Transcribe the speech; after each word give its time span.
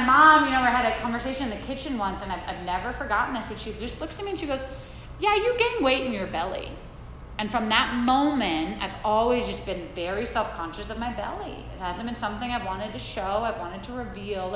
my 0.00 0.06
mom, 0.06 0.44
you 0.44 0.52
know, 0.52 0.60
we 0.60 0.66
had 0.66 0.86
a 0.86 0.98
conversation 1.00 1.50
in 1.50 1.50
the 1.50 1.66
kitchen 1.66 1.98
once, 1.98 2.22
and 2.22 2.32
I've, 2.32 2.40
I've 2.46 2.64
never 2.64 2.92
forgotten 2.92 3.34
this, 3.34 3.44
but 3.48 3.60
she 3.60 3.72
just 3.72 4.00
looks 4.00 4.18
at 4.18 4.24
me 4.24 4.32
and 4.32 4.40
she 4.40 4.46
goes, 4.46 4.60
Yeah, 5.18 5.34
you 5.34 5.56
gain 5.58 5.82
weight 5.82 6.06
in 6.06 6.12
your 6.12 6.26
belly. 6.26 6.70
And 7.38 7.50
from 7.50 7.70
that 7.70 7.94
moment, 7.94 8.82
I've 8.82 8.94
always 9.04 9.46
just 9.46 9.64
been 9.64 9.88
very 9.94 10.26
self 10.26 10.54
conscious 10.54 10.90
of 10.90 10.98
my 10.98 11.12
belly. 11.12 11.64
It 11.74 11.80
hasn't 11.80 12.06
been 12.06 12.16
something 12.16 12.50
I've 12.50 12.66
wanted 12.66 12.92
to 12.92 12.98
show, 12.98 13.22
I've 13.22 13.58
wanted 13.58 13.82
to 13.84 13.92
reveal. 13.92 14.54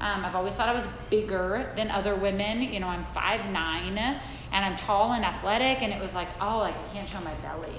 Um, 0.00 0.24
I've 0.24 0.34
always 0.34 0.54
thought 0.54 0.68
I 0.68 0.74
was 0.74 0.86
bigger 1.10 1.72
than 1.76 1.90
other 1.90 2.16
women. 2.16 2.62
You 2.62 2.80
know, 2.80 2.88
I'm 2.88 3.04
5'9 3.04 3.54
and 3.56 4.20
I'm 4.52 4.76
tall 4.76 5.12
and 5.12 5.24
athletic, 5.24 5.82
and 5.82 5.92
it 5.92 6.02
was 6.02 6.14
like, 6.14 6.28
oh, 6.40 6.58
like 6.58 6.74
I 6.76 6.92
can't 6.92 7.08
show 7.08 7.20
my 7.20 7.34
belly. 7.34 7.70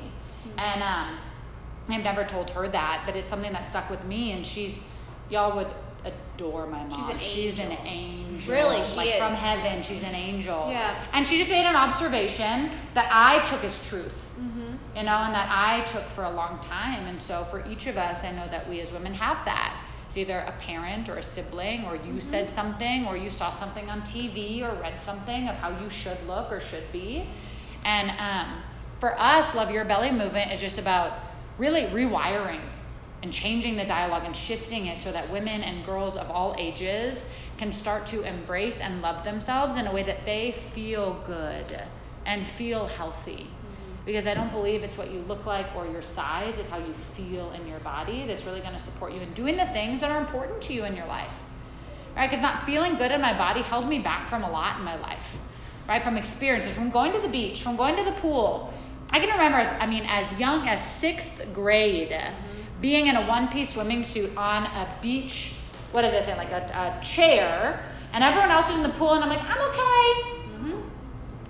Mm-hmm. 0.48 0.60
And 0.60 0.84
um, 0.84 1.18
I've 1.90 2.04
never 2.04 2.24
told 2.24 2.50
her 2.52 2.68
that, 2.68 3.04
but 3.06 3.16
it's 3.16 3.28
something 3.28 3.52
that 3.54 3.66
stuck 3.66 3.90
with 3.90 4.04
me. 4.06 4.32
And 4.32 4.46
she's, 4.46 4.82
y'all 5.30 5.56
would 5.56 5.68
adore 6.06 6.68
my 6.68 6.84
mom. 6.84 6.92
She's 6.92 7.10
an, 7.10 7.20
she's 7.20 7.60
angel. 7.60 7.78
an 7.78 7.88
angel. 7.88 8.54
Really, 8.54 8.84
she 8.84 8.96
like 8.98 9.08
is. 9.10 9.18
from 9.18 9.34
heaven. 9.34 9.84
She's 9.84 10.04
an 10.04 10.16
angel. 10.16 10.68
Yeah. 10.70 11.04
And 11.14 11.26
she 11.28 11.38
just 11.38 11.50
made 11.50 11.66
an 11.66 11.76
observation 11.76 12.72
that 12.94 13.10
I 13.12 13.44
took 13.46 13.64
as 13.64 13.88
truth. 13.88 14.32
Mm-hmm. 14.40 14.98
You 14.98 15.04
know, 15.04 15.18
and 15.18 15.34
that 15.34 15.50
I 15.50 15.82
took 15.86 16.04
for 16.04 16.24
a 16.24 16.32
long 16.32 16.60
time. 16.60 17.06
And 17.08 17.22
so 17.22 17.44
for 17.46 17.66
each 17.70 17.88
of 17.88 17.98
us, 17.98 18.24
I 18.24 18.32
know 18.32 18.48
that 18.48 18.70
we 18.70 18.80
as 18.82 18.92
women 18.92 19.14
have 19.14 19.44
that. 19.46 19.80
It's 20.08 20.18
either 20.18 20.40
a 20.40 20.52
parent 20.60 21.10
or 21.10 21.16
a 21.16 21.24
sibling, 21.24 21.86
or 21.86 21.96
you 21.96 22.02
mm-hmm. 22.02 22.20
said 22.20 22.50
something, 22.50 23.08
or 23.08 23.18
you 23.18 23.30
saw 23.30 23.50
something 23.50 23.90
on 23.90 24.02
TV, 24.02 24.62
or 24.62 24.80
read 24.80 25.02
something 25.02 25.48
of 25.48 25.56
how 25.56 25.70
you 25.82 25.90
should 25.90 26.18
look 26.28 26.52
or 26.52 26.60
should 26.60 26.92
be. 26.92 27.26
And 27.86 28.12
um, 28.12 28.62
for 29.00 29.20
us, 29.20 29.56
Love 29.56 29.72
Your 29.72 29.86
Belly 29.86 30.12
movement 30.12 30.52
is 30.52 30.62
just 30.62 30.78
about 30.78 31.14
really 31.58 31.84
rewiring 31.84 32.62
and 33.24 33.34
changing 33.34 33.76
the 33.76 33.86
dialogue 33.86 34.24
and 34.26 34.36
shifting 34.36 34.86
it 34.86 35.00
so 35.00 35.12
that 35.12 35.32
women 35.32 35.64
and 35.64 35.84
girls 35.84 36.16
of 36.16 36.30
all 36.30 36.54
ages 36.60 37.26
can 37.58 37.72
start 37.72 38.06
to 38.06 38.22
embrace 38.22 38.80
and 38.80 39.02
love 39.02 39.24
themselves 39.24 39.78
in 39.78 39.88
a 39.88 39.94
way 39.94 40.04
that 40.04 40.26
they 40.26 40.52
feel 40.52 41.24
good 41.26 41.82
and 42.26 42.46
feel 42.46 42.86
healthy 42.86 43.48
because 44.06 44.28
I 44.28 44.34
don't 44.34 44.52
believe 44.52 44.84
it's 44.84 44.98
what 44.98 45.12
you 45.12 45.20
look 45.28 45.46
like 45.46 45.74
or 45.76 45.88
your 45.88 46.02
size, 46.02 46.58
it's 46.58 46.70
how 46.70 46.78
you 46.78 46.94
feel 47.16 47.52
in 47.52 47.66
your 47.68 47.80
body 47.80 48.26
that's 48.28 48.46
really 48.46 48.60
going 48.60 48.74
to 48.74 48.80
support 48.80 49.14
you 49.14 49.22
in 49.22 49.32
doing 49.34 49.56
the 49.56 49.66
things 49.68 50.02
that 50.02 50.12
are 50.12 50.20
important 50.20 50.62
to 50.64 50.74
you 50.74 50.84
in 50.84 50.96
your 50.96 51.06
life. 51.06 51.44
Right? 52.16 52.30
Because 52.30 52.44
not 52.44 52.64
feeling 52.64 52.96
good 52.96 53.12
in 53.12 53.22
my 53.22 53.36
body 53.36 53.62
held 53.62 53.88
me 53.88 54.00
back 54.00 54.28
from 54.28 54.44
a 54.44 54.52
lot 54.52 54.78
in 54.78 54.84
my 54.84 55.00
life. 55.00 55.40
Right? 55.88 56.02
From 56.02 56.18
experiences, 56.18 56.74
from 56.74 56.90
going 56.90 57.14
to 57.14 57.20
the 57.20 57.30
beach, 57.30 57.64
from 57.64 57.78
going 57.78 57.96
to 57.96 58.04
the 58.04 58.12
pool. 58.12 58.74
I 59.12 59.20
can 59.20 59.30
remember, 59.30 59.60
as, 59.60 59.82
I 59.82 59.88
mean, 59.88 60.06
as 60.08 60.40
young 60.40 60.68
as 60.68 60.86
sixth 60.86 61.54
grade, 61.54 62.12
mm-hmm. 62.12 62.53
Being 62.84 63.08
in 63.08 63.16
a 63.16 63.26
one 63.26 63.48
piece 63.48 63.70
swimming 63.74 64.04
suit 64.04 64.36
on 64.36 64.66
a 64.66 64.86
beach, 65.02 65.56
what 65.94 66.04
is 66.04 66.12
it, 66.12 66.36
like 66.36 66.52
a, 66.52 67.00
a 67.00 67.02
chair, 67.02 67.82
and 68.12 68.26
everyone 68.26 68.52
else 68.52 68.70
is 68.70 68.76
in 68.76 68.84
the 68.84 68.90
pool, 68.90 69.14
and 69.14 69.24
I'm 69.24 69.30
like, 69.30 69.42
I'm 69.42 69.62
okay. 69.70 70.34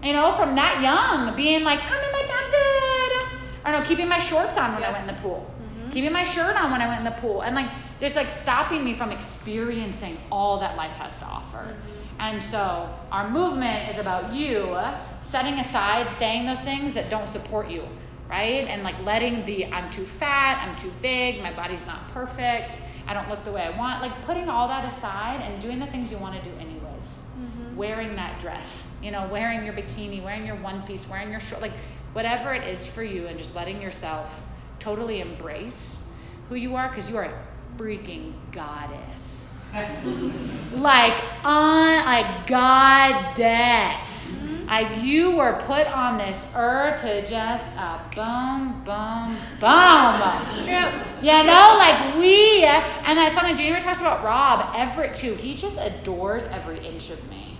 You 0.04 0.12
know, 0.12 0.34
from 0.34 0.54
that 0.56 0.82
young, 0.82 1.34
being 1.36 1.64
like, 1.64 1.80
I'm 1.82 2.04
in 2.04 2.12
my 2.12 2.22
time 2.22 2.52
good. 2.52 3.40
I 3.64 3.72
don't 3.72 3.82
know, 3.82 3.88
keeping 3.88 4.10
my 4.10 4.20
shorts 4.20 4.58
on 4.58 4.74
when 4.74 4.82
yeah. 4.82 4.90
I 4.90 4.92
went 4.92 5.10
in 5.10 5.16
the 5.16 5.22
pool. 5.22 5.50
Mm-hmm. 5.50 5.92
Keeping 5.92 6.12
my 6.12 6.24
shirt 6.24 6.62
on 6.62 6.72
when 6.72 6.82
I 6.82 6.88
went 6.88 7.00
in 7.00 7.06
the 7.06 7.20
pool. 7.22 7.42
And 7.42 7.56
like, 7.56 7.72
there's 8.02 8.18
like 8.18 8.30
stopping 8.30 8.84
me 8.84 8.96
from 8.96 9.12
experiencing 9.12 10.18
all 10.30 10.60
that 10.60 10.76
life 10.76 10.98
has 10.98 11.18
to 11.20 11.26
offer. 11.26 11.58
Mm-hmm. 11.58 12.20
And 12.20 12.44
so 12.44 12.94
our 13.12 13.30
movement 13.30 13.94
is 13.94 13.98
about 13.98 14.34
you 14.34 14.78
setting 15.22 15.58
aside 15.58 16.10
saying 16.10 16.46
those 16.46 16.62
things 16.62 16.94
that 16.94 17.10
don't 17.10 17.30
support 17.30 17.72
you, 17.72 17.88
right? 18.34 18.66
And 18.68 18.82
like 18.84 19.00
letting 19.04 19.46
the 19.46 19.68
I'm 19.68 19.92
too 19.92 20.06
fat, 20.06 20.66
I'm 20.66 20.76
too 20.76 20.92
big, 21.02 21.42
my 21.42 21.54
body's 21.54 21.86
not 21.86 22.10
perfect, 22.10 22.82
I 23.08 23.14
don't 23.14 23.30
look 23.30 23.44
the 23.44 23.52
way 23.52 23.62
I 23.62 23.78
want, 23.78 24.02
like 24.02 24.16
putting 24.26 24.50
all 24.50 24.68
that 24.70 24.92
aside 24.92 25.42
and 25.42 25.62
doing 25.62 25.80
the 25.80 25.88
things 25.88 26.12
you 26.12 26.18
want 26.18 26.36
to 26.36 26.50
do 26.50 26.56
anyways. 26.58 27.08
Mm-hmm. 27.40 27.76
Wearing 27.76 28.16
that 28.16 28.40
dress 28.40 28.94
you 29.04 29.12
know, 29.12 29.28
wearing 29.30 29.66
your 29.66 29.74
bikini, 29.74 30.24
wearing 30.24 30.48
your 30.48 30.56
one 30.56 30.82
piece, 30.84 31.08
wearing 31.10 31.30
your 31.30 31.42
short, 31.42 31.62
like 31.62 31.74
whatever 32.14 32.54
it 32.54 32.66
is 32.66 32.88
for 32.88 33.04
you, 33.04 33.28
and 33.28 33.38
just 33.38 33.54
letting 33.54 33.82
yourself 33.82 34.48
totally 34.80 35.20
embrace 35.20 36.08
who 36.48 36.56
you 36.56 36.76
are 36.76 36.88
because 36.88 37.10
you 37.10 37.18
are 37.18 37.26
a 37.26 37.44
freaking 37.78 38.34
goddess. 38.52 39.54
like, 40.76 41.22
on 41.44 42.08
a 42.08 42.44
goddess. 42.48 44.43
Like, 44.74 45.04
you 45.04 45.38
were 45.38 45.54
put 45.68 45.86
on 45.86 46.18
this 46.18 46.52
earth 46.56 47.02
to 47.02 47.22
just 47.28 47.78
uh, 47.78 48.00
boom, 48.16 48.82
boom, 48.84 49.38
boom. 49.60 50.42
It's 50.48 50.66
true. 50.66 50.90
You 51.22 51.44
know, 51.44 51.76
like 51.78 52.18
we, 52.18 52.64
and 52.64 53.16
that's 53.16 53.36
something 53.36 53.56
Junior 53.56 53.80
talks 53.82 54.00
about 54.00 54.24
Rob 54.24 54.74
Everett 54.76 55.14
too. 55.14 55.36
He 55.36 55.54
just 55.54 55.78
adores 55.80 56.46
every 56.46 56.84
inch 56.84 57.12
of 57.12 57.30
me. 57.30 57.56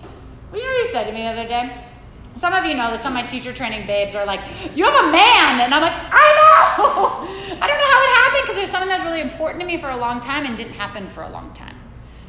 Well, 0.50 0.60
you 0.60 0.66
know 0.66 0.74
what 0.74 0.86
he 0.86 0.92
said 0.92 1.04
to 1.04 1.12
me 1.12 1.22
the 1.22 1.28
other 1.28 1.46
day? 1.46 1.84
Some 2.34 2.52
of 2.52 2.64
you 2.64 2.74
know 2.74 2.90
that 2.90 2.98
some 2.98 3.16
of 3.16 3.22
my 3.22 3.26
teacher 3.28 3.52
training 3.52 3.86
babes 3.86 4.16
are 4.16 4.26
like, 4.26 4.40
You 4.74 4.84
have 4.84 5.04
a 5.04 5.12
man. 5.12 5.60
And 5.60 5.72
I'm 5.72 5.82
like, 5.82 5.94
I 5.94 6.26
know. 6.40 6.82
I 7.62 7.66
don't 7.68 7.78
know 7.78 7.90
how 7.92 8.02
it 8.02 8.10
happened 8.10 8.42
because 8.42 8.56
there's 8.56 8.70
something 8.70 8.88
that's 8.88 9.04
really 9.04 9.20
important 9.20 9.60
to 9.60 9.68
me 9.68 9.76
for 9.76 9.90
a 9.90 9.96
long 9.96 10.18
time 10.18 10.46
and 10.46 10.56
didn't 10.56 10.72
happen 10.72 11.08
for 11.08 11.22
a 11.22 11.30
long 11.30 11.52
time. 11.52 11.76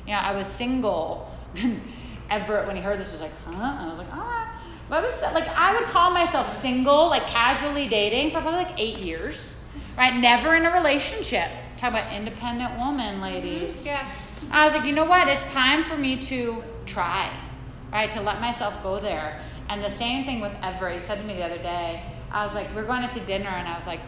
You 0.06 0.13
know, 0.13 0.19
I 0.19 0.34
was 0.34 0.45
single. 0.45 1.35
Everett, 2.29 2.68
when 2.68 2.75
he 2.75 2.84
heard 2.84 3.00
this, 3.00 3.12
was 3.12 3.22
like, 3.22 3.34
Huh? 3.45 3.51
And 3.51 3.88
I 3.88 3.90
was 3.90 3.97
like, 3.97 4.09
Ah. 4.12 4.51
But 4.90 5.03
I 5.03 5.07
was 5.07 5.22
like, 5.34 5.47
I 5.47 5.78
would 5.78 5.90
call 5.90 6.12
myself 6.12 6.62
single, 6.62 7.07
like 7.07 7.28
casually 7.28 7.88
dating 7.88 8.31
for 8.31 8.41
probably 8.41 8.63
like 8.63 8.79
eight 8.79 9.00
years, 9.00 9.59
right? 9.97 10.16
Never 10.16 10.56
in 10.56 10.66
a 10.66 10.72
relationship. 10.72 11.50
Talk 11.78 11.91
about 11.91 12.16
independent 12.16 12.78
woman, 12.79 13.22
ladies. 13.22 13.78
Mm-hmm. 13.78 13.88
Yeah. 13.88 14.12
I 14.51 14.66
was 14.66 14.74
like, 14.74 14.85
you 14.85 14.94
know 14.94 15.06
what? 15.06 15.28
It's 15.28 15.45
time 15.51 15.84
for 15.84 15.97
me 15.97 16.18
to 16.18 16.63
try 16.85 17.31
right? 17.95 18.09
To 18.09 18.22
let 18.22 18.41
myself 18.41 18.84
go 18.84 19.00
there. 19.00 19.40
And 19.69 19.81
the 19.81 19.90
same 19.90 20.25
thing 20.25 20.41
with 20.41 20.51
Everett. 20.62 20.94
He 20.94 21.00
said 21.00 21.18
to 21.19 21.24
me 21.24 21.35
the 21.35 21.45
other 21.45 21.57
day, 21.57 22.03
I 22.29 22.45
was 22.45 22.53
like, 22.53 22.74
we're 22.75 22.84
going 22.84 23.03
out 23.03 23.13
to 23.13 23.22
dinner, 23.22 23.47
and 23.47 23.68
I 23.68 23.78
was 23.78 23.88
like, 23.88 24.01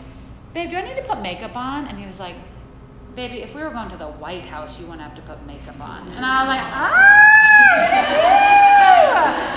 babe, 0.54 0.70
do 0.70 0.76
I 0.76 0.82
need 0.82 0.96
to 0.96 1.08
put 1.08 1.22
makeup 1.22 1.56
on? 1.56 1.86
And 1.88 1.98
he 1.98 2.06
was 2.06 2.20
like, 2.20 2.36
baby, 3.18 3.42
if 3.42 3.54
we 3.56 3.64
were 3.64 3.72
going 3.72 3.90
to 3.90 3.98
the 3.98 4.08
White 4.08 4.46
House, 4.46 4.80
you 4.80 4.86
wouldn't 4.86 5.02
have 5.02 5.16
to 5.16 5.22
put 5.24 5.44
makeup 5.48 5.82
on. 5.82 6.08
And 6.10 6.24
I 6.24 6.44
was 6.44 6.50
like, 6.54 6.62
ah! 6.64 7.18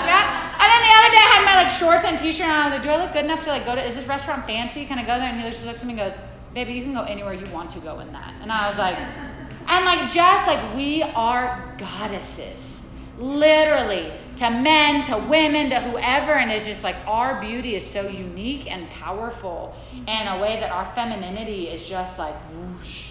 yeah. 0.09 0.57
And 0.57 0.67
then 0.67 0.81
the 0.81 0.93
other 0.97 1.11
day, 1.13 1.21
I 1.21 1.29
had 1.37 1.45
my 1.45 1.55
like 1.61 1.71
shorts 1.71 2.03
and 2.03 2.17
t-shirt, 2.17 2.47
and 2.47 2.51
I 2.51 2.65
was 2.65 2.73
like, 2.73 2.81
do 2.81 2.89
I 2.89 3.03
look 3.03 3.13
good 3.13 3.23
enough 3.23 3.43
to 3.43 3.49
like 3.49 3.63
go 3.63 3.75
to? 3.75 3.83
Is 3.85 3.93
this 3.93 4.07
restaurant 4.07 4.47
fancy? 4.47 4.85
Can 4.87 4.97
I 4.97 5.03
go 5.03 5.19
there? 5.19 5.29
And 5.29 5.39
he 5.39 5.47
just 5.47 5.63
looks 5.67 5.81
at 5.81 5.85
me 5.85 5.93
and 5.93 5.99
goes, 5.99 6.19
baby, 6.55 6.73
you 6.73 6.81
can 6.83 6.95
go 6.95 7.03
anywhere 7.03 7.33
you 7.33 7.45
want 7.53 7.69
to 7.71 7.79
go 7.79 7.99
in 7.99 8.11
that. 8.13 8.33
And 8.41 8.51
I 8.51 8.67
was 8.67 8.79
like, 8.79 8.97
and 9.67 9.85
like 9.85 10.11
just 10.11 10.47
like 10.47 10.75
we 10.75 11.03
are 11.03 11.75
goddesses 11.77 12.81
literally 13.19 14.11
to 14.37 14.49
men, 14.49 15.03
to 15.03 15.17
women, 15.29 15.69
to 15.69 15.79
whoever. 15.79 16.31
And 16.31 16.51
it's 16.51 16.65
just 16.65 16.83
like 16.83 16.95
our 17.05 17.39
beauty 17.39 17.75
is 17.75 17.85
so 17.85 18.07
unique 18.07 18.71
and 18.71 18.89
powerful 18.89 19.75
in 19.93 20.27
a 20.27 20.39
way 20.41 20.59
that 20.59 20.71
our 20.71 20.87
femininity 20.95 21.67
is 21.67 21.87
just 21.87 22.17
like 22.17 22.33
whoosh. 22.49 23.10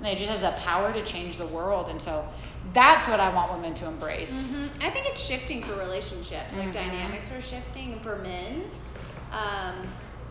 And 0.00 0.08
it 0.08 0.18
just 0.18 0.30
has 0.30 0.42
a 0.42 0.52
power 0.60 0.92
to 0.92 1.02
change 1.02 1.36
the 1.36 1.46
world. 1.46 1.88
And 1.88 2.00
so 2.00 2.26
that's 2.72 3.06
what 3.06 3.20
I 3.20 3.34
want 3.34 3.52
women 3.52 3.74
to 3.74 3.86
embrace. 3.86 4.52
Mm-hmm. 4.52 4.82
I 4.82 4.90
think 4.90 5.06
it's 5.06 5.20
shifting 5.20 5.62
for 5.62 5.74
relationships. 5.74 6.56
Like 6.56 6.68
mm-hmm. 6.68 6.72
dynamics 6.72 7.30
are 7.32 7.42
shifting. 7.42 7.92
And 7.92 8.02
for 8.02 8.16
men, 8.16 8.62
um, 9.32 9.74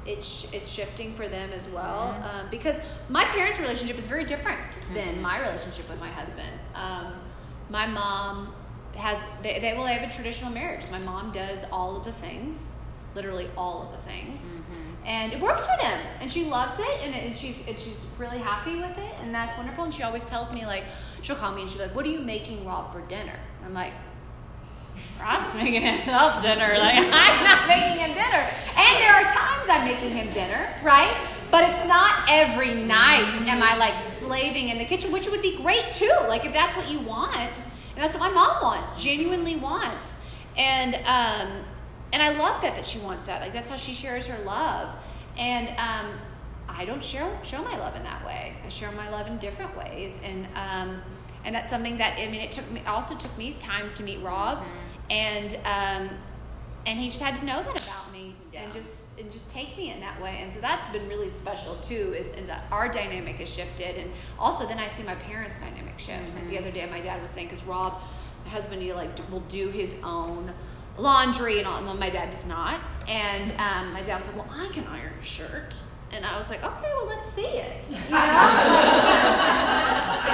it's, 0.05 0.51
it's 0.53 0.71
shifting 0.71 1.13
for 1.13 1.27
them 1.27 1.51
as 1.51 1.67
well. 1.69 2.13
Mm-hmm. 2.13 2.39
Um, 2.39 2.47
because 2.49 2.79
my 3.09 3.25
parents' 3.25 3.59
relationship 3.59 3.97
is 3.97 4.07
very 4.07 4.25
different 4.25 4.59
than 4.93 5.07
mm-hmm. 5.07 5.21
my 5.21 5.39
relationship 5.39 5.89
with 5.89 5.99
my 5.99 6.09
husband. 6.09 6.51
Um, 6.73 7.13
my 7.69 7.85
mom 7.85 8.53
has 8.95 9.25
they, 9.41 9.59
they 9.59 9.73
will 9.73 9.85
have 9.85 10.07
a 10.07 10.11
traditional 10.11 10.51
marriage. 10.51 10.89
My 10.91 10.99
mom 10.99 11.31
does 11.31 11.65
all 11.71 11.95
of 11.97 12.05
the 12.05 12.11
things, 12.11 12.77
literally 13.15 13.47
all 13.55 13.83
of 13.83 13.91
the 13.91 13.97
things, 13.97 14.57
mm-hmm. 14.57 14.88
And 15.05 15.33
it 15.33 15.39
works 15.39 15.65
for 15.65 15.81
them. 15.81 15.99
And 16.21 16.31
she 16.31 16.45
loves 16.45 16.79
it, 16.79 16.99
and, 17.03 17.15
and 17.15 17.35
she's 17.35 17.65
and 17.67 17.77
she's 17.77 18.05
really 18.17 18.39
happy 18.39 18.75
with 18.75 18.97
it, 18.97 19.13
and 19.21 19.33
that's 19.33 19.55
wonderful. 19.57 19.85
And 19.85 19.93
she 19.93 20.03
always 20.03 20.25
tells 20.25 20.51
me 20.53 20.65
like 20.65 20.83
she'll 21.21 21.35
call 21.35 21.53
me 21.53 21.61
and 21.61 21.69
she'll 21.69 21.79
be 21.79 21.85
like, 21.85 21.95
"What 21.95 22.05
are 22.05 22.09
you 22.09 22.19
making 22.19 22.65
Rob 22.65 22.91
for 22.91 23.01
dinner?" 23.01 23.39
I'm 23.65 23.73
like. 23.73 23.93
Rob's 25.21 25.53
making 25.55 25.81
himself 25.81 26.41
dinner. 26.41 26.77
Like 26.77 26.97
I'm 27.11 27.43
not 27.43 27.67
making 27.67 27.99
him 27.99 28.13
dinner. 28.13 28.45
And 28.75 29.01
there 29.01 29.13
are 29.13 29.23
times 29.23 29.67
I'm 29.69 29.85
making 29.85 30.11
him 30.11 30.29
dinner, 30.31 30.67
right? 30.83 31.15
But 31.51 31.69
it's 31.69 31.85
not 31.87 32.27
every 32.29 32.73
night 32.73 33.41
am 33.47 33.63
I 33.63 33.77
like 33.77 33.97
slaving 33.97 34.69
in 34.69 34.77
the 34.77 34.85
kitchen, 34.85 35.11
which 35.11 35.29
would 35.29 35.41
be 35.41 35.57
great 35.57 35.91
too. 35.91 36.11
Like 36.27 36.45
if 36.45 36.53
that's 36.53 36.75
what 36.75 36.89
you 36.89 36.99
want. 36.99 37.65
And 37.95 38.03
that's 38.03 38.13
what 38.13 38.31
my 38.31 38.33
mom 38.33 38.61
wants, 38.61 39.01
genuinely 39.01 39.55
wants. 39.55 40.23
And 40.57 40.95
um, 41.05 41.65
and 42.13 42.21
I 42.21 42.29
love 42.37 42.61
that 42.61 42.75
that 42.75 42.85
she 42.85 42.99
wants 42.99 43.25
that. 43.25 43.41
Like 43.41 43.53
that's 43.53 43.69
how 43.69 43.75
she 43.75 43.93
shares 43.93 44.27
her 44.27 44.43
love. 44.45 44.95
And 45.37 45.67
um, 45.77 46.11
I 46.67 46.85
don't 46.85 47.03
show 47.03 47.29
show 47.43 47.63
my 47.63 47.77
love 47.77 47.95
in 47.95 48.03
that 48.03 48.25
way. 48.25 48.53
I 48.65 48.69
share 48.69 48.91
my 48.91 49.09
love 49.09 49.27
in 49.27 49.37
different 49.37 49.75
ways. 49.77 50.19
And 50.23 50.47
um, 50.55 51.01
and 51.45 51.55
that's 51.55 51.69
something 51.69 51.97
that 51.97 52.17
I 52.19 52.27
mean 52.27 52.41
it 52.41 52.51
took 52.51 52.69
me 52.71 52.81
also 52.87 53.15
took 53.15 53.35
me 53.37 53.53
time 53.53 53.93
to 53.93 54.03
meet 54.03 54.19
Rob, 54.21 54.57
mm-hmm. 54.59 55.11
and 55.11 55.55
um, 55.65 56.09
and 56.85 56.99
he 56.99 57.09
just 57.09 57.21
had 57.21 57.35
to 57.37 57.45
know 57.45 57.61
that 57.63 57.87
about 57.87 58.11
me. 58.11 58.35
and 58.53 58.73
just 58.73 59.19
and 59.19 59.31
just 59.31 59.51
take 59.51 59.77
me 59.77 59.91
in 59.91 59.99
that 60.01 60.21
way. 60.21 60.39
And 60.41 60.51
so 60.51 60.59
that's 60.59 60.85
been 60.87 61.07
really 61.07 61.29
special 61.29 61.75
too. 61.75 62.13
Is 62.17 62.31
is 62.31 62.47
that 62.47 62.63
our 62.71 62.89
dynamic 62.89 63.37
has 63.37 63.53
shifted, 63.53 63.95
and 63.97 64.11
also 64.37 64.67
then 64.67 64.79
I 64.79 64.87
see 64.87 65.03
my 65.03 65.15
parents' 65.15 65.61
dynamic 65.61 65.97
shift. 65.99 66.33
Like 66.33 66.43
Mm-hmm. 66.43 66.49
the 66.49 66.57
other 66.57 66.71
day, 66.71 66.87
my 66.91 67.01
dad 67.01 67.21
was 67.21 67.31
saying 67.31 67.47
because 67.47 67.63
Rob, 67.65 67.93
my 68.45 68.51
husband, 68.51 68.81
he 68.81 68.93
like 68.93 69.09
will 69.31 69.41
do 69.41 69.69
his 69.69 69.95
own 70.03 70.51
laundry 70.99 71.59
and 71.59 71.67
all. 71.67 71.77
and 71.87 71.99
My 71.99 72.09
dad 72.09 72.31
does 72.31 72.45
not, 72.45 72.79
and 73.07 73.51
um, 73.59 73.93
my 73.93 74.01
dad 74.03 74.19
was 74.19 74.27
like, 74.33 74.37
"Well, 74.37 74.49
I 74.57 74.67
can 74.73 74.85
iron 74.87 75.13
a 75.19 75.23
shirt." 75.23 75.75
And 76.11 76.25
I 76.25 76.39
was 76.39 76.49
like, 76.49 76.63
okay, 76.63 76.91
well, 76.97 77.05
let's 77.05 77.29
see 77.31 77.43
it. 77.45 77.85
You 77.87 77.93
know, 77.93 77.99
Like, 78.09 78.19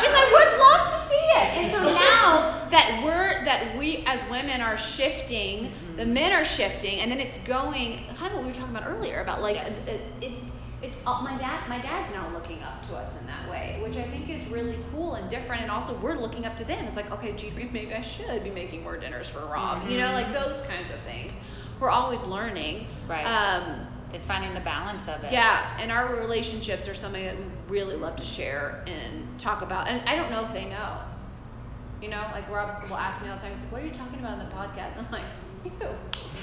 just 0.02 0.16
I 0.16 0.26
would 0.32 0.58
love 0.58 0.88
to 0.90 0.98
see 1.10 1.26
it. 1.36 1.48
And 1.58 1.70
so 1.72 1.84
now 1.84 2.64
that 2.70 3.02
we're 3.04 3.44
that 3.44 3.76
we 3.78 4.02
as 4.08 4.24
women 4.30 4.62
are 4.62 4.78
shifting, 4.78 5.74
the 5.98 6.06
men 6.06 6.32
are 6.32 6.46
shifting, 6.46 7.02
and 7.02 7.12
then 7.12 7.20
it's 7.20 7.38
going 7.40 8.00
kind 8.16 8.32
of 8.32 8.36
what 8.36 8.44
we 8.44 8.48
were 8.48 8.54
talking 8.54 8.74
about 8.76 8.88
earlier 8.88 9.20
about 9.20 9.42
like 9.42 9.56
Yes. 9.56 9.86
it's 10.22 10.40
it's 10.86 10.98
uh, 11.06 11.22
my 11.24 11.38
dad 11.38 11.68
my 11.68 11.80
dad's 11.80 12.14
now 12.14 12.30
looking 12.34 12.62
up 12.64 12.86
to 12.88 12.96
us 12.96 13.20
in 13.20 13.26
that 13.28 13.50
way, 13.50 13.80
which 13.84 13.98
I 13.98 14.04
think 14.04 14.30
is 14.30 14.48
really 14.48 14.78
cool 14.92 15.16
and 15.16 15.30
different. 15.30 15.62
And 15.64 15.72
also 15.72 15.94
we're 15.96 16.16
looking 16.16 16.46
up 16.46 16.56
to 16.58 16.66
them. 16.66 16.86
It's 16.86 16.96
like 16.96 17.12
okay, 17.12 17.34
gee, 17.34 17.52
maybe 17.56 17.94
I 17.94 18.02
should 18.02 18.44
be 18.44 18.50
making 18.52 18.84
more 18.84 18.98
dinners 18.98 19.28
for 19.30 19.40
Rob. 19.46 19.90
You 19.90 19.98
know, 20.00 20.12
like 20.12 20.32
those 20.34 20.62
kinds 20.62 20.90
of 20.90 21.00
things. 21.02 21.40
We're 21.80 21.90
always 21.90 22.24
learning. 22.26 22.88
Right. 23.08 23.26
Um, 23.26 23.86
It's 24.14 24.24
finding 24.26 24.54
the 24.54 24.62
balance 24.62 25.10
of 25.10 25.22
it. 25.26 25.32
yeah, 25.32 25.78
and 25.82 25.92
our 25.92 26.16
relationships 26.16 26.88
are 26.88 26.94
something 26.94 27.24
that 27.26 27.36
we 27.38 27.44
really 27.68 27.98
love 27.98 28.16
to 28.16 28.24
share 28.24 28.82
and 28.88 29.38
talk 29.38 29.62
about. 29.62 29.90
And 29.90 30.02
I 30.08 30.16
don't 30.16 30.32
know 30.32 30.46
if 30.46 30.54
they 30.54 30.66
know. 30.66 31.00
You 32.02 32.10
know, 32.10 32.22
like 32.32 32.50
Rob 32.50 32.70
will 32.90 32.96
ask 32.98 33.22
me 33.22 33.28
all 33.30 33.36
the 33.36 33.42
time, 33.42 33.52
he's 33.52 33.64
like, 33.64 33.72
What 33.74 33.82
are 33.82 33.86
you 33.86 33.92
talking 33.92 34.20
about 34.20 34.34
on 34.34 34.40
the 34.40 34.56
podcast? 34.56 34.98
I'm 34.98 35.12
like, 35.12 35.24
You. 35.66 35.72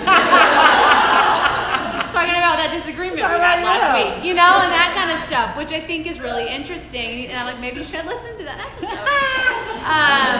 Talking 2.15 2.31
about 2.39 2.57
that 2.63 2.71
disagreement 2.73 3.17
we 3.17 3.23
had 3.23 3.61
last 3.65 3.99
you. 3.99 4.05
week, 4.15 4.25
you 4.25 4.35
know, 4.35 4.47
and 4.63 4.71
that 4.73 4.95
kind 4.95 5.11
of 5.11 5.19
stuff, 5.27 5.57
which 5.57 5.73
I 5.73 5.81
think 5.81 6.07
is 6.07 6.21
really 6.21 6.47
interesting. 6.49 7.27
And 7.27 7.37
I'm 7.37 7.45
like, 7.47 7.59
maybe 7.61 7.79
you 7.79 7.85
should 7.85 8.05
listen 8.07 8.37
to 8.39 8.45
that 8.45 8.61
episode. 8.63 9.03
um, 9.91 10.39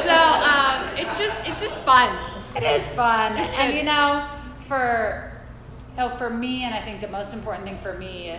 so 0.00 0.16
um, 0.16 0.96
it's 0.96 1.18
just 1.18 1.46
it's 1.46 1.60
just 1.60 1.82
fun. 1.82 2.16
It 2.56 2.62
is 2.62 2.88
fun. 2.90 3.36
It's 3.36 3.52
And 3.52 3.72
good. 3.72 3.78
you 3.78 3.84
know, 3.84 4.26
for 4.60 5.30
you 5.92 5.96
know, 5.98 6.08
for 6.08 6.30
me 6.30 6.64
and 6.64 6.74
I 6.74 6.80
think 6.80 7.00
the 7.02 7.08
most 7.08 7.34
important 7.34 7.64
thing 7.66 7.78
for 7.78 7.98
me 7.98 8.38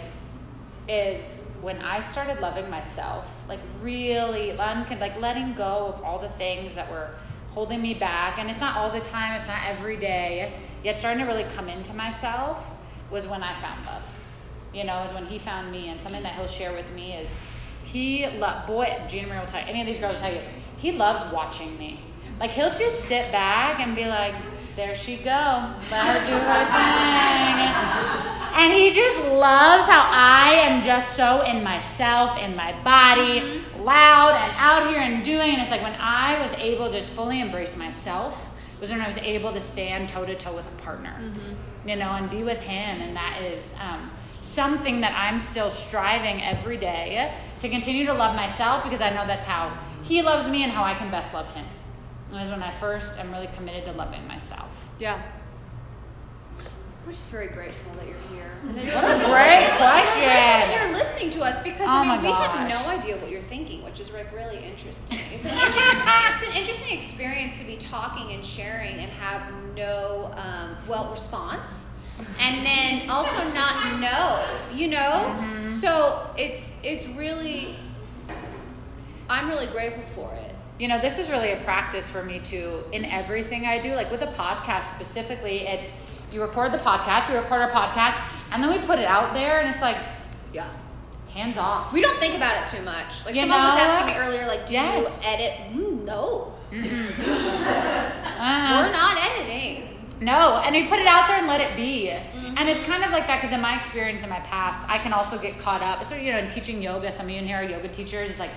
is 0.89 1.51
when 1.61 1.77
I 1.81 1.99
started 1.99 2.41
loving 2.41 2.69
myself, 2.69 3.25
like 3.47 3.59
really 3.81 4.53
like 4.53 5.19
letting 5.21 5.53
go 5.53 5.93
of 5.95 6.03
all 6.03 6.17
the 6.17 6.29
things 6.29 6.73
that 6.75 6.89
were 6.89 7.11
holding 7.55 7.81
me 7.81 7.95
back. 7.95 8.37
And 8.37 8.49
it's 8.51 8.59
not 8.59 8.77
all 8.77 8.91
the 8.91 8.99
time, 8.99 9.35
it's 9.35 9.47
not 9.47 9.65
every 9.65 9.97
day. 9.97 10.53
Yet 10.83 10.95
starting 10.95 11.25
to 11.25 11.25
really 11.25 11.45
come 11.55 11.67
into 11.69 11.93
myself 11.95 12.73
was 13.09 13.25
when 13.27 13.41
I 13.41 13.55
found 13.55 13.83
love. 13.87 14.03
You 14.73 14.83
know, 14.83 15.01
is 15.03 15.13
when 15.13 15.25
he 15.25 15.39
found 15.39 15.71
me. 15.71 15.87
And 15.87 15.99
something 15.99 16.21
that 16.21 16.35
he'll 16.35 16.47
share 16.47 16.73
with 16.73 16.91
me 16.93 17.13
is 17.13 17.31
he 17.83 18.27
love 18.27 18.67
boy, 18.67 18.95
Gina 19.07 19.27
Marie 19.27 19.39
will 19.39 19.47
tell 19.47 19.61
you, 19.61 19.67
any 19.67 19.81
of 19.81 19.87
these 19.87 19.99
girls 19.99 20.13
will 20.13 20.21
tell 20.21 20.33
you, 20.33 20.41
he 20.77 20.91
loves 20.91 21.33
watching 21.33 21.75
me. 21.79 21.99
Like 22.39 22.51
he'll 22.51 22.73
just 22.73 23.05
sit 23.05 23.31
back 23.31 23.79
and 23.79 23.95
be 23.95 24.05
like, 24.05 24.35
there 24.75 24.93
she 24.93 25.15
go. 25.15 25.73
Let 25.89 26.05
her 26.05 26.19
do 26.27 26.35
her 26.35 26.65
thing. 26.75 28.25
And 28.57 28.73
he 28.73 28.91
just 28.91 29.17
loves 29.31 29.89
how 29.89 30.09
I 30.11 30.51
am 30.63 30.83
just 30.83 31.15
so 31.15 31.41
in 31.41 31.63
myself, 31.63 32.37
in 32.37 32.55
my 32.55 32.71
body, 32.83 33.41
mm-hmm. 33.41 33.74
Loud 33.85 34.35
and 34.35 34.51
out 34.57 34.89
here 34.89 34.99
and 34.99 35.23
doing. 35.23 35.53
And 35.53 35.61
it's 35.61 35.71
like 35.71 35.83
when 35.83 35.95
I 35.99 36.39
was 36.41 36.51
able 36.53 36.87
to 36.87 36.93
just 36.93 37.11
fully 37.11 37.39
embrace 37.39 37.77
myself 37.77 38.51
was 38.81 38.89
when 38.89 38.99
I 38.99 39.07
was 39.07 39.17
able 39.19 39.53
to 39.53 39.59
stand 39.59 40.09
toe 40.09 40.25
to 40.25 40.35
toe 40.35 40.53
with 40.53 40.67
a 40.67 40.81
partner, 40.81 41.15
you 41.85 41.95
know, 41.95 42.09
and 42.11 42.29
be 42.29 42.43
with 42.43 42.59
him. 42.59 43.01
And 43.01 43.15
that 43.15 43.41
is 43.41 43.73
um, 43.81 44.11
something 44.41 45.01
that 45.01 45.13
I'm 45.15 45.39
still 45.39 45.69
striving 45.69 46.41
every 46.41 46.77
day 46.77 47.33
to 47.61 47.69
continue 47.69 48.05
to 48.05 48.13
love 48.13 48.35
myself 48.35 48.83
because 48.83 49.01
I 49.01 49.11
know 49.11 49.25
that's 49.25 49.45
how 49.45 49.77
he 50.03 50.21
loves 50.21 50.47
me 50.47 50.63
and 50.63 50.71
how 50.71 50.83
I 50.83 50.93
can 50.93 51.09
best 51.09 51.33
love 51.33 51.47
him. 51.53 51.65
And 52.31 52.41
is 52.41 52.49
when 52.49 52.63
I 52.63 52.71
first 52.71 53.17
am 53.19 53.31
really 53.31 53.47
committed 53.47 53.85
to 53.85 53.91
loving 53.93 54.27
myself. 54.27 54.89
Yeah. 54.99 55.21
We're 57.05 57.11
just 57.11 57.29
very 57.29 57.47
grateful 57.47 57.91
that 57.97 58.05
you're 58.07 58.15
here. 58.35 58.49
And 58.63 58.75
that 58.77 58.85
What 58.95 59.03
a 59.03 59.17
great 59.29 59.59
grateful 59.59 59.77
that 59.79 60.65
question. 60.65 60.89
you're 60.89 60.97
listening 60.97 61.29
to 61.31 61.41
us 61.43 61.61
because 61.61 61.87
Oh 61.87 62.01
I 62.01 62.15
mean 62.17 62.21
we 62.25 62.31
have 62.31 62.67
no 62.69 62.89
idea 62.89 63.17
what 63.17 63.29
you're 63.29 63.41
thinking, 63.41 63.83
which 63.83 63.99
is 63.99 64.11
like 64.11 64.33
really 64.35 64.57
interesting. 64.57 65.19
It's 65.31 65.45
an 65.45 65.51
interesting, 65.53 66.01
it's 66.35 66.47
an 66.49 66.55
interesting 66.55 66.97
experience 66.97 67.59
to 67.59 67.65
be 67.65 67.75
talking 67.75 68.33
and 68.33 68.43
sharing 68.43 68.95
and 68.97 69.11
have 69.11 69.43
no 69.75 70.31
um, 70.35 70.75
well 70.87 71.11
response, 71.11 71.91
and 72.41 72.65
then 72.65 73.07
also 73.09 73.43
not 73.53 73.99
know. 73.99 74.43
You 74.73 74.87
know, 74.87 75.35
Mm-hmm. 75.37 75.67
so 75.67 76.27
it's 76.39 76.75
it's 76.83 77.07
really. 77.09 77.75
I'm 79.29 79.47
really 79.47 79.67
grateful 79.67 80.03
for 80.03 80.33
it. 80.35 80.55
You 80.79 80.87
know, 80.87 80.99
this 80.99 81.17
is 81.19 81.29
really 81.29 81.51
a 81.51 81.57
practice 81.63 82.07
for 82.09 82.23
me 82.23 82.39
too 82.43 82.83
in 82.91 83.05
everything 83.05 83.65
I 83.65 83.79
do. 83.79 83.93
Like 83.95 84.11
with 84.11 84.21
a 84.21 84.27
podcast 84.27 84.93
specifically, 84.95 85.59
it's 85.67 85.91
you 86.31 86.41
record 86.41 86.71
the 86.71 86.77
podcast, 86.77 87.29
we 87.29 87.35
record 87.35 87.61
our 87.61 87.71
podcast, 87.71 88.21
and 88.51 88.63
then 88.63 88.69
we 88.71 88.79
put 88.85 88.99
it 88.99 89.05
out 89.05 89.33
there, 89.33 89.59
and 89.59 89.69
it's 89.69 89.81
like 89.81 89.97
Yeah. 90.53 90.65
hands 91.33 91.57
off. 91.57 91.91
We 91.93 92.01
don't 92.01 92.17
think 92.19 92.35
about 92.35 92.63
it 92.63 92.75
too 92.75 92.83
much. 92.83 93.25
Like 93.25 93.35
You 93.35 93.41
someone 93.41 93.61
was 93.61 93.79
asking 93.79 94.15
me 94.15 94.21
earlier, 94.21 94.45
like, 94.47 94.65
do 94.65 94.73
Yes. 94.73 95.21
you 95.23 95.29
edit? 95.29 95.51
Mm, 95.73 96.05
no, 96.05 96.53
Uh, 98.37 98.83
we're 98.85 98.91
not 98.91 99.17
editing. 99.31 99.89
No, 100.21 100.61
and 100.63 100.73
we 100.75 100.87
put 100.87 100.99
it 100.99 101.07
out 101.07 101.27
there 101.27 101.37
and 101.37 101.47
let 101.47 101.61
it 101.61 101.75
be. 101.75 102.09
And 102.09 102.69
it's 102.69 102.81
kind 102.85 103.03
of 103.03 103.11
like 103.11 103.27
that 103.27 103.41
because 103.41 103.53
in 103.53 103.61
my 103.61 103.75
experience 103.77 104.23
in 104.23 104.29
my 104.29 104.39
past, 104.41 104.87
I 104.89 104.97
can 104.97 105.11
also 105.13 105.37
get 105.37 105.59
caught 105.59 105.81
up. 105.81 106.05
So, 106.05 106.15
you 106.15 106.31
know, 106.31 106.37
in 106.39 106.47
teaching 106.47 106.81
yoga, 106.81 107.11
some 107.11 107.25
of 107.25 107.31
you 107.31 107.37
in 107.39 107.47
here 107.47 107.57
are 107.57 107.63
yoga 107.63 107.87
teachers. 107.89 108.29
It's 108.29 108.39
like, 108.39 108.51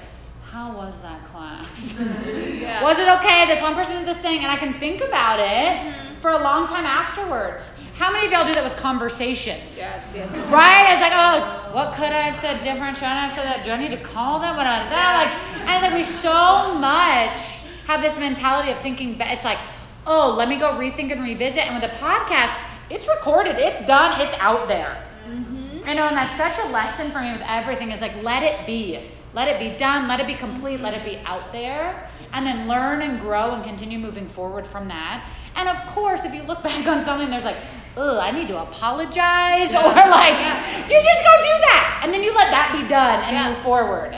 how 0.50 0.72
was 0.72 0.94
that 1.02 1.24
class? 1.26 2.00
Yeah. 2.60 2.82
Was 2.84 2.98
it 2.98 3.08
okay? 3.08 3.46
This 3.46 3.60
one 3.62 3.74
person 3.74 3.96
did 3.98 4.06
this 4.06 4.16
thing, 4.18 4.38
and 4.42 4.50
I 4.50 4.56
can 4.56 4.74
think 4.80 5.00
about 5.00 5.40
it 5.40 5.94
for 6.20 6.30
a 6.30 6.38
long 6.38 6.66
time 6.66 6.84
afterwards. 6.84 7.70
How 7.94 8.12
many 8.12 8.26
of 8.26 8.32
y'all 8.32 8.46
do 8.46 8.54
that 8.54 8.62
with 8.62 8.76
conversations? 8.76 9.76
Yes, 9.76 10.12
yes. 10.14 10.34
yes. 10.34 10.50
Right? 10.50 10.92
It's 10.92 11.00
like, 11.00 11.12
oh, 11.14 11.74
what 11.74 11.94
could 11.94 12.12
I 12.12 12.30
have 12.30 12.36
said 12.36 12.62
different? 12.62 12.96
Should 12.96 13.06
I 13.06 13.26
have 13.26 13.34
said 13.34 13.44
that? 13.44 13.64
Do 13.64 13.72
I 13.72 13.76
need 13.76 13.90
to 13.90 14.02
call 14.02 14.38
them? 14.38 14.56
What 14.56 14.66
I 14.66 14.86
like, 14.86 15.32
and 15.66 15.82
like 15.82 15.94
we 15.94 16.04
so 16.04 16.78
much 16.78 17.58
have 17.86 18.00
this 18.00 18.16
mentality 18.18 18.70
of 18.70 18.78
thinking. 18.78 19.20
It's 19.20 19.44
like, 19.44 19.58
oh, 20.06 20.34
let 20.36 20.48
me 20.48 20.56
go 20.56 20.72
rethink 20.72 21.10
and 21.10 21.22
revisit. 21.22 21.66
And 21.66 21.82
with 21.82 21.90
a 21.90 21.94
podcast, 21.96 22.56
it's 22.88 23.08
recorded, 23.08 23.56
it's 23.58 23.84
done, 23.84 24.20
it's 24.20 24.34
out 24.38 24.68
there. 24.68 25.04
Mm-hmm. 25.28 25.88
I 25.88 25.94
know, 25.94 26.06
and 26.06 26.16
that's 26.16 26.36
such 26.36 26.56
a 26.64 26.70
lesson 26.70 27.10
for 27.10 27.20
me 27.20 27.32
with 27.32 27.42
everything. 27.44 27.90
Is 27.90 28.00
like, 28.00 28.22
let 28.22 28.42
it 28.42 28.66
be, 28.66 29.10
let 29.34 29.48
it 29.48 29.58
be 29.58 29.76
done, 29.76 30.06
let 30.06 30.20
it 30.20 30.26
be 30.26 30.34
complete, 30.34 30.80
let 30.80 30.94
it 30.94 31.04
be 31.04 31.18
out 31.24 31.52
there, 31.52 32.08
and 32.32 32.46
then 32.46 32.68
learn 32.68 33.02
and 33.02 33.20
grow 33.20 33.54
and 33.54 33.64
continue 33.64 33.98
moving 33.98 34.28
forward 34.28 34.66
from 34.66 34.88
that. 34.88 35.28
And 35.58 35.68
of 35.68 35.76
course, 35.88 36.24
if 36.24 36.32
you 36.32 36.42
look 36.44 36.62
back 36.62 36.86
on 36.86 37.02
something, 37.02 37.28
there's 37.28 37.44
like, 37.44 37.58
oh, 37.96 38.18
I 38.20 38.30
need 38.30 38.46
to 38.48 38.62
apologize, 38.62 39.74
or 39.82 39.92
like, 39.92 40.38
Yeah. 40.38 40.86
you 40.88 40.96
just 41.02 41.22
go 41.30 41.34
do 41.50 41.54
that, 41.68 42.00
and 42.04 42.14
then 42.14 42.22
you 42.22 42.32
let 42.34 42.50
that 42.52 42.70
be 42.80 42.86
done 42.88 43.24
and 43.24 43.32
Yeah. 43.36 43.48
move 43.50 43.58
forward. 43.58 44.14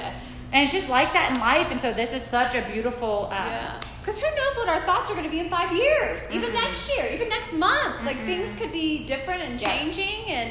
And 0.53 0.65
it's 0.65 0.73
just 0.73 0.89
like 0.89 1.13
that 1.15 1.31
in 1.33 1.41
life. 1.41 1.71
And 1.71 1.81
so 1.81 1.93
this 1.93 2.13
is 2.13 2.23
such 2.23 2.55
a 2.55 2.63
beautiful. 2.73 3.29
Uh, 3.33 3.35
Yeah. 3.37 3.81
Because 4.01 4.21
who 4.21 4.27
knows 4.35 4.55
what 4.57 4.69
our 4.69 4.81
thoughts 4.87 5.11
are 5.11 5.15
going 5.15 5.25
to 5.27 5.31
be 5.31 5.41
in 5.41 5.49
five 5.51 5.73
years, 5.77 6.27
even 6.33 6.53
next 6.55 6.89
year, 6.97 7.07
even 7.13 7.29
next 7.29 7.53
month. 7.53 8.05
Like 8.05 8.17
things 8.27 8.53
could 8.55 8.73
be 8.73 9.05
different 9.07 9.43
and 9.43 9.61
Yes. 9.61 9.71
changing, 9.71 10.27
and 10.39 10.49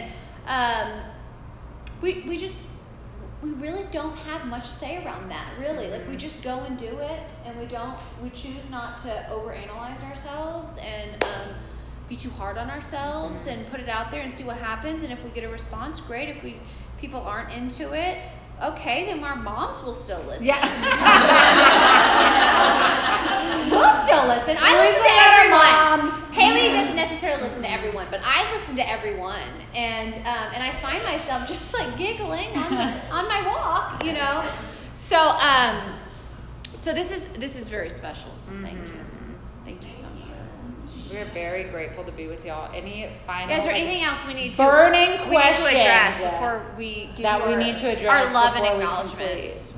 um, 0.48 0.88
we 2.01 2.24
we 2.27 2.38
just 2.38 2.67
we 3.41 3.51
really 3.51 3.86
don't 3.91 4.17
have 4.17 4.46
much 4.48 4.67
to 4.67 4.74
say 4.75 5.03
around 5.03 5.29
that. 5.31 5.48
Really, 5.60 5.88
like 5.89 6.08
we 6.08 6.17
just 6.17 6.43
go 6.43 6.60
and 6.60 6.77
do 6.77 7.00
it, 7.00 7.31
and 7.46 7.58
we 7.60 7.65
don't 7.65 7.98
we 8.22 8.29
choose 8.31 8.69
not 8.69 8.98
to 9.00 9.25
overanalyze 9.31 10.03
ourselves 10.03 10.77
and. 10.77 11.24
Um, 11.24 11.55
be 12.08 12.15
too 12.15 12.31
hard 12.31 12.58
on 12.58 12.72
ourselves 12.72 13.46
and 13.46 13.67
put 13.69 13.79
it 13.79 13.88
out 13.88 14.10
there 14.10 14.22
and 14.24 14.31
see 14.34 14.43
what 14.43 14.58
happens 14.58 15.03
and 15.03 15.13
if 15.13 15.24
we 15.24 15.29
get 15.29 15.43
a 15.43 15.48
response 15.48 16.01
great 16.01 16.27
if 16.27 16.41
we 16.41 16.55
people 16.98 17.19
aren't 17.19 17.53
into 17.53 17.93
it 17.93 18.17
okay 18.63 19.05
then 19.05 19.24
our 19.24 19.36
moms 19.36 19.84
will 19.84 19.93
still 19.93 20.19
listen 20.24 20.48
Yeah. 20.48 20.60
We'll 23.09 23.09
still 24.20 24.28
listen. 24.28 24.58
I 24.60 24.72
We 24.72 24.78
listen 24.88 25.04
to 25.04 25.18
everyone. 25.28 26.10
moms. 26.12 26.24
Haley 26.36 26.70
doesn't 26.70 26.96
necessarily 26.96 27.42
listen 27.42 27.64
to 27.64 27.72
everyone, 27.72 28.08
but 28.12 28.22
I 28.24 28.52
listen 28.54 28.76
to 28.78 28.88
everyone, 28.90 29.50
and 29.76 30.16
um, 30.18 30.48
and 30.54 30.64
I 30.64 30.72
find 30.82 31.04
myself 31.04 31.48
just 31.48 31.74
like 31.74 31.96
giggling 31.98 32.50
on 32.58 32.72
the, 32.72 32.86
on 33.12 33.28
my 33.28 33.44
walk, 33.48 34.04
you 34.04 34.14
know. 34.14 34.44
So 34.94 35.18
um, 35.20 35.96
so 36.78 36.94
this 36.94 37.12
is 37.16 37.30
this 37.30 37.58
is 37.58 37.68
very 37.70 37.90
special. 37.90 38.32
So 38.36 38.52
thank 38.62 38.78
you, 38.78 38.94
Mm-hmm. 38.94 39.34
thank 39.66 39.86
you 39.86 39.92
so 39.94 40.04
much. 40.04 40.16
We're 41.12 41.26
very 41.26 41.64
grateful 41.64 42.04
to 42.04 42.12
be 42.12 42.28
with 42.28 42.46
y'all. 42.46 42.70
Any 42.72 43.10
final 43.26 43.50
Is 43.50 43.64
there 43.64 43.74
like, 43.74 43.82
anything 43.82 44.04
else 44.04 44.26
we 44.28 44.36
need 44.36 44.54
to 44.54 44.62
burning 44.64 45.10
we 45.10 45.16
need 45.16 45.18
to 45.18 45.26
questions 45.26 45.70
address 45.70 46.20
before 46.20 46.62
we 46.78 47.10
give 47.16 47.24
that 47.24 47.42
you 47.42 47.48
we 47.48 47.54
our- 47.56 47.60
need 47.60 47.76
to 47.78 47.88
address 47.98 48.28
our 48.28 48.34
love 48.34 48.56
and 48.56 48.66
acknowledgments? 48.66 49.74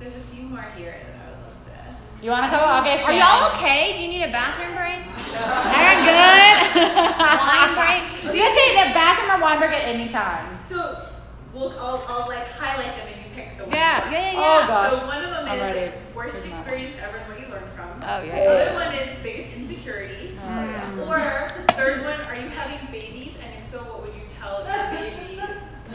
There's 0.00 0.16
a 0.16 0.20
few 0.20 0.44
more 0.44 0.64
here 0.74 0.94
that 1.04 1.20
I 1.20 1.30
would 1.30 1.38
love 1.44 1.64
to. 1.66 1.96
You 2.20 2.30
want 2.30 2.44
to 2.44 2.50
come? 2.50 2.82
Okay, 2.82 2.94
Are 2.94 2.98
Shannon. 2.98 3.22
y'all 3.22 3.54
okay? 3.54 3.94
Do 3.96 4.02
you 4.02 4.08
need 4.08 4.24
a 4.24 4.32
bathroom 4.32 4.74
break? 4.74 4.98
I'm 5.38 6.02
good. 6.02 6.58
Wine 6.74 7.74
break. 7.78 8.34
You 8.34 8.42
can 8.42 8.54
take 8.54 8.74
the 8.74 8.90
bathroom 8.92 9.30
or 9.38 9.40
wine 9.42 9.58
break 9.60 9.70
at 9.72 9.84
any 9.84 10.08
time. 10.08 10.58
So 10.58 11.06
we'll 11.54 11.70
I'll, 11.78 12.04
I'll 12.08 12.26
like 12.28 12.48
highlight 12.48 12.96
them 12.96 13.06
and 13.06 13.16
you 13.22 13.30
pick 13.36 13.56
the 13.56 13.64
one. 13.64 13.72
Yeah, 13.72 14.10
yeah, 14.10 14.18
yeah, 14.18 14.32
yeah. 14.32 14.38
Oh, 14.42 14.64
God. 14.66 14.90
So 14.90 15.06
one 15.06 15.22
of 15.24 15.30
them 15.30 15.46
is 15.46 15.60
ready. 15.60 15.92
worst 16.14 16.34
Here's 16.42 16.50
my 16.50 16.58
experience 16.58 16.96
ever 17.00 17.18
and 17.18 17.28
what 17.32 17.40
you 17.40 17.46
learned 17.46 17.70
from. 17.76 17.88
Oh, 18.02 18.22
yeah, 18.24 18.44
The 18.44 18.66
other 18.66 18.74
one 18.74 18.94
is 18.94 19.22
biggest 19.22 19.54
insecurity. 19.54 20.36
Oh, 20.42 20.64
yeah. 20.64 21.06
Or 21.06 21.74
third 21.74 22.02
one, 22.04 22.20
are 22.20 22.34
you 22.40 22.48
having 22.48 22.84
babies? 22.90 23.34
And 23.42 23.54
if 23.58 23.64
so, 23.64 23.78
what 23.84 24.02
would 24.02 24.14
you 24.14 24.22
tell 24.40 24.66
your 24.66 24.90
babies? 24.90 25.38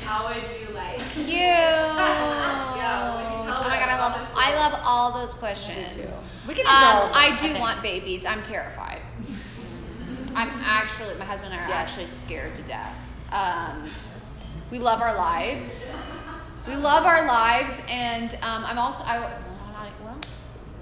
How 0.05 0.27
would 0.27 0.37
you 0.37 0.73
like? 0.73 0.99
Cute. 1.11 2.42
Love 4.09 4.31
I 4.35 4.55
love 4.55 4.79
all 4.85 5.11
those 5.19 5.33
questions. 5.33 6.17
We 6.47 6.53
can 6.55 6.65
Um, 6.67 7.11
I 7.13 7.35
do 7.39 7.47
think. 7.47 7.59
want 7.59 7.81
babies. 7.81 8.25
I'm 8.25 8.43
terrified. 8.43 9.01
I'm 10.35 10.49
actually, 10.63 11.15
my 11.15 11.25
husband 11.25 11.53
and 11.53 11.61
I 11.61 11.65
are 11.65 11.69
Yes. 11.69 11.89
actually 11.89 12.07
scared 12.07 12.55
to 12.55 12.61
death. 12.63 13.13
Um, 13.31 13.87
we 14.71 14.79
love 14.79 15.01
our 15.01 15.15
lives. 15.15 16.01
We 16.67 16.75
love 16.75 17.05
our 17.05 17.25
lives, 17.27 17.81
and 17.89 18.33
um, 18.41 18.63
I'm 18.65 18.79
also, 18.79 19.03
I, 19.03 19.19
well, 19.19 19.29
not, 19.73 19.87
well, 20.03 20.17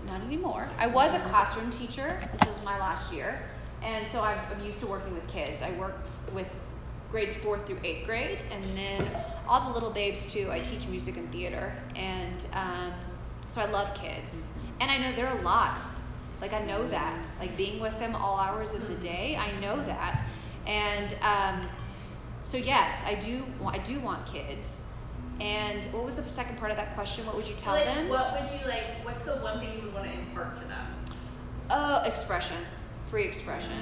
not 0.06 0.22
anymore. 0.22 0.70
I 0.78 0.88
was 0.88 1.14
a 1.16 1.20
classroom 1.20 1.70
teacher. 1.72 2.22
This 2.32 2.48
was 2.48 2.64
my 2.64 2.80
last 2.80 3.12
year, 3.14 3.42
and 3.84 4.06
so 4.12 4.22
I'm, 4.22 4.38
I'm 4.56 4.64
used 4.64 4.80
to 4.82 4.88
working 4.88 5.14
with 5.14 5.28
kids. 5.28 5.62
I 5.62 5.72
work 5.72 5.98
with 6.34 6.54
grades 7.12 7.36
fourth 7.36 7.66
through 7.68 7.80
eighth 7.84 8.06
grade, 8.06 8.38
and 8.52 8.64
then 8.78 9.02
all 9.48 9.62
the 9.68 9.74
little 9.74 9.90
babes 9.90 10.32
too. 10.32 10.50
I 10.52 10.60
teach 10.60 10.88
music 10.88 11.18
and 11.18 11.30
theater, 11.32 11.74
and 11.96 12.46
um, 12.54 12.94
so 13.52 13.60
I 13.60 13.66
love 13.66 13.94
kids, 13.94 14.48
and 14.80 14.90
I 14.90 14.98
know 14.98 15.14
they're 15.14 15.38
a 15.38 15.42
lot. 15.42 15.82
Like 16.40 16.54
I 16.54 16.64
know 16.64 16.88
that, 16.88 17.30
like 17.38 17.58
being 17.58 17.82
with 17.82 18.00
them 18.00 18.16
all 18.16 18.38
hours 18.38 18.74
of 18.74 18.88
the 18.88 18.96
day, 18.96 19.36
I 19.36 19.52
know 19.60 19.76
that, 19.84 20.24
and 20.66 21.14
um, 21.22 21.68
so 22.44 22.56
yes, 22.56 23.04
I 23.06 23.16
do. 23.16 23.44
I 23.68 23.78
do 23.80 24.00
want 24.00 24.26
kids. 24.26 24.86
And 25.42 25.86
what 25.88 26.06
was 26.06 26.16
the 26.16 26.24
second 26.24 26.60
part 26.60 26.72
of 26.72 26.78
that 26.78 26.94
question? 26.96 27.26
What 27.26 27.36
would 27.36 27.46
you 27.48 27.56
tell 27.56 27.74
like, 27.74 27.84
them? 27.84 28.08
What 28.08 28.32
would 28.32 28.50
you 28.58 28.66
like? 28.70 29.04
What's 29.04 29.26
the 29.26 29.36
one 29.38 29.60
thing 29.60 29.70
you 29.76 29.82
would 29.82 29.94
want 29.96 30.06
to 30.06 30.14
impart 30.18 30.56
to 30.56 30.64
them? 30.66 30.88
Uh, 31.70 32.04
expression, 32.06 32.58
free 33.08 33.26
expression. 33.26 33.74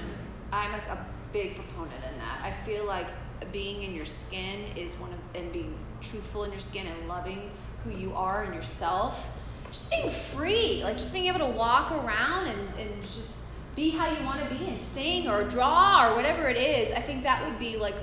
I'm 0.52 0.72
like 0.72 0.88
a 0.88 1.06
big 1.32 1.56
proponent 1.56 2.04
in 2.12 2.18
that. 2.18 2.40
I 2.44 2.52
feel 2.52 2.86
like 2.86 3.08
being 3.52 3.84
in 3.84 3.94
your 3.94 4.06
skin 4.06 4.62
is 4.76 4.96
one 4.96 5.12
of, 5.14 5.20
and 5.40 5.54
being 5.54 5.78
truthful 6.02 6.44
in 6.46 6.52
your 6.52 6.60
skin 6.60 6.88
and 6.88 7.08
loving 7.08 7.52
who 7.84 7.92
you 7.92 8.16
are 8.16 8.46
and 8.46 8.56
yourself. 8.56 9.30
Just 9.72 9.90
being 9.90 10.10
free, 10.10 10.82
like 10.84 10.98
just 10.98 11.14
being 11.14 11.26
able 11.26 11.40
to 11.40 11.58
walk 11.58 11.92
around 11.92 12.48
and, 12.48 12.80
and 12.80 13.04
just 13.04 13.40
be 13.76 13.92
how 13.92 14.10
you 14.12 14.24
want 14.26 14.48
to 14.48 14.56
be 14.56 14.66
and 14.66 14.80
sing 14.80 15.30
or 15.30 15.44
draw 15.44 16.10
or 16.10 16.16
whatever 16.16 16.48
it 16.48 16.58
is. 16.58 16.92
I 16.92 17.00
think 17.00 17.24
that 17.24 17.46
would 17.46 17.60
be 17.60 17.78
like 17.78 17.96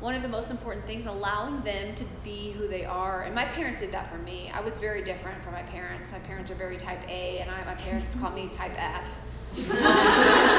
one 0.00 0.16
of 0.16 0.22
the 0.22 0.28
most 0.28 0.50
important 0.50 0.84
things, 0.84 1.06
allowing 1.06 1.60
them 1.62 1.94
to 1.94 2.04
be 2.24 2.50
who 2.52 2.66
they 2.66 2.84
are. 2.84 3.22
And 3.22 3.34
my 3.34 3.44
parents 3.44 3.80
did 3.80 3.92
that 3.92 4.10
for 4.10 4.18
me. 4.18 4.50
I 4.52 4.60
was 4.60 4.78
very 4.78 5.04
different 5.04 5.42
from 5.42 5.52
my 5.52 5.62
parents. 5.62 6.10
My 6.10 6.18
parents 6.18 6.50
are 6.50 6.56
very 6.56 6.76
type 6.76 7.08
A, 7.08 7.38
and 7.38 7.48
I, 7.48 7.64
my 7.64 7.76
parents 7.76 8.16
call 8.16 8.32
me 8.32 8.48
type 8.48 8.72
F. 8.76 9.20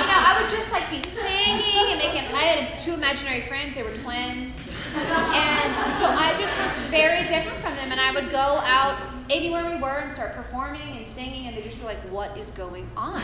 you 0.00 0.06
know, 0.06 0.20
I 0.20 0.40
would 0.40 0.50
just 0.50 0.72
like 0.72 0.88
be 0.90 1.00
singing 1.00 1.92
and 1.92 1.98
making. 1.98 2.18
I 2.34 2.42
had 2.42 2.78
two 2.78 2.94
imaginary 2.94 3.40
friends. 3.40 3.74
They 3.74 3.82
were 3.82 3.94
twins, 3.94 4.72
and 4.94 5.68
so 5.98 6.06
I 6.06 6.36
just 6.38 6.56
was 6.58 6.76
very 6.88 7.26
different 7.26 7.58
from 7.58 7.74
them. 7.76 7.90
And 7.90 8.00
I 8.00 8.12
would 8.12 8.30
go 8.30 8.38
out 8.38 9.00
anywhere 9.30 9.66
we 9.66 9.80
were 9.80 9.98
and 9.98 10.12
start 10.12 10.34
performing 10.34 10.96
and 10.96 11.06
singing, 11.06 11.46
and 11.46 11.56
they 11.56 11.62
just 11.62 11.82
were 11.82 11.88
like, 11.88 11.98
"What 12.10 12.36
is 12.36 12.50
going 12.52 12.88
on?" 12.96 13.22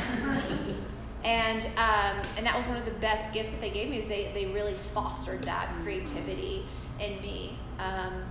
And 1.24 1.64
um, 1.78 2.20
and 2.36 2.44
that 2.44 2.54
was 2.54 2.66
one 2.66 2.76
of 2.76 2.84
the 2.84 2.90
best 2.92 3.32
gifts 3.32 3.52
that 3.52 3.60
they 3.60 3.70
gave 3.70 3.88
me 3.88 3.96
is 3.96 4.08
they, 4.08 4.30
they 4.34 4.44
really 4.46 4.74
fostered 4.74 5.42
that 5.44 5.74
creativity 5.82 6.66
in 7.00 7.20
me. 7.22 7.58
Um, 7.78 8.22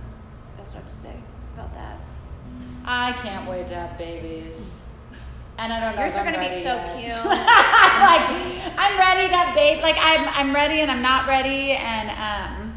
that's 0.56 0.74
what 0.74 0.76
I 0.76 0.82
have 0.82 0.88
to 0.88 0.94
say 0.94 1.16
about 1.54 1.74
that. 1.74 1.98
I 2.84 3.12
can't 3.12 3.48
wait 3.48 3.66
to 3.68 3.74
have 3.74 3.98
babies. 3.98 4.78
And 5.58 5.72
I 5.72 5.80
don't 5.80 5.94
know. 5.94 6.02
Yours 6.02 6.16
are 6.18 6.24
gonna 6.24 6.38
be 6.38 6.50
so 6.50 6.74
yet. 6.74 6.96
cute. 6.98 7.38
Like, 7.94 8.28
I'm 8.76 8.98
ready 8.98 9.28
to 9.28 9.36
have 9.36 9.54
baby. 9.54 9.80
Like 9.80 9.96
I'm, 9.98 10.28
I'm 10.28 10.54
ready 10.54 10.80
and 10.80 10.90
I'm 10.90 11.00
not 11.02 11.28
ready. 11.28 11.72
And 11.72 12.10
um, 12.10 12.74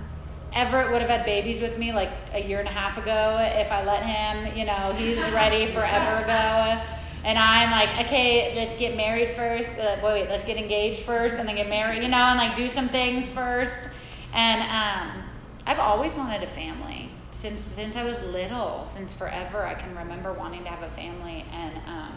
Everett 0.54 0.92
would 0.92 1.02
have 1.02 1.10
had 1.10 1.26
babies 1.26 1.62
with 1.62 1.78
me 1.78 1.92
like 1.92 2.12
a 2.34 2.42
year 2.42 2.60
and 2.60 2.68
a 2.68 2.72
half 2.72 2.98
ago 2.98 3.38
if 3.60 3.72
I 3.72 3.84
let 3.84 4.04
him. 4.04 4.56
You 4.58 4.66
know, 4.66 4.94
he's 4.94 5.18
ready 5.34 5.66
forever 5.74 6.24
ago. 6.24 6.82
And 7.24 7.38
I'm 7.38 7.72
like, 7.72 8.06
okay, 8.06 8.54
let's 8.56 8.78
get 8.78 8.96
married 8.96 9.32
first. 9.32 9.70
Uh, 9.78 9.98
wait, 10.04 10.30
let's 10.30 10.46
get 10.46 10.58
engaged 10.58 11.00
first, 11.00 11.38
and 11.40 11.48
then 11.48 11.56
get 11.56 11.68
married. 11.68 12.04
You 12.04 12.10
know, 12.10 12.18
and 12.18 12.38
like 12.38 12.56
do 12.56 12.70
some 12.70 12.90
things 12.90 13.28
first. 13.28 13.90
And 14.34 14.62
um, 14.62 15.24
I've 15.66 15.80
always 15.80 16.16
wanted 16.16 16.44
a 16.44 16.48
family 16.48 17.10
since 17.32 17.62
since 17.62 17.98
I 17.98 18.04
was 18.04 18.22
little, 18.24 18.86
since 18.86 19.14
forever. 19.14 19.66
I 19.66 19.74
can 19.74 19.96
remember 19.96 20.32
wanting 20.32 20.64
to 20.64 20.70
have 20.70 20.84
a 20.84 20.96
family, 20.96 21.44
and 21.52 21.76
um, 21.88 22.14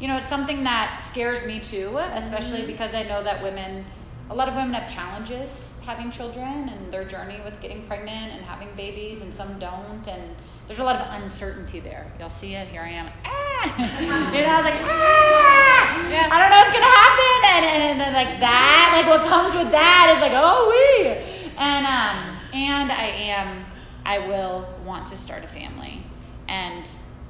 you 0.00 0.08
know, 0.08 0.16
it's 0.16 0.28
something 0.28 0.64
that 0.64 1.02
scares 1.02 1.46
me 1.46 1.60
too, 1.60 1.96
especially 1.98 2.66
because 2.66 2.94
I 2.94 3.02
know 3.04 3.22
that 3.22 3.42
women, 3.42 3.84
a 4.30 4.34
lot 4.34 4.48
of 4.48 4.54
women 4.54 4.74
have 4.74 4.92
challenges 4.92 5.72
having 5.86 6.10
children 6.10 6.68
and 6.68 6.92
their 6.92 7.04
journey 7.04 7.40
with 7.44 7.58
getting 7.62 7.86
pregnant 7.86 8.32
and 8.32 8.44
having 8.44 8.68
babies, 8.76 9.22
and 9.22 9.32
some 9.32 9.58
don't. 9.58 10.06
And 10.08 10.34
there's 10.66 10.80
a 10.80 10.84
lot 10.84 10.96
of 10.96 11.22
uncertainty 11.22 11.78
there. 11.78 12.10
Y'all 12.18 12.28
see 12.28 12.54
it? 12.54 12.66
Here 12.68 12.82
I 12.82 12.88
am. 12.88 13.08
Ah! 13.24 14.32
you 14.34 14.42
know, 14.42 14.48
I 14.48 14.56
was 14.56 14.64
like, 14.64 14.80
ah! 14.82 16.10
Yeah. 16.10 16.28
I 16.30 16.40
don't 16.40 16.50
know 16.50 16.58
what's 16.58 16.72
gonna 16.72 16.84
happen, 16.84 17.38
and, 17.54 17.64
and, 17.64 17.82
and 17.92 18.00
then 18.00 18.12
like 18.12 18.40
that, 18.40 18.92
like 18.96 19.06
what 19.06 19.28
comes 19.28 19.54
with 19.54 19.70
that 19.70 20.12
is 20.14 20.20
like, 20.20 20.32
oh 20.34 20.68
we, 20.68 21.08
and 21.56 21.86
um, 21.86 22.36
and 22.52 22.90
I 22.90 23.06
am, 23.06 23.64
I 24.04 24.18
will 24.18 24.68
want 24.84 25.06
to 25.06 25.16
start 25.16 25.44
a 25.44 25.48
family, 25.48 26.02
and 26.48 26.88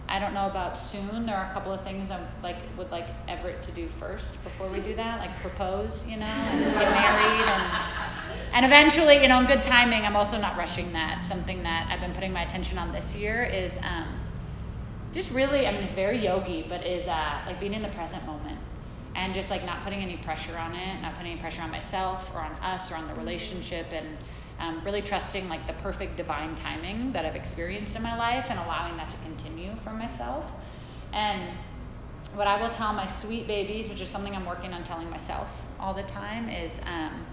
I 0.08 0.18
don't 0.18 0.34
know 0.34 0.46
about 0.46 0.78
soon. 0.78 1.26
There 1.26 1.36
are 1.36 1.50
a 1.50 1.52
couple 1.52 1.72
of 1.72 1.82
things 1.82 2.10
I 2.10 2.20
like 2.42 2.56
would 2.78 2.90
like 2.90 3.08
Everett 3.28 3.62
to 3.64 3.72
do 3.72 3.88
first 3.98 4.32
before 4.44 4.68
we 4.68 4.80
do 4.80 4.94
that, 4.94 5.20
like 5.20 5.34
propose, 5.40 6.06
you 6.08 6.16
know, 6.16 6.26
and 6.26 6.60
get 6.60 6.90
married, 6.92 7.50
and 7.50 7.62
and 8.52 8.66
eventually, 8.66 9.20
you 9.20 9.28
know, 9.28 9.40
in 9.40 9.46
good 9.46 9.62
timing. 9.62 10.04
I'm 10.04 10.16
also 10.16 10.40
not 10.40 10.56
rushing 10.56 10.92
that. 10.92 11.26
Something 11.26 11.62
that 11.64 11.88
I've 11.90 12.00
been 12.00 12.12
putting 12.12 12.32
my 12.32 12.42
attention 12.42 12.78
on 12.78 12.92
this 12.92 13.16
year 13.16 13.44
is 13.44 13.78
um, 13.78 14.20
just 15.12 15.30
really. 15.32 15.66
I 15.66 15.72
mean, 15.72 15.82
it's 15.82 15.92
very 15.92 16.18
yogi, 16.18 16.64
but 16.68 16.86
is 16.86 17.08
uh, 17.08 17.38
like 17.46 17.58
being 17.58 17.74
in 17.74 17.82
the 17.82 17.88
present 17.88 18.24
moment 18.26 18.58
and 19.16 19.32
just 19.32 19.50
like 19.50 19.64
not 19.64 19.82
putting 19.82 20.00
any 20.00 20.18
pressure 20.18 20.56
on 20.58 20.74
it, 20.74 21.00
not 21.00 21.14
putting 21.16 21.32
any 21.32 21.40
pressure 21.40 21.62
on 21.62 21.70
myself 21.70 22.30
or 22.34 22.40
on 22.40 22.52
us 22.62 22.92
or 22.92 22.96
on 22.96 23.08
the 23.08 23.14
relationship, 23.14 23.86
and 23.90 24.06
um, 24.58 24.82
really 24.84 25.02
trusting 25.02 25.48
like 25.48 25.66
the 25.66 25.72
perfect 25.74 26.16
divine 26.16 26.54
timing 26.54 27.12
that 27.12 27.24
I've 27.26 27.36
experienced 27.36 27.96
in 27.96 28.02
my 28.02 28.16
life 28.16 28.46
and 28.50 28.58
allowing 28.58 28.96
that 28.96 29.10
to 29.10 29.16
continue 29.18 29.74
for 29.84 29.90
myself. 29.90 30.44
And 31.12 31.52
what 32.34 32.46
I 32.46 32.60
will 32.60 32.70
tell 32.70 32.92
my 32.92 33.06
sweet 33.06 33.46
babies, 33.46 33.88
which 33.88 34.00
is 34.00 34.08
something 34.08 34.34
I'm 34.34 34.46
working 34.46 34.72
on 34.72 34.84
telling 34.84 35.10
myself 35.10 35.48
all 35.78 35.94
the 35.94 36.02
time, 36.04 36.48
is 36.48 36.80
um, 36.86 37.24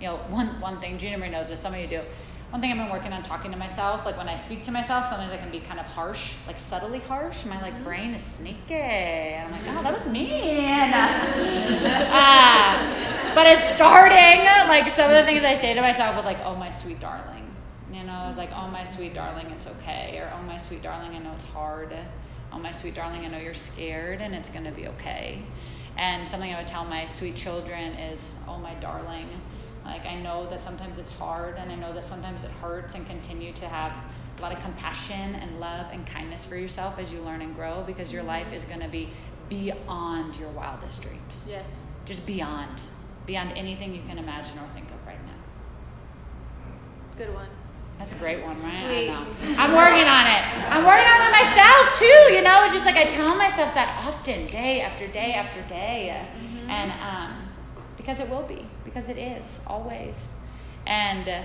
you 0.00 0.06
know 0.06 0.16
one 0.28 0.60
one 0.60 0.80
thing 0.80 0.98
Gina 0.98 1.18
Marie 1.18 1.30
knows 1.30 1.48
this. 1.48 1.60
Some 1.60 1.74
of 1.74 1.80
you 1.80 1.86
do. 1.86 2.02
One 2.50 2.60
thing 2.60 2.70
I've 2.70 2.76
been 2.76 2.90
working 2.90 3.14
on 3.14 3.22
talking 3.22 3.50
to 3.52 3.56
myself, 3.56 4.04
like 4.04 4.18
when 4.18 4.28
I 4.28 4.34
speak 4.34 4.62
to 4.64 4.70
myself, 4.70 5.08
sometimes 5.08 5.32
I 5.32 5.38
can 5.38 5.50
be 5.50 5.60
kind 5.60 5.80
of 5.80 5.86
harsh, 5.86 6.34
like 6.46 6.60
subtly 6.60 6.98
harsh. 6.98 7.46
My 7.46 7.58
like 7.62 7.82
brain 7.82 8.12
is 8.12 8.22
sneaky, 8.22 8.74
I'm 8.74 9.50
like, 9.50 9.62
oh, 9.68 9.82
that 9.82 9.94
was 9.94 10.06
mean. 10.12 10.92
uh, 12.12 13.01
but 13.34 13.46
it's 13.46 13.62
starting. 13.62 14.44
Like 14.68 14.88
some 14.88 15.10
of 15.10 15.16
the 15.16 15.24
things 15.24 15.44
I 15.44 15.54
say 15.54 15.74
to 15.74 15.80
myself 15.80 16.16
with 16.16 16.24
like, 16.24 16.40
oh 16.44 16.54
my 16.56 16.70
sweet 16.70 17.00
darling, 17.00 17.50
you 17.92 18.04
know, 18.04 18.26
it's 18.28 18.38
like, 18.38 18.50
oh 18.52 18.68
my 18.68 18.84
sweet 18.84 19.14
darling, 19.14 19.46
it's 19.50 19.66
okay, 19.66 20.18
or 20.18 20.32
oh 20.34 20.42
my 20.42 20.58
sweet 20.58 20.82
darling, 20.82 21.14
I 21.14 21.18
know 21.18 21.32
it's 21.34 21.44
hard. 21.44 21.94
Oh 22.52 22.58
my 22.58 22.72
sweet 22.72 22.94
darling, 22.94 23.24
I 23.24 23.28
know 23.28 23.38
you're 23.38 23.54
scared, 23.54 24.20
and 24.20 24.34
it's 24.34 24.50
gonna 24.50 24.72
be 24.72 24.88
okay. 24.88 25.42
And 25.96 26.28
something 26.28 26.52
I 26.52 26.58
would 26.58 26.66
tell 26.66 26.84
my 26.84 27.06
sweet 27.06 27.36
children 27.36 27.94
is, 27.94 28.34
oh 28.48 28.58
my 28.58 28.74
darling, 28.74 29.28
like 29.84 30.06
I 30.06 30.20
know 30.20 30.48
that 30.50 30.60
sometimes 30.60 30.98
it's 30.98 31.12
hard, 31.12 31.56
and 31.56 31.72
I 31.72 31.74
know 31.74 31.92
that 31.92 32.06
sometimes 32.06 32.44
it 32.44 32.50
hurts, 32.50 32.94
and 32.94 33.06
continue 33.06 33.52
to 33.54 33.68
have 33.68 33.92
a 34.38 34.42
lot 34.42 34.52
of 34.52 34.60
compassion 34.60 35.34
and 35.34 35.60
love 35.60 35.86
and 35.92 36.06
kindness 36.06 36.44
for 36.44 36.56
yourself 36.56 36.98
as 36.98 37.12
you 37.12 37.20
learn 37.20 37.42
and 37.42 37.54
grow, 37.54 37.84
because 37.86 38.12
your 38.12 38.22
mm-hmm. 38.22 38.30
life 38.30 38.52
is 38.52 38.64
gonna 38.64 38.88
be 38.88 39.08
beyond 39.48 40.36
your 40.36 40.48
wildest 40.50 41.02
dreams 41.02 41.46
Yes. 41.48 41.80
just 42.06 42.26
beyond 42.26 42.80
beyond 43.26 43.52
anything 43.56 43.94
you 43.94 44.02
can 44.06 44.18
imagine 44.18 44.58
or 44.58 44.68
think 44.74 44.86
of 44.90 45.06
right 45.06 45.22
now. 45.26 45.40
Good 47.16 47.34
one. 47.34 47.48
that's 47.98 48.12
a 48.12 48.16
great 48.16 48.42
one 48.42 48.60
right? 48.62 48.84
Sweet. 48.84 49.10
I 49.10 49.14
know. 49.14 49.62
i'm 49.62 49.72
working 49.72 50.08
on 50.08 50.26
it. 50.26 50.42
I'm 50.72 50.84
working 50.84 51.08
on 51.14 51.20
it 51.26 51.32
myself 51.32 51.98
too 51.98 52.34
you 52.34 52.42
know? 52.42 52.64
It's 52.64 52.72
just 52.72 52.84
like 52.84 52.96
i 52.96 53.04
tell 53.04 53.36
myself 53.36 53.74
that 53.74 54.02
often 54.06 54.46
day 54.46 54.80
after 54.80 55.06
day 55.06 55.34
after 55.34 55.60
day. 55.62 56.26
And 56.68 56.90
um, 57.02 57.48
because 57.96 58.20
it 58.20 58.28
will 58.28 58.44
be 58.44 58.66
because 58.84 59.08
it 59.08 59.18
is 59.18 59.60
always. 59.66 60.34
And 60.86 61.28
uh, 61.28 61.42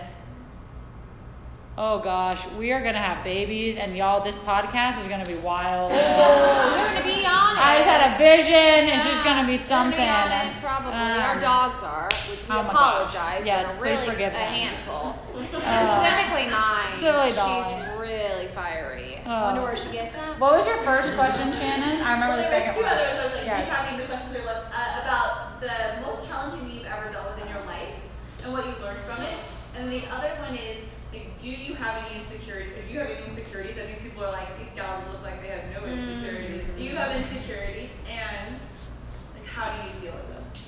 oh 1.79 1.99
gosh 1.99 2.47
we 2.53 2.71
are 2.71 2.81
gonna 2.81 2.97
have 2.97 3.23
babies 3.23 3.77
and 3.77 3.95
y'all 3.95 4.23
this 4.23 4.35
podcast 4.37 4.99
is 4.99 5.07
gonna 5.07 5.25
be 5.25 5.35
wild 5.35 5.91
we're 5.91 5.97
gonna 5.97 7.03
be 7.05 7.21
on 7.25 7.53
it. 7.53 7.61
I 7.61 7.77
just 7.77 7.89
had 7.89 8.11
a 8.13 8.17
vision 8.17 8.89
It's 8.93 9.05
just 9.05 9.23
gonna 9.23 9.41
be 9.45 9.57
Gonna 9.57 9.57
something. 9.57 9.99
be 9.99 10.09
on 10.09 10.31
it, 10.31 10.51
probably. 10.61 10.93
Our 10.93 11.35
Um, 11.35 11.39
dogs 11.39 11.83
are, 11.83 12.09
which 12.29 12.41
we 12.47 12.55
oh 12.55 12.61
apologize. 12.61 13.41
gosh. 13.41 13.45
Yes, 13.45 13.67
They're 13.67 13.77
please 13.81 13.99
really 14.01 14.07
forgive 14.13 14.33
a 14.33 14.37
them. 14.37 14.53
handful. 14.53 15.15
Specifically 15.61 16.47
mine. 16.49 16.91
silly 16.93 17.31
She's 17.31 17.69
really 17.97 18.47
fiery. 18.53 19.19
Oh. 19.25 19.41
Wonder 19.49 19.61
where 19.61 19.75
she 19.77 19.89
gets 19.89 20.15
them. 20.15 20.39
What 20.39 20.53
was 20.57 20.65
your 20.67 20.77
first 20.83 21.13
question, 21.15 21.51
Shannon? 21.53 22.01
I 22.01 22.13
remember 22.13 22.35
Well, 22.35 22.43
the 22.43 22.49
there 22.49 22.59
second 22.61 22.67
was 22.69 22.77
two 22.77 22.83
one. 22.83 22.93
others. 22.93 23.17
I 23.19 23.23
was 23.25 23.33
like 23.35 23.45
Yes. 23.45 23.67
recapping 23.69 23.97
the 23.97 24.05
questions 24.05 24.33
I 24.37 24.45
love 24.45 24.63
uh, 24.73 25.01
about 25.03 25.61
the 25.61 25.73
most 26.05 26.27
challenging 26.29 26.61
thing 26.67 26.73
you've 26.77 26.85
ever 26.91 27.09
dealt 27.11 27.27
with 27.35 27.41
in 27.43 27.47
your 27.49 27.63
life 27.65 27.93
and 28.43 28.53
what 28.53 28.65
you 28.65 28.73
learned 28.83 29.01
from 29.01 29.21
it. 29.23 29.37
And 29.75 29.91
the 29.91 30.03
other 30.13 30.31
one 30.41 30.55
is 30.55 30.77
like, 30.83 30.86
do 31.47 31.63
you 31.63 31.75
have 31.75 32.03
any 32.03 32.19
insecurity? 32.19 32.71
Do 32.85 32.93
you 32.93 32.99
have 32.99 33.09
any 33.09 33.25
insecurities? 33.25 33.77
I 33.77 33.85
think 33.85 34.03
people 34.03 34.23
are 34.25 34.31
like, 34.33 34.59
these 34.59 34.73
gals 34.75 35.03
look 35.11 35.23
like 35.23 35.41
they 35.41 35.47
have 35.47 35.63
no 35.71 35.89
insecurities. 35.89 36.65
Do 36.77 36.83
you 36.83 36.95
have 36.95 37.15
insecurities? 37.15 37.89
And 38.09 38.51
like, 39.33 39.45
how 39.45 39.71
do 39.71 39.87
you 39.87 39.93
deal 40.01 40.13
with 40.13 40.27
those? 40.35 40.61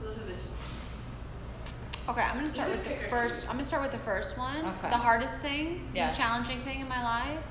So 0.00 0.06
those 0.08 0.18
are 0.18 0.26
the 0.26 0.32
two. 0.32 2.10
Okay, 2.10 2.22
I'm 2.22 2.36
gonna 2.36 2.50
start 2.50 2.70
with 2.70 2.82
the 2.82 2.90
first. 3.08 3.46
I'm 3.46 3.52
gonna 3.52 3.64
start 3.64 3.82
with 3.82 3.92
the 3.92 3.98
first 3.98 4.36
one. 4.36 4.64
Okay. 4.64 4.90
The 4.90 4.96
hardest 4.96 5.42
thing, 5.42 5.88
Yeah. 5.94 6.06
most 6.06 6.18
challenging 6.18 6.58
thing 6.58 6.80
in 6.80 6.88
my 6.88 7.02
life. 7.02 7.46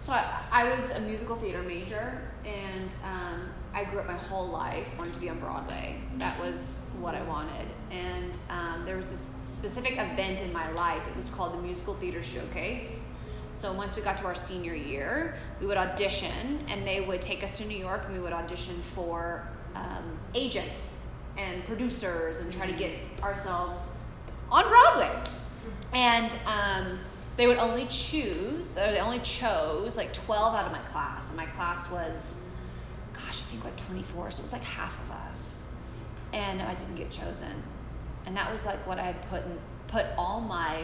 So 0.00 0.12
I, 0.12 0.40
I 0.50 0.74
was 0.74 0.90
a 0.92 1.00
musical 1.00 1.36
theater 1.36 1.62
major, 1.62 2.22
and 2.46 2.90
um, 3.04 3.50
I 3.72 3.84
grew 3.84 4.00
up 4.00 4.06
my 4.06 4.16
whole 4.16 4.48
life 4.48 4.96
wanting 4.98 5.14
to 5.14 5.20
be 5.20 5.28
on 5.28 5.38
Broadway. 5.38 5.96
That 6.18 6.38
was 6.40 6.82
what 6.98 7.14
I 7.14 7.22
wanted. 7.22 7.68
And 7.90 8.38
um, 8.48 8.82
there 8.84 8.96
was 8.96 9.10
this 9.10 9.28
specific 9.44 9.92
event 9.92 10.42
in 10.42 10.52
my 10.52 10.70
life. 10.72 11.06
It 11.06 11.16
was 11.16 11.28
called 11.28 11.54
the 11.54 11.62
Musical 11.62 11.94
Theater 11.94 12.22
Showcase. 12.22 13.10
So 13.52 13.72
once 13.72 13.94
we 13.94 14.02
got 14.02 14.16
to 14.18 14.24
our 14.24 14.34
senior 14.34 14.74
year, 14.74 15.36
we 15.60 15.66
would 15.66 15.76
audition, 15.76 16.64
and 16.68 16.86
they 16.86 17.00
would 17.02 17.20
take 17.20 17.44
us 17.44 17.58
to 17.58 17.64
New 17.66 17.76
York, 17.76 18.04
and 18.06 18.14
we 18.14 18.20
would 18.20 18.32
audition 18.32 18.74
for 18.80 19.46
um, 19.74 20.18
agents 20.34 20.96
and 21.36 21.64
producers, 21.64 22.38
and 22.38 22.52
try 22.52 22.66
to 22.66 22.72
get 22.72 22.92
ourselves 23.22 23.92
on 24.50 24.68
Broadway. 24.68 25.10
And 25.92 26.32
um, 26.46 26.98
they 27.36 27.46
would 27.46 27.58
only 27.58 27.86
choose, 27.86 28.76
or 28.76 28.90
they 28.90 29.00
only 29.00 29.20
chose 29.20 29.96
like 29.96 30.12
12 30.12 30.54
out 30.54 30.66
of 30.66 30.72
my 30.72 30.78
class, 30.90 31.28
and 31.28 31.36
my 31.36 31.46
class 31.46 31.90
was, 31.90 32.44
think 33.50 33.64
like 33.64 33.76
24, 33.76 34.30
so 34.30 34.40
it 34.40 34.42
was 34.42 34.52
like 34.52 34.62
half 34.62 34.98
of 35.04 35.10
us. 35.10 35.68
And 36.32 36.62
I 36.62 36.74
didn't 36.74 36.94
get 36.94 37.10
chosen, 37.10 37.62
and 38.26 38.36
that 38.36 38.50
was 38.52 38.64
like 38.64 38.86
what 38.86 38.98
I 38.98 39.02
had 39.02 39.22
put 39.28 39.44
in, 39.44 39.58
put 39.88 40.06
all 40.16 40.40
my 40.40 40.82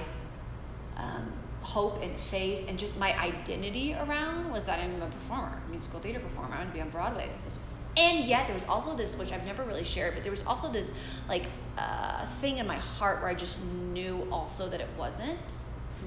um, 0.96 1.32
hope 1.66 2.00
and 2.00 2.16
faith 2.16 2.64
and 2.68 2.78
just 2.78 2.96
my 2.96 3.18
identity 3.20 3.92
around 3.94 4.50
was 4.50 4.64
that 4.66 4.78
I'm 4.78 5.02
a 5.02 5.06
performer, 5.06 5.61
a 5.66 5.70
musical 5.70 6.00
theater 6.00 6.20
performer. 6.20 6.54
I'm 6.54 6.62
gonna 6.62 6.73
be 6.73 6.80
on 6.80 6.90
Broadway. 6.90 7.28
This 7.32 7.46
is, 7.46 7.58
and 7.96 8.25
yet 8.25 8.46
there 8.46 8.54
was 8.54 8.64
also 8.64 8.94
this, 8.94 9.16
which 9.16 9.32
I've 9.32 9.44
never 9.44 9.64
really 9.64 9.85
shared, 9.85 10.14
but 10.14 10.23
there 10.23 10.30
was 10.30 10.44
also 10.46 10.68
this 10.68 10.92
like 11.28 11.46
uh, 11.76 12.25
thing 12.26 12.58
in 12.58 12.66
my 12.66 12.76
heart 12.76 13.20
where 13.20 13.28
I 13.28 13.35
just 13.35 13.64
knew 13.64 14.26
also 14.30 14.68
that 14.68 14.80
it 14.80 14.88
wasn't, 14.96 15.58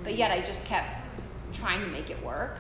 but 0.04 0.16
yet 0.16 0.32
I 0.32 0.42
just 0.42 0.66
kept 0.66 0.96
trying 1.52 1.82
to 1.82 1.88
make 1.88 2.10
it 2.10 2.24
work 2.24 2.60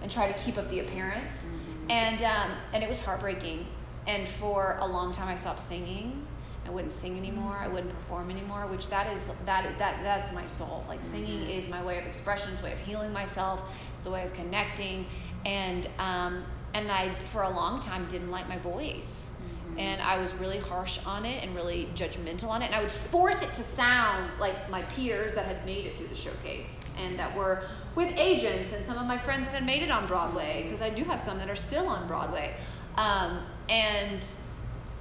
and 0.00 0.10
try 0.10 0.30
to 0.30 0.38
keep 0.38 0.56
up 0.56 0.68
the 0.68 0.80
appearance, 0.80 1.52
and 1.88 2.22
um, 2.22 2.50
and 2.72 2.82
it 2.82 2.88
was 2.88 3.00
heartbreaking. 3.00 3.66
And 4.06 4.26
for 4.26 4.76
a 4.80 4.86
long 4.86 5.12
time, 5.12 5.28
I 5.28 5.34
stopped 5.34 5.60
singing. 5.60 6.26
I 6.66 6.70
wouldn't 6.70 6.92
sing 6.92 7.16
anymore. 7.16 7.56
I 7.58 7.68
wouldn't 7.68 7.92
perform 7.92 8.30
anymore. 8.30 8.66
Which 8.66 8.88
that 8.88 9.12
is 9.12 9.28
that 9.44 9.78
that 9.78 10.02
that's 10.02 10.32
my 10.32 10.46
soul. 10.46 10.84
Like 10.88 11.02
singing 11.02 11.48
is 11.48 11.68
my 11.68 11.82
way 11.82 11.98
of 11.98 12.06
expression. 12.06 12.52
It's 12.52 12.62
a 12.62 12.64
way 12.64 12.72
of 12.72 12.78
healing 12.78 13.12
myself. 13.12 13.74
It's 13.94 14.06
a 14.06 14.10
way 14.10 14.24
of 14.24 14.32
connecting. 14.34 15.06
And 15.44 15.88
um, 15.98 16.44
and 16.74 16.90
I 16.90 17.14
for 17.24 17.42
a 17.42 17.50
long 17.50 17.80
time 17.80 18.06
didn't 18.08 18.30
like 18.30 18.48
my 18.48 18.58
voice. 18.58 19.42
And 19.78 20.02
I 20.02 20.18
was 20.18 20.34
really 20.36 20.58
harsh 20.58 20.98
on 21.06 21.24
it 21.24 21.44
and 21.44 21.54
really 21.54 21.88
judgmental 21.94 22.48
on 22.48 22.62
it. 22.62 22.66
And 22.66 22.74
I 22.74 22.82
would 22.82 22.90
force 22.90 23.42
it 23.42 23.52
to 23.54 23.62
sound 23.62 24.32
like 24.40 24.68
my 24.68 24.82
peers 24.82 25.34
that 25.34 25.46
had 25.46 25.64
made 25.64 25.86
it 25.86 25.96
through 25.96 26.08
the 26.08 26.16
showcase 26.16 26.80
and 26.98 27.18
that 27.18 27.34
were 27.36 27.62
with 27.94 28.12
agents 28.18 28.72
and 28.72 28.84
some 28.84 28.98
of 28.98 29.06
my 29.06 29.16
friends 29.16 29.46
that 29.46 29.54
had 29.54 29.64
made 29.64 29.82
it 29.82 29.90
on 29.90 30.06
Broadway, 30.06 30.64
because 30.64 30.82
I 30.82 30.90
do 30.90 31.04
have 31.04 31.20
some 31.20 31.38
that 31.38 31.48
are 31.48 31.56
still 31.56 31.86
on 31.88 32.08
Broadway. 32.08 32.54
Um, 32.96 33.40
and 33.68 34.26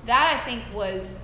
that 0.05 0.33
I 0.33 0.37
think 0.37 0.63
was 0.73 1.23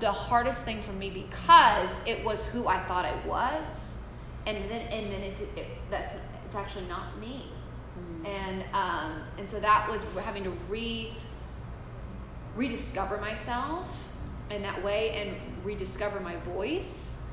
the 0.00 0.12
hardest 0.12 0.64
thing 0.64 0.80
for 0.80 0.92
me 0.92 1.10
because 1.10 1.98
it 2.06 2.24
was 2.24 2.44
who 2.46 2.66
I 2.66 2.78
thought 2.78 3.04
I 3.04 3.14
was, 3.26 4.06
and 4.46 4.56
then 4.70 4.86
and 4.88 5.12
then 5.12 5.22
it, 5.22 5.40
it 5.56 5.66
that's 5.90 6.14
it's 6.46 6.54
actually 6.54 6.86
not 6.86 7.18
me, 7.18 7.46
and 8.24 8.64
um, 8.72 9.22
and 9.38 9.48
so 9.48 9.58
that 9.60 9.90
was 9.90 10.04
having 10.24 10.44
to 10.44 10.50
re 10.68 11.12
rediscover 12.58 13.18
myself 13.18 14.08
in 14.50 14.62
that 14.62 14.82
way 14.82 15.10
and 15.12 15.36
rediscover 15.64 16.18
my 16.18 16.34
voice 16.38 17.24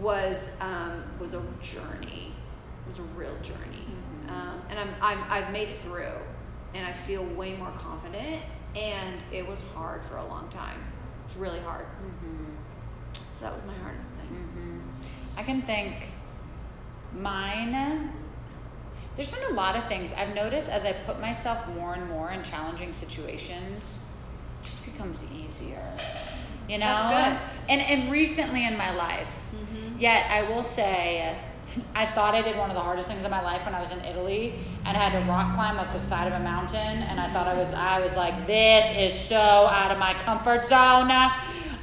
was 0.00 0.56
um, 0.60 1.04
was 1.20 1.34
a 1.34 1.42
journey. 1.60 2.32
It 2.84 2.88
was 2.88 2.98
a 2.98 3.02
real 3.02 3.36
journey, 3.42 3.86
um, 4.28 4.62
and 4.70 4.78
I'm, 4.78 4.88
I'm 5.00 5.24
I've 5.28 5.52
made 5.52 5.68
it 5.68 5.76
through, 5.76 6.18
and 6.74 6.86
I 6.86 6.92
feel 6.92 7.22
way 7.24 7.54
more 7.56 7.70
confident. 7.72 8.42
And 8.74 9.22
it 9.30 9.46
was 9.46 9.62
hard 9.74 10.04
for 10.04 10.16
a 10.16 10.26
long 10.26 10.48
time. 10.48 10.80
It 11.24 11.28
was 11.28 11.36
really 11.36 11.60
hard. 11.60 11.86
So 13.30 13.44
that 13.44 13.54
was 13.54 13.64
my 13.64 13.74
hardest 13.74 14.16
thing. 14.16 14.82
I 15.36 15.42
can 15.42 15.60
think 15.62 16.08
mine. 17.16 18.10
There's 19.14 19.30
been 19.30 19.52
a 19.52 19.54
lot 19.54 19.76
of 19.76 19.86
things 19.86 20.12
I've 20.12 20.34
noticed 20.34 20.68
as 20.68 20.84
I 20.84 20.92
put 20.92 21.20
myself 21.20 21.68
more 21.68 21.94
and 21.94 22.08
more 22.08 22.32
in 22.32 22.42
challenging 22.42 22.92
situations, 22.92 24.00
becomes 24.94 25.22
easier. 25.34 25.84
You 26.68 26.78
know? 26.78 26.86
That's 26.86 27.30
good. 27.30 27.48
And 27.68 27.80
and 27.80 28.10
recently 28.10 28.66
in 28.66 28.76
my 28.76 28.94
life. 28.94 29.30
Yet 29.98 30.28
I 30.30 30.42
will 30.48 30.62
say 30.62 31.38
I 31.94 32.06
thought 32.06 32.34
I 32.34 32.42
did 32.42 32.56
one 32.56 32.70
of 32.70 32.76
the 32.76 32.82
hardest 32.82 33.08
things 33.08 33.24
in 33.24 33.30
my 33.30 33.42
life 33.42 33.64
when 33.64 33.74
I 33.74 33.80
was 33.80 33.92
in 33.92 34.00
Italy 34.04 34.54
and 34.84 34.96
I 34.96 35.00
had 35.00 35.18
to 35.18 35.30
rock 35.30 35.54
climb 35.54 35.78
up 35.78 35.92
the 35.92 35.98
side 35.98 36.26
of 36.26 36.38
a 36.38 36.42
mountain 36.42 36.78
and 36.78 37.20
I 37.20 37.32
thought 37.32 37.46
I 37.46 37.54
was 37.54 37.72
I 37.72 38.00
was 38.00 38.16
like 38.16 38.46
this 38.46 38.96
is 38.96 39.18
so 39.18 39.36
out 39.36 39.90
of 39.90 39.98
my 39.98 40.14
comfort 40.14 40.64
zone. 40.64 41.10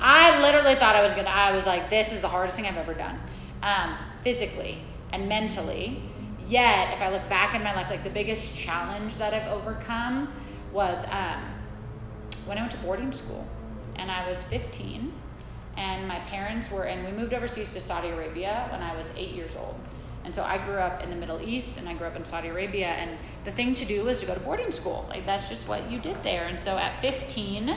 I 0.04 0.42
literally 0.42 0.76
thought 0.76 0.96
I 0.96 1.02
was 1.02 1.12
gonna 1.14 1.30
I 1.30 1.52
was 1.56 1.66
like 1.66 1.90
this 1.90 2.12
is 2.12 2.22
the 2.22 2.28
hardest 2.28 2.56
thing 2.56 2.66
I've 2.66 2.78
ever 2.78 2.94
done. 2.94 3.20
Um, 3.64 3.96
physically 4.24 4.80
and 5.12 5.28
mentally. 5.28 6.02
Yet 6.48 6.94
if 6.94 7.02
I 7.02 7.12
look 7.12 7.28
back 7.30 7.56
in 7.56 7.64
my 7.64 7.74
life 7.74 7.90
like 7.90 8.04
the 8.04 8.10
biggest 8.10 8.56
challenge 8.56 9.18
that 9.18 9.34
I've 9.34 9.48
overcome 9.52 10.34
was 10.74 11.06
um, 11.12 11.44
when 12.52 12.58
I 12.58 12.64
went 12.64 12.74
to 12.74 12.78
boarding 12.80 13.14
school 13.14 13.48
and 13.96 14.12
I 14.12 14.28
was 14.28 14.44
15 14.44 15.14
and 15.78 16.06
my 16.06 16.20
parents 16.20 16.70
were 16.70 16.84
and 16.84 17.06
we 17.06 17.14
moved 17.14 17.34
overseas 17.34 17.72
to 17.76 17.80
Saudi 17.80 18.10
Arabia 18.10 18.68
when 18.74 18.82
I 18.82 18.94
was 18.94 19.08
8 19.16 19.30
years 19.30 19.52
old. 19.58 19.76
And 20.26 20.36
so 20.36 20.44
I 20.44 20.58
grew 20.58 20.76
up 20.76 21.02
in 21.02 21.10
the 21.10 21.16
Middle 21.16 21.42
East 21.42 21.78
and 21.78 21.88
I 21.88 21.94
grew 21.94 22.08
up 22.08 22.18
in 22.18 22.26
Saudi 22.26 22.50
Arabia 22.50 22.88
and 22.88 23.18
the 23.46 23.54
thing 23.54 23.74
to 23.76 23.86
do 23.86 24.04
was 24.04 24.20
to 24.20 24.26
go 24.26 24.34
to 24.34 24.40
boarding 24.42 24.70
school. 24.70 25.06
Like 25.08 25.26
that's 25.26 25.48
just 25.48 25.66
what 25.66 25.90
you 25.90 25.98
did 25.98 26.22
there. 26.24 26.48
And 26.48 26.60
so 26.60 26.78
at 26.78 27.02
15 27.02 27.74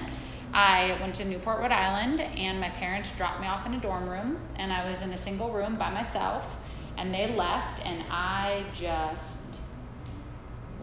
I 0.53 0.99
went 1.01 1.15
to 1.17 1.25
Newport, 1.25 1.61
Rhode 1.61 1.71
Island 1.71 2.21
and 2.21 2.59
my 2.59 2.71
parents 2.71 3.13
dropped 3.17 3.41
me 3.41 3.47
off 3.47 3.65
in 3.67 3.75
a 3.75 3.81
dorm 3.81 4.09
room 4.09 4.41
and 4.57 4.73
I 4.73 4.91
was 4.91 5.01
in 5.03 5.13
a 5.13 5.19
single 5.19 5.53
room 5.53 5.75
by 5.75 5.91
myself 5.91 6.57
and 6.99 7.15
they 7.15 7.33
left 7.33 7.81
and 7.87 8.03
I 8.11 8.65
just 8.75 9.57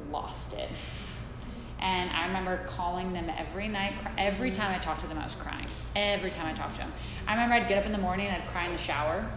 lost 0.09 0.53
it. 0.53 0.69
And 1.81 2.11
I 2.11 2.27
remember 2.27 2.57
calling 2.67 3.11
them 3.11 3.29
every 3.37 3.67
night. 3.67 3.93
Every 4.17 4.51
time 4.51 4.73
I 4.73 4.77
talked 4.77 5.01
to 5.01 5.07
them, 5.07 5.17
I 5.17 5.25
was 5.25 5.35
crying. 5.35 5.65
Every 5.95 6.29
time 6.29 6.45
I 6.45 6.53
talked 6.53 6.75
to 6.75 6.81
them. 6.81 6.91
I 7.27 7.33
remember 7.33 7.55
I'd 7.55 7.67
get 7.67 7.79
up 7.79 7.85
in 7.85 7.91
the 7.91 7.97
morning 7.97 8.27
and 8.27 8.41
I'd 8.41 8.47
cry 8.47 8.65
in 8.65 8.71
the 8.71 8.77
shower. 8.77 9.27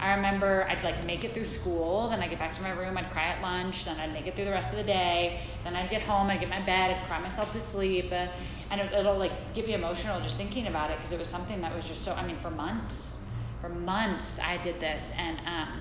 I 0.00 0.14
remember 0.14 0.66
I'd 0.66 0.82
like 0.82 1.04
make 1.04 1.24
it 1.24 1.32
through 1.32 1.44
school, 1.44 2.08
then 2.08 2.20
I'd 2.20 2.30
get 2.30 2.38
back 2.38 2.54
to 2.54 2.62
my 2.62 2.70
room, 2.70 2.96
I'd 2.96 3.10
cry 3.10 3.24
at 3.24 3.42
lunch, 3.42 3.84
then 3.84 4.00
I'd 4.00 4.14
make 4.14 4.26
it 4.26 4.34
through 4.34 4.46
the 4.46 4.50
rest 4.50 4.72
of 4.72 4.78
the 4.78 4.84
day, 4.84 5.40
then 5.62 5.76
I'd 5.76 5.90
get 5.90 6.00
home, 6.00 6.28
I'd 6.28 6.40
get 6.40 6.44
in 6.44 6.48
my 6.48 6.62
bed, 6.62 6.96
I'd 6.96 7.06
cry 7.06 7.20
myself 7.20 7.52
to 7.52 7.60
sleep, 7.60 8.10
uh, 8.10 8.28
and 8.70 8.80
it 8.80 8.84
was, 8.84 8.92
it'll 8.92 9.18
like 9.18 9.52
get 9.52 9.66
me 9.66 9.74
emotional 9.74 10.18
just 10.22 10.38
thinking 10.38 10.68
about 10.68 10.90
it 10.90 10.96
because 10.96 11.12
it 11.12 11.18
was 11.18 11.28
something 11.28 11.60
that 11.60 11.76
was 11.76 11.86
just 11.86 12.02
so. 12.02 12.14
I 12.14 12.26
mean, 12.26 12.38
for 12.38 12.50
months, 12.50 13.18
for 13.60 13.68
months 13.68 14.40
I 14.40 14.56
did 14.62 14.80
this, 14.80 15.12
and 15.18 15.38
um, 15.46 15.80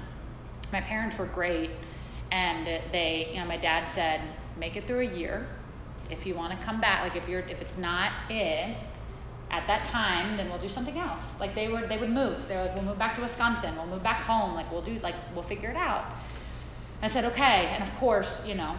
my 0.73 0.81
parents 0.81 1.17
were 1.17 1.27
great, 1.27 1.69
and 2.29 2.67
they, 2.91 3.29
you 3.31 3.39
know, 3.39 3.45
my 3.45 3.57
dad 3.57 3.85
said, 3.85 4.19
make 4.57 4.75
it 4.75 4.85
through 4.85 5.07
a 5.07 5.15
year. 5.15 5.47
If 6.09 6.25
you 6.25 6.35
want 6.35 6.57
to 6.57 6.65
come 6.65 6.81
back, 6.81 7.03
like 7.03 7.15
if 7.15 7.27
you're, 7.29 7.41
if 7.41 7.61
it's 7.61 7.77
not 7.77 8.11
it 8.29 8.75
at 9.51 9.65
that 9.67 9.85
time, 9.85 10.37
then 10.37 10.49
we'll 10.49 10.59
do 10.59 10.69
something 10.69 10.97
else. 10.97 11.39
Like 11.39 11.55
they 11.55 11.67
were, 11.67 11.85
they 11.87 11.97
would 11.97 12.09
move. 12.09 12.47
They 12.47 12.55
were 12.55 12.63
like, 12.63 12.75
we'll 12.75 12.83
move 12.83 12.99
back 12.99 13.15
to 13.15 13.21
Wisconsin. 13.21 13.75
We'll 13.75 13.87
move 13.87 14.03
back 14.03 14.21
home. 14.21 14.55
Like 14.55 14.71
we'll 14.71 14.81
do, 14.81 14.97
like 14.99 15.15
we'll 15.33 15.43
figure 15.43 15.69
it 15.69 15.75
out. 15.75 16.05
I 17.01 17.07
said, 17.07 17.25
okay. 17.25 17.67
And 17.67 17.83
of 17.83 17.93
course, 17.95 18.45
you 18.47 18.55
know, 18.55 18.75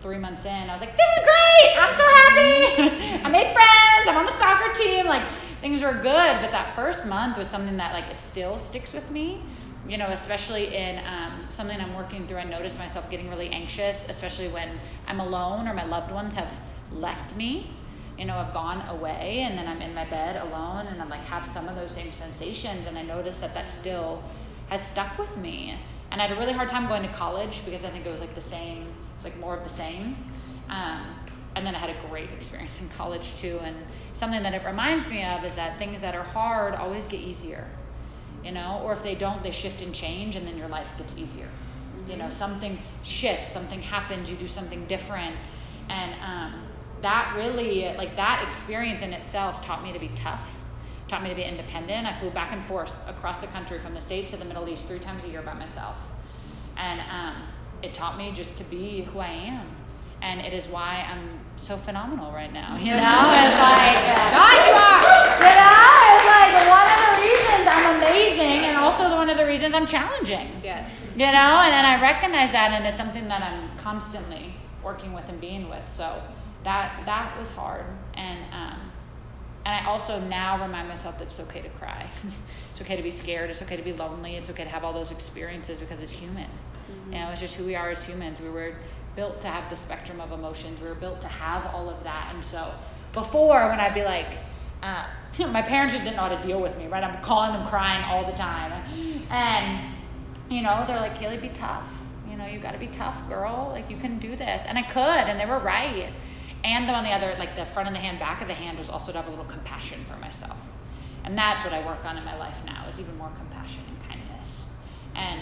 three 0.00 0.18
months 0.18 0.44
in, 0.44 0.70
I 0.70 0.72
was 0.72 0.80
like, 0.80 0.96
this 0.96 1.18
is 1.18 1.24
great. 1.24 1.78
I'm 1.78 1.96
so 1.96 2.06
happy. 2.06 3.22
I 3.24 3.28
made 3.30 3.54
friends. 3.54 4.08
I'm 4.08 4.16
on 4.16 4.26
the 4.26 4.32
soccer 4.32 4.72
team. 4.74 5.06
Like 5.06 5.22
things 5.60 5.82
were 5.82 5.94
good. 5.94 6.40
But 6.40 6.50
that 6.50 6.74
first 6.76 7.06
month 7.06 7.38
was 7.38 7.48
something 7.48 7.76
that 7.78 7.92
like 7.92 8.10
it 8.10 8.16
still 8.16 8.58
sticks 8.58 8.92
with 8.92 9.10
me. 9.10 9.40
You 9.88 9.98
know, 9.98 10.06
especially 10.08 10.74
in 10.74 10.98
um, 10.98 11.46
something 11.48 11.80
I'm 11.80 11.94
working 11.94 12.26
through, 12.26 12.38
I 12.38 12.44
notice 12.44 12.78
myself 12.78 13.10
getting 13.10 13.28
really 13.28 13.48
anxious, 13.50 14.08
especially 14.08 14.48
when 14.48 14.70
I'm 15.06 15.20
alone 15.20 15.68
or 15.68 15.74
my 15.74 15.84
loved 15.84 16.10
ones 16.10 16.34
have 16.34 16.52
left 16.90 17.36
me. 17.36 17.70
You 18.18 18.24
know, 18.24 18.32
have 18.32 18.54
gone 18.54 18.82
away, 18.88 19.40
and 19.40 19.58
then 19.58 19.68
I'm 19.68 19.82
in 19.82 19.94
my 19.94 20.06
bed 20.06 20.38
alone, 20.38 20.86
and 20.86 21.02
I'm 21.02 21.10
like 21.10 21.22
have 21.26 21.46
some 21.46 21.68
of 21.68 21.76
those 21.76 21.90
same 21.90 22.12
sensations, 22.12 22.86
and 22.86 22.96
I 22.96 23.02
notice 23.02 23.40
that 23.40 23.52
that 23.52 23.68
still 23.68 24.22
has 24.70 24.86
stuck 24.86 25.18
with 25.18 25.36
me. 25.36 25.74
And 26.10 26.22
I 26.22 26.26
had 26.26 26.34
a 26.34 26.40
really 26.40 26.54
hard 26.54 26.70
time 26.70 26.88
going 26.88 27.02
to 27.02 27.12
college 27.12 27.62
because 27.66 27.84
I 27.84 27.90
think 27.90 28.06
it 28.06 28.10
was 28.10 28.22
like 28.22 28.34
the 28.34 28.40
same, 28.40 28.86
it's 29.16 29.24
like 29.24 29.38
more 29.38 29.54
of 29.54 29.64
the 29.64 29.68
same. 29.68 30.16
Um, 30.70 31.14
and 31.54 31.66
then 31.66 31.74
I 31.74 31.78
had 31.78 31.90
a 31.90 32.08
great 32.08 32.30
experience 32.30 32.80
in 32.80 32.88
college 32.88 33.36
too. 33.36 33.58
And 33.62 33.76
something 34.14 34.42
that 34.42 34.54
it 34.54 34.64
reminds 34.64 35.06
me 35.08 35.22
of 35.22 35.44
is 35.44 35.54
that 35.56 35.78
things 35.78 36.00
that 36.00 36.14
are 36.14 36.22
hard 36.22 36.74
always 36.74 37.06
get 37.06 37.20
easier 37.20 37.66
you 38.46 38.52
know, 38.52 38.80
or 38.84 38.92
if 38.92 39.02
they 39.02 39.16
don't, 39.16 39.42
they 39.42 39.50
shift 39.50 39.82
and 39.82 39.92
change, 39.92 40.36
and 40.36 40.46
then 40.46 40.56
your 40.56 40.68
life 40.68 40.88
gets 40.96 41.18
easier. 41.18 41.46
Mm-hmm. 41.48 42.10
You 42.12 42.16
know, 42.16 42.26
mm-hmm. 42.26 42.32
something 42.32 42.78
shifts, 43.02 43.52
something 43.52 43.82
happens, 43.82 44.30
you 44.30 44.36
do 44.36 44.46
something 44.46 44.86
different, 44.86 45.34
and 45.88 46.14
um, 46.22 46.62
that 47.02 47.34
really, 47.36 47.92
like 47.96 48.14
that 48.14 48.44
experience 48.46 49.02
in 49.02 49.12
itself, 49.12 49.62
taught 49.62 49.82
me 49.82 49.92
to 49.92 49.98
be 49.98 50.10
tough, 50.14 50.64
taught 51.08 51.24
me 51.24 51.28
to 51.28 51.34
be 51.34 51.42
independent. 51.42 52.06
I 52.06 52.12
flew 52.12 52.30
back 52.30 52.52
and 52.52 52.64
forth 52.64 53.06
across 53.08 53.40
the 53.40 53.48
country 53.48 53.80
from 53.80 53.94
the 53.94 54.00
states 54.00 54.30
to 54.30 54.36
the 54.36 54.44
Middle 54.44 54.68
East 54.68 54.86
three 54.86 55.00
times 55.00 55.24
a 55.24 55.28
year 55.28 55.42
by 55.42 55.54
myself, 55.54 55.96
and 56.76 57.00
um, 57.00 57.42
it 57.82 57.94
taught 57.94 58.16
me 58.16 58.30
just 58.32 58.58
to 58.58 58.64
be 58.64 59.02
who 59.02 59.18
I 59.18 59.28
am, 59.28 59.66
and 60.22 60.40
it 60.40 60.52
is 60.52 60.68
why 60.68 61.04
I'm 61.10 61.40
so 61.56 61.76
phenomenal 61.76 62.30
right 62.30 62.52
now. 62.52 62.76
You 62.76 62.92
know, 62.92 63.32
it's 63.34 63.58
like 63.58 63.98
God, 64.30 64.58
you 64.66 64.74
are. 64.78 64.96
You 65.36 65.52
know, 65.52 65.96
it's 66.14 66.26
like 66.30 66.54
one 66.70 66.88
of 66.88 66.98
the 67.02 67.12
reasons 67.26 67.66
I'm 67.66 67.96
amazing, 67.96 68.64
and 68.70 68.76
also 68.76 69.06
one 69.16 69.30
of 69.94 70.00
the 70.00 70.06
reasons 70.06 70.20
I'm 70.20 70.26
challenging. 70.26 70.60
Yes. 70.62 71.10
You 71.14 71.26
know, 71.26 71.60
and, 71.62 71.74
and 71.74 71.86
I 71.86 72.00
recognize 72.00 72.52
that, 72.52 72.72
and 72.72 72.84
it's 72.86 72.96
something 72.96 73.28
that 73.28 73.42
I'm 73.42 73.76
constantly 73.78 74.54
working 74.82 75.12
with 75.12 75.28
and 75.28 75.40
being 75.40 75.68
with. 75.68 75.88
So 75.88 76.22
that 76.64 77.02
that 77.06 77.38
was 77.38 77.52
hard, 77.52 77.86
and 78.14 78.38
um, 78.52 78.80
and 79.64 79.74
I 79.74 79.86
also 79.86 80.20
now 80.20 80.62
remind 80.62 80.88
myself 80.88 81.18
that 81.18 81.24
it's 81.24 81.40
okay 81.40 81.60
to 81.60 81.68
cry. 81.70 82.06
it's 82.72 82.80
okay 82.80 82.96
to 82.96 83.02
be 83.02 83.10
scared. 83.10 83.50
It's 83.50 83.62
okay 83.62 83.76
to 83.76 83.82
be 83.82 83.92
lonely. 83.92 84.36
It's 84.36 84.50
okay 84.50 84.64
to 84.64 84.70
have 84.70 84.84
all 84.84 84.92
those 84.92 85.10
experiences 85.10 85.78
because 85.78 86.00
it's 86.00 86.12
human. 86.12 86.44
Mm-hmm. 86.46 87.12
You 87.12 87.18
know, 87.18 87.30
it's 87.30 87.40
just 87.40 87.56
who 87.56 87.64
we 87.64 87.74
are 87.74 87.90
as 87.90 88.04
humans. 88.04 88.40
We 88.40 88.48
were 88.48 88.76
built 89.16 89.40
to 89.40 89.48
have 89.48 89.68
the 89.70 89.76
spectrum 89.76 90.20
of 90.20 90.30
emotions. 90.30 90.80
We 90.80 90.88
were 90.88 90.94
built 90.94 91.20
to 91.22 91.28
have 91.28 91.66
all 91.74 91.88
of 91.88 92.04
that. 92.04 92.30
And 92.32 92.44
so 92.44 92.72
before, 93.12 93.68
when 93.68 93.80
I'd 93.80 93.94
be 93.94 94.04
like, 94.04 94.38
uh, 94.86 95.04
my 95.48 95.62
parents 95.62 95.92
just 95.92 96.04
didn't 96.04 96.16
know 96.16 96.22
how 96.22 96.36
to 96.36 96.46
deal 96.46 96.60
with 96.60 96.76
me, 96.78 96.86
right? 96.86 97.02
I'm 97.02 97.20
calling 97.22 97.52
them 97.52 97.66
crying 97.66 98.04
all 98.04 98.24
the 98.24 98.36
time. 98.36 98.72
And, 99.30 99.94
you 100.48 100.62
know, 100.62 100.84
they're 100.86 101.00
like, 101.00 101.18
Kaylee, 101.18 101.40
be 101.40 101.48
tough. 101.48 101.92
You 102.28 102.36
know, 102.36 102.46
you 102.46 102.58
got 102.58 102.72
to 102.72 102.78
be 102.78 102.88
tough, 102.88 103.28
girl. 103.28 103.68
Like, 103.72 103.90
you 103.90 103.96
can 103.96 104.18
do 104.18 104.36
this. 104.36 104.64
And 104.66 104.78
I 104.78 104.82
could, 104.82 105.28
and 105.28 105.38
they 105.38 105.46
were 105.46 105.58
right. 105.58 106.12
And 106.64 106.90
on 106.90 107.04
the 107.04 107.10
other, 107.10 107.34
like 107.38 107.54
the 107.54 107.66
front 107.66 107.88
of 107.88 107.94
the 107.94 108.00
hand, 108.00 108.18
back 108.18 108.40
of 108.42 108.48
the 108.48 108.54
hand 108.54 108.78
was 108.78 108.88
also 108.88 109.12
to 109.12 109.18
have 109.18 109.26
a 109.26 109.30
little 109.30 109.44
compassion 109.44 110.04
for 110.10 110.16
myself. 110.16 110.58
And 111.24 111.36
that's 111.36 111.62
what 111.64 111.72
I 111.72 111.84
work 111.84 112.04
on 112.04 112.16
in 112.16 112.24
my 112.24 112.36
life 112.36 112.56
now 112.64 112.86
is 112.88 112.98
even 112.98 113.16
more 113.16 113.30
compassion 113.36 113.82
and 113.88 114.08
kindness. 114.08 114.70
And 115.14 115.40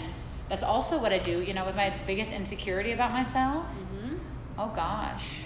that's 0.49 0.63
also 0.63 0.99
what 0.99 1.13
I 1.13 1.19
do, 1.19 1.41
you 1.41 1.53
know, 1.53 1.65
with 1.65 1.75
my 1.75 1.93
biggest 2.05 2.31
insecurity 2.31 2.91
about 2.91 3.11
myself. 3.11 3.65
Mm-hmm. 3.65 4.15
Oh 4.57 4.71
gosh. 4.75 5.44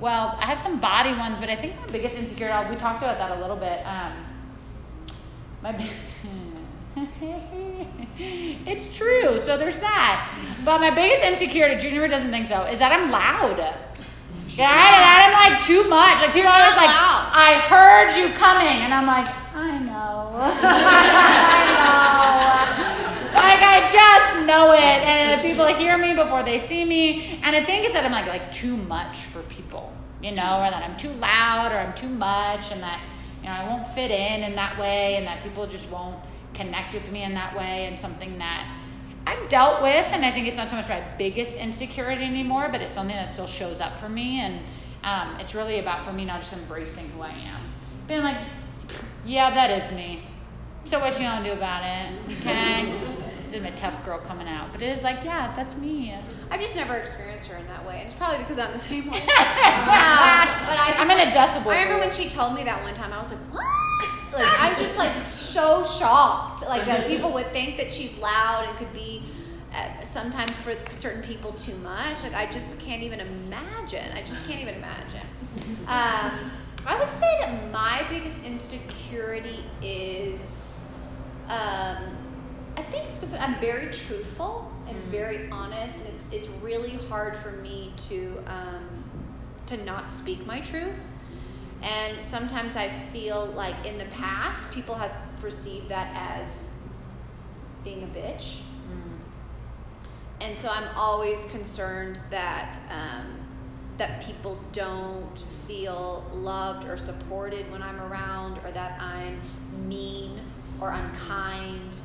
Well, 0.00 0.36
I 0.38 0.46
have 0.46 0.58
some 0.58 0.80
body 0.80 1.14
ones, 1.14 1.38
but 1.38 1.48
I 1.48 1.56
think 1.56 1.80
my 1.80 1.86
biggest 1.86 2.16
insecurity, 2.16 2.70
we 2.70 2.76
talked 2.76 3.02
about 3.02 3.18
that 3.18 3.36
a 3.36 3.40
little 3.40 3.56
bit. 3.56 3.86
Um, 3.86 4.12
my 5.62 5.88
it's 8.66 8.96
true, 8.96 9.38
so 9.38 9.56
there's 9.56 9.78
that. 9.78 10.30
But 10.64 10.80
my 10.80 10.90
biggest 10.90 11.24
insecurity, 11.24 11.80
Junior 11.80 12.06
doesn't 12.08 12.30
think 12.30 12.46
so, 12.46 12.62
is 12.64 12.78
that 12.78 12.92
I'm 12.92 13.10
loud. 13.10 13.58
Yeah, 14.56 14.68
that 14.68 15.26
I'm 15.26 15.52
like 15.52 15.64
too 15.64 15.88
much. 15.88 16.22
Like 16.22 16.32
people 16.32 16.50
are 16.50 16.60
always 16.60 16.76
like, 16.76 16.90
I 16.90 17.58
heard 17.66 18.16
you 18.16 18.32
coming, 18.34 18.82
and 18.82 18.94
I'm 18.94 19.06
like, 19.06 19.28
I 19.54 19.78
know, 19.78 20.30
I 20.40 21.68
know 22.88 22.94
like 23.34 23.60
I 23.62 23.88
just 23.90 24.46
know 24.46 24.72
it, 24.72 25.02
and 25.06 25.42
people 25.42 25.66
hear 25.66 25.98
me 25.98 26.14
before 26.14 26.42
they 26.42 26.58
see 26.58 26.84
me. 26.84 27.38
And 27.42 27.54
I 27.54 27.64
think 27.64 27.84
it's 27.84 27.94
that 27.94 28.04
I'm 28.04 28.12
like 28.12 28.26
like 28.26 28.50
too 28.50 28.76
much 28.76 29.16
for 29.32 29.42
people, 29.42 29.53
you 30.24 30.32
know, 30.32 30.60
or 30.60 30.70
that 30.70 30.82
I'm 30.82 30.96
too 30.96 31.12
loud, 31.12 31.70
or 31.70 31.76
I'm 31.76 31.94
too 31.94 32.08
much, 32.08 32.72
and 32.72 32.82
that 32.82 33.00
you 33.42 33.48
know 33.48 33.54
I 33.54 33.68
won't 33.68 33.86
fit 33.88 34.10
in 34.10 34.42
in 34.42 34.54
that 34.56 34.78
way, 34.78 35.16
and 35.16 35.26
that 35.26 35.42
people 35.42 35.66
just 35.66 35.90
won't 35.90 36.16
connect 36.54 36.94
with 36.94 37.10
me 37.12 37.24
in 37.24 37.34
that 37.34 37.54
way, 37.54 37.84
and 37.84 37.98
something 37.98 38.38
that 38.38 38.66
I've 39.26 39.48
dealt 39.50 39.82
with, 39.82 40.06
and 40.12 40.24
I 40.24 40.30
think 40.30 40.48
it's 40.48 40.56
not 40.56 40.68
so 40.68 40.76
much 40.76 40.88
my 40.88 41.02
biggest 41.18 41.58
insecurity 41.58 42.24
anymore, 42.24 42.70
but 42.72 42.80
it's 42.80 42.92
something 42.92 43.14
that 43.14 43.28
still 43.28 43.46
shows 43.46 43.82
up 43.82 43.96
for 43.96 44.08
me, 44.08 44.40
and 44.40 44.60
um, 45.02 45.38
it's 45.40 45.54
really 45.54 45.78
about 45.78 46.02
for 46.02 46.12
me 46.12 46.24
now 46.24 46.38
just 46.38 46.54
embracing 46.54 47.06
who 47.10 47.20
I 47.20 47.30
am, 47.30 47.60
being 48.08 48.22
like, 48.22 48.38
yeah, 49.26 49.50
that 49.50 49.70
is 49.70 49.94
me. 49.94 50.22
So 50.84 50.98
what 51.00 51.12
you 51.18 51.24
gonna 51.24 51.44
do 51.44 51.52
about 51.52 51.82
it? 51.84 52.38
Okay 52.40 53.23
been 53.54 53.72
a 53.72 53.76
tough 53.76 54.04
girl 54.04 54.18
coming 54.18 54.48
out, 54.48 54.72
but 54.72 54.82
it 54.82 54.88
is 54.88 55.02
like, 55.02 55.24
yeah, 55.24 55.52
that's 55.54 55.76
me. 55.76 56.14
I've 56.50 56.60
just 56.60 56.74
never 56.74 56.94
experienced 56.94 57.48
her 57.48 57.56
in 57.56 57.66
that 57.68 57.86
way. 57.86 58.02
It's 58.04 58.14
probably 58.14 58.38
because 58.38 58.58
I'm 58.58 58.72
the 58.72 58.78
same 58.78 59.06
way. 59.06 59.18
um, 59.18 59.24
but 59.24 60.78
I 60.78 60.94
am 60.96 61.10
in 61.10 61.28
a 61.28 61.30
decibel. 61.30 61.66
I 61.66 61.82
remember 61.82 62.04
when 62.04 62.12
she 62.12 62.28
told 62.28 62.54
me 62.54 62.64
that 62.64 62.82
one 62.82 62.94
time. 62.94 63.12
I 63.12 63.18
was 63.18 63.30
like, 63.30 63.40
what? 63.52 63.64
Like 64.32 64.60
I'm 64.60 64.76
just 64.76 64.98
like 64.98 65.12
so 65.30 65.84
shocked. 65.84 66.62
Like 66.66 66.84
that 66.86 67.06
people 67.06 67.32
would 67.32 67.46
think 67.48 67.76
that 67.76 67.92
she's 67.92 68.18
loud 68.18 68.66
and 68.68 68.76
could 68.76 68.92
be. 68.92 69.22
Uh, 69.72 70.04
sometimes 70.04 70.60
for 70.60 70.72
certain 70.94 71.20
people 71.20 71.50
too 71.50 71.74
much 71.78 72.22
like 72.22 72.32
i 72.32 72.46
just 72.48 72.78
can't 72.78 73.02
even 73.02 73.18
imagine 73.18 74.06
i 74.14 74.20
just 74.20 74.44
can't 74.44 74.60
even 74.60 74.76
imagine 74.76 75.26
um, 75.88 76.52
i 76.86 76.96
would 76.96 77.10
say 77.10 77.26
that 77.40 77.72
my 77.72 78.04
biggest 78.08 78.44
insecurity 78.44 79.64
is 79.82 80.74
specific, 81.48 81.83
I'm 83.44 83.60
very 83.60 83.92
truthful 83.92 84.72
and 84.88 84.96
mm-hmm. 84.96 85.10
very 85.10 85.50
honest, 85.50 85.98
and 85.98 86.08
it's 86.08 86.24
it's 86.32 86.48
really 86.62 86.96
hard 87.08 87.36
for 87.36 87.52
me 87.52 87.92
to 88.08 88.42
um, 88.46 89.04
to 89.66 89.76
not 89.84 90.10
speak 90.10 90.46
my 90.46 90.60
truth. 90.60 91.06
And 91.82 92.24
sometimes 92.24 92.74
I 92.74 92.88
feel 92.88 93.44
like 93.54 93.86
in 93.86 93.98
the 93.98 94.06
past, 94.06 94.72
people 94.72 94.94
has 94.94 95.14
perceived 95.42 95.90
that 95.90 96.10
as 96.14 96.72
being 97.84 98.02
a 98.02 98.06
bitch. 98.06 98.60
Mm. 98.88 99.18
And 100.40 100.56
so 100.56 100.70
I'm 100.70 100.88
always 100.96 101.44
concerned 101.44 102.20
that 102.30 102.78
um, 102.88 103.26
that 103.98 104.24
people 104.24 104.58
don't 104.72 105.38
feel 105.66 106.24
loved 106.32 106.88
or 106.88 106.96
supported 106.96 107.70
when 107.70 107.82
I'm 107.82 108.00
around, 108.00 108.58
or 108.64 108.70
that 108.70 108.98
I'm 109.02 109.38
mean 109.86 110.40
or 110.80 110.92
unkind 110.92 112.00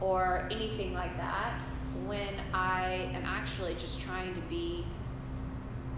or 0.00 0.48
anything 0.50 0.94
like 0.94 1.16
that 1.16 1.62
when 2.06 2.34
I 2.54 3.10
am 3.14 3.24
actually 3.24 3.74
just 3.74 4.00
trying 4.00 4.34
to 4.34 4.40
be 4.42 4.84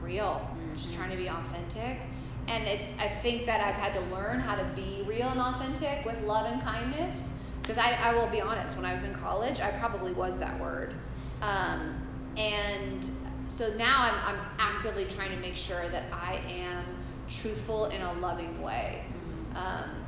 real, 0.01 0.25
mm-hmm. 0.25 0.75
just 0.75 0.93
trying 0.95 1.11
to 1.11 1.17
be 1.17 1.29
authentic. 1.29 2.01
And 2.49 2.67
it's 2.67 2.95
I 2.99 3.07
think 3.07 3.47
that 3.47 3.61
I've 3.61 3.77
had 3.77 3.95
to 3.95 4.15
learn 4.15 4.41
how 4.41 4.57
to 4.57 4.65
be 4.75 5.05
real 5.07 5.29
and 5.29 5.41
authentic 5.41 6.05
with 6.05 6.21
love 6.25 6.51
and 6.51 6.61
kindness. 6.63 7.39
Because 7.63 7.79
I, 7.79 7.93
I 7.93 8.15
will 8.15 8.27
be 8.27 8.41
honest, 8.41 8.77
when 8.77 8.85
I 8.85 8.93
was 8.93 9.05
in 9.05 9.15
college, 9.15 9.61
I 9.61 9.71
probably 9.71 10.13
was 10.13 10.39
that 10.41 10.59
word. 10.61 10.95
Um, 11.41 11.95
and 12.37 13.09
so 13.47 13.73
now 13.75 13.97
I'm, 13.99 14.35
I'm 14.35 14.41
actively 14.59 15.05
trying 15.05 15.31
to 15.31 15.37
make 15.37 15.55
sure 15.55 15.89
that 15.91 16.05
I 16.13 16.41
am 16.49 16.85
truthful 17.29 17.87
in 17.87 18.03
a 18.03 18.13
loving 18.15 18.61
way. 18.61 19.05
Mm-hmm. 19.07 19.57
Um, 19.57 20.02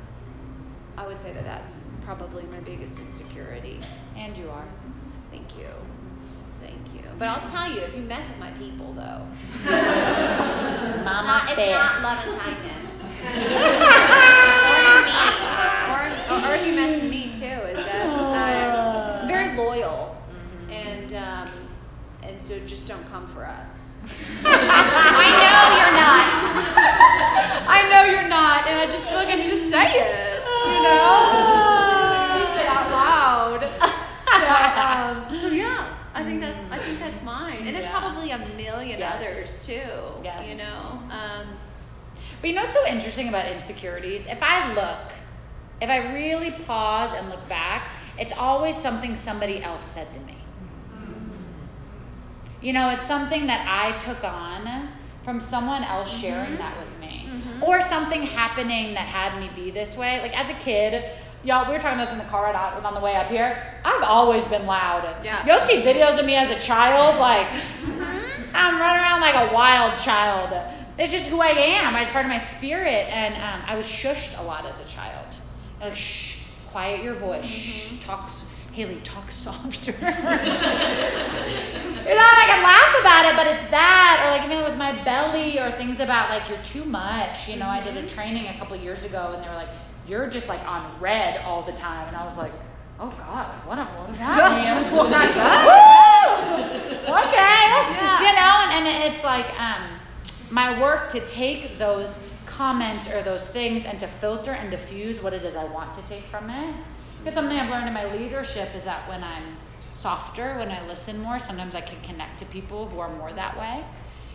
I 0.97 1.05
would 1.05 1.19
say 1.19 1.33
that 1.33 1.43
that's 1.43 1.89
probably 2.05 2.43
my 2.43 2.59
biggest 2.61 2.99
insecurity. 2.99 3.79
And 4.15 4.35
you 4.37 4.49
are. 4.49 4.65
Thank 5.31 5.57
you. 5.57 5.67
Thank 6.61 6.93
you. 6.93 7.09
But 7.19 7.27
I'll 7.27 7.49
tell 7.49 7.69
you, 7.71 7.81
if 7.81 7.95
you 7.95 8.01
mess 8.03 8.27
with 8.27 8.39
my 8.39 8.51
people, 8.51 8.93
though, 8.93 9.27
it's, 9.53 9.65
not, 11.05 11.49
it's 11.51 11.71
not 11.71 12.01
love 12.01 12.25
and 12.25 12.39
kindness. 12.39 13.25
or 13.25 13.59
me. 15.03 15.21
Or, 15.91 16.49
or 16.49 16.55
if 16.55 16.65
you 16.65 16.73
mess 16.73 17.01
with 17.01 17.11
me, 17.11 17.25
too, 17.25 17.45
is 17.45 17.85
that 17.85 19.21
I'm 19.21 19.27
very 19.27 19.55
loyal. 19.57 20.15
Mm-hmm. 20.31 20.71
And, 20.71 21.13
um, 21.13 21.49
and 22.23 22.41
so 22.41 22.57
just 22.59 22.87
don't 22.87 23.05
come 23.07 23.27
for 23.27 23.45
us. 23.45 24.01
I 24.45 25.27
know 25.43 25.63
you're 25.75 25.97
not. 25.99 26.31
I 27.67 27.89
know 27.89 28.11
you're 28.11 28.29
not, 28.29 28.67
and 28.67 28.79
I 28.79 28.85
just 28.85 29.09
feel 29.09 29.17
like 29.17 29.27
I 29.27 29.35
need 29.35 29.49
to 29.49 29.57
say 29.57 29.99
it 29.99 30.24
know, 30.85 31.17
speak 32.29 32.61
it 32.61 32.67
out 32.67 32.89
loud. 32.91 33.61
So, 34.21 34.31
um, 34.81 35.41
so 35.41 35.47
yeah, 35.47 35.95
I 36.13 36.23
think 36.23 36.41
that's 36.41 36.61
I 36.71 36.77
think 36.79 36.99
that's 36.99 37.21
mine, 37.23 37.63
and 37.65 37.75
there's 37.75 37.85
yeah. 37.85 37.99
probably 37.99 38.31
a 38.31 38.37
million 38.55 38.99
yes. 38.99 39.15
others 39.15 39.65
too. 39.65 40.23
Yes. 40.23 40.49
you 40.49 40.57
know. 40.57 40.99
Um, 41.09 41.47
but 42.41 42.49
you 42.49 42.55
know, 42.55 42.65
so 42.65 42.85
interesting 42.87 43.29
about 43.29 43.51
insecurities. 43.51 44.27
If 44.27 44.41
I 44.41 44.73
look, 44.73 45.13
if 45.81 45.89
I 45.89 46.13
really 46.13 46.51
pause 46.51 47.11
and 47.13 47.29
look 47.29 47.47
back, 47.49 47.89
it's 48.19 48.31
always 48.31 48.75
something 48.75 49.15
somebody 49.15 49.63
else 49.63 49.83
said 49.83 50.07
to 50.13 50.19
me. 50.21 50.37
You 52.61 52.73
know, 52.73 52.89
it's 52.89 53.05
something 53.05 53.45
that 53.47 53.67
I 53.69 53.97
took 53.99 54.23
on 54.23 54.89
from 55.23 55.39
someone 55.39 55.83
else 55.83 56.09
sharing 56.09 56.55
that 56.57 56.75
with 56.79 56.99
me. 56.99 57.14
Mm-hmm. 57.35 57.63
Or 57.63 57.81
something 57.81 58.23
happening 58.23 58.93
that 58.93 59.07
had 59.07 59.39
me 59.39 59.49
be 59.55 59.71
this 59.71 59.95
way. 59.97 60.21
Like 60.21 60.37
as 60.37 60.49
a 60.49 60.53
kid, 60.53 61.03
y'all, 61.43 61.67
we 61.67 61.73
were 61.73 61.79
talking 61.79 61.99
about 61.99 62.05
this 62.05 62.13
in 62.13 62.19
the 62.19 62.31
car 62.31 62.53
on 62.53 62.93
the 62.93 62.99
way 62.99 63.15
up 63.15 63.27
here. 63.27 63.75
I've 63.83 64.03
always 64.03 64.43
been 64.45 64.65
loud. 64.65 65.23
Yeah. 65.23 65.45
You'll 65.45 65.59
see 65.61 65.81
videos 65.81 66.19
of 66.19 66.25
me 66.25 66.35
as 66.35 66.49
a 66.49 66.59
child, 66.59 67.19
like 67.19 67.47
mm-hmm. 67.47 68.55
I'm 68.55 68.79
running 68.79 69.01
around 69.01 69.21
like 69.21 69.35
a 69.35 69.53
wild 69.53 69.99
child. 69.99 70.53
It's 70.97 71.11
just 71.11 71.29
who 71.29 71.41
I 71.41 71.49
am. 71.49 71.95
It's 71.95 72.09
part 72.09 72.25
of 72.25 72.29
my 72.29 72.37
spirit. 72.37 73.09
And 73.09 73.35
um, 73.35 73.61
I 73.67 73.75
was 73.75 73.85
shushed 73.85 74.39
a 74.39 74.43
lot 74.43 74.65
as 74.65 74.79
a 74.79 74.85
child. 74.85 75.27
Like, 75.81 75.95
shh, 75.95 76.43
quiet 76.71 77.03
your 77.03 77.15
voice. 77.15 77.45
Shh, 77.45 77.87
mm-hmm. 77.87 77.99
talk, 77.99 78.31
Haley, 78.71 79.01
talk 79.03 79.29
softer. 79.29 79.91
you 79.91 80.01
know, 80.01 80.09
and 82.07 82.19
I 82.19 82.45
can 82.47 82.63
laugh 82.95 83.01
about 83.01 83.25
it, 83.25 83.35
but 83.35 83.47
it's 83.47 83.71
that, 83.71 84.23
or 84.25 84.31
like 84.37 84.45
even 84.49 84.63
with 84.63 84.77
my 84.77 84.91
belly, 85.03 85.59
or 85.59 85.71
things 85.71 85.99
about 85.99 86.29
like 86.29 86.47
you're 86.49 86.61
too 86.63 86.85
much. 86.85 87.47
You 87.49 87.57
know, 87.57 87.67
I 87.67 87.81
did 87.83 87.97
a 87.97 88.07
training 88.07 88.47
a 88.47 88.53
couple 88.57 88.75
years 88.77 89.03
ago, 89.03 89.33
and 89.35 89.43
they 89.43 89.47
were 89.49 89.55
like, 89.55 89.69
"You're 90.07 90.27
just 90.27 90.47
like 90.49 90.65
on 90.67 90.99
red 90.99 91.41
all 91.45 91.61
the 91.63 91.73
time," 91.73 92.07
and 92.07 92.15
I 92.17 92.23
was 92.23 92.37
like, 92.37 92.51
"Oh 92.99 93.09
God, 93.17 93.45
what, 93.67 93.77
am- 93.77 93.87
what 93.97 94.07
does 94.07 94.19
that 94.19 94.35
mean?" 94.55 94.93
Well, 94.93 95.09
not 95.09 95.27
Woo! 95.35 97.15
okay. 97.25 97.65
Yeah. 97.95 98.19
You 98.19 98.33
know, 98.35 98.77
and, 98.77 98.87
and 98.87 99.13
it's 99.13 99.23
like 99.23 99.47
um, 99.59 99.99
my 100.51 100.79
work 100.81 101.11
to 101.11 101.19
take 101.21 101.77
those 101.77 102.19
comments 102.45 103.07
or 103.11 103.21
those 103.21 103.45
things 103.45 103.85
and 103.85 103.99
to 103.99 104.07
filter 104.07 104.51
and 104.51 104.71
diffuse 104.71 105.21
what 105.21 105.33
it 105.33 105.43
is 105.43 105.55
I 105.55 105.65
want 105.65 105.93
to 105.95 106.01
take 106.07 106.23
from 106.25 106.49
it. 106.49 106.75
Because 107.19 107.33
something 107.33 107.57
I've 107.57 107.69
learned 107.69 107.87
in 107.87 107.93
my 107.93 108.05
leadership 108.13 108.69
is 108.75 108.83
that 108.85 109.07
when 109.09 109.23
I'm 109.23 109.57
softer, 110.05 110.55
when 110.59 110.69
I 110.69 110.85
listen 110.87 111.19
more, 111.19 111.39
sometimes 111.39 111.73
I 111.73 111.81
can 111.81 111.99
connect 112.03 112.37
to 112.37 112.45
people 112.45 112.87
who 112.89 112.99
are 112.99 113.09
more 113.09 113.33
that 113.33 113.57
way. 113.57 113.83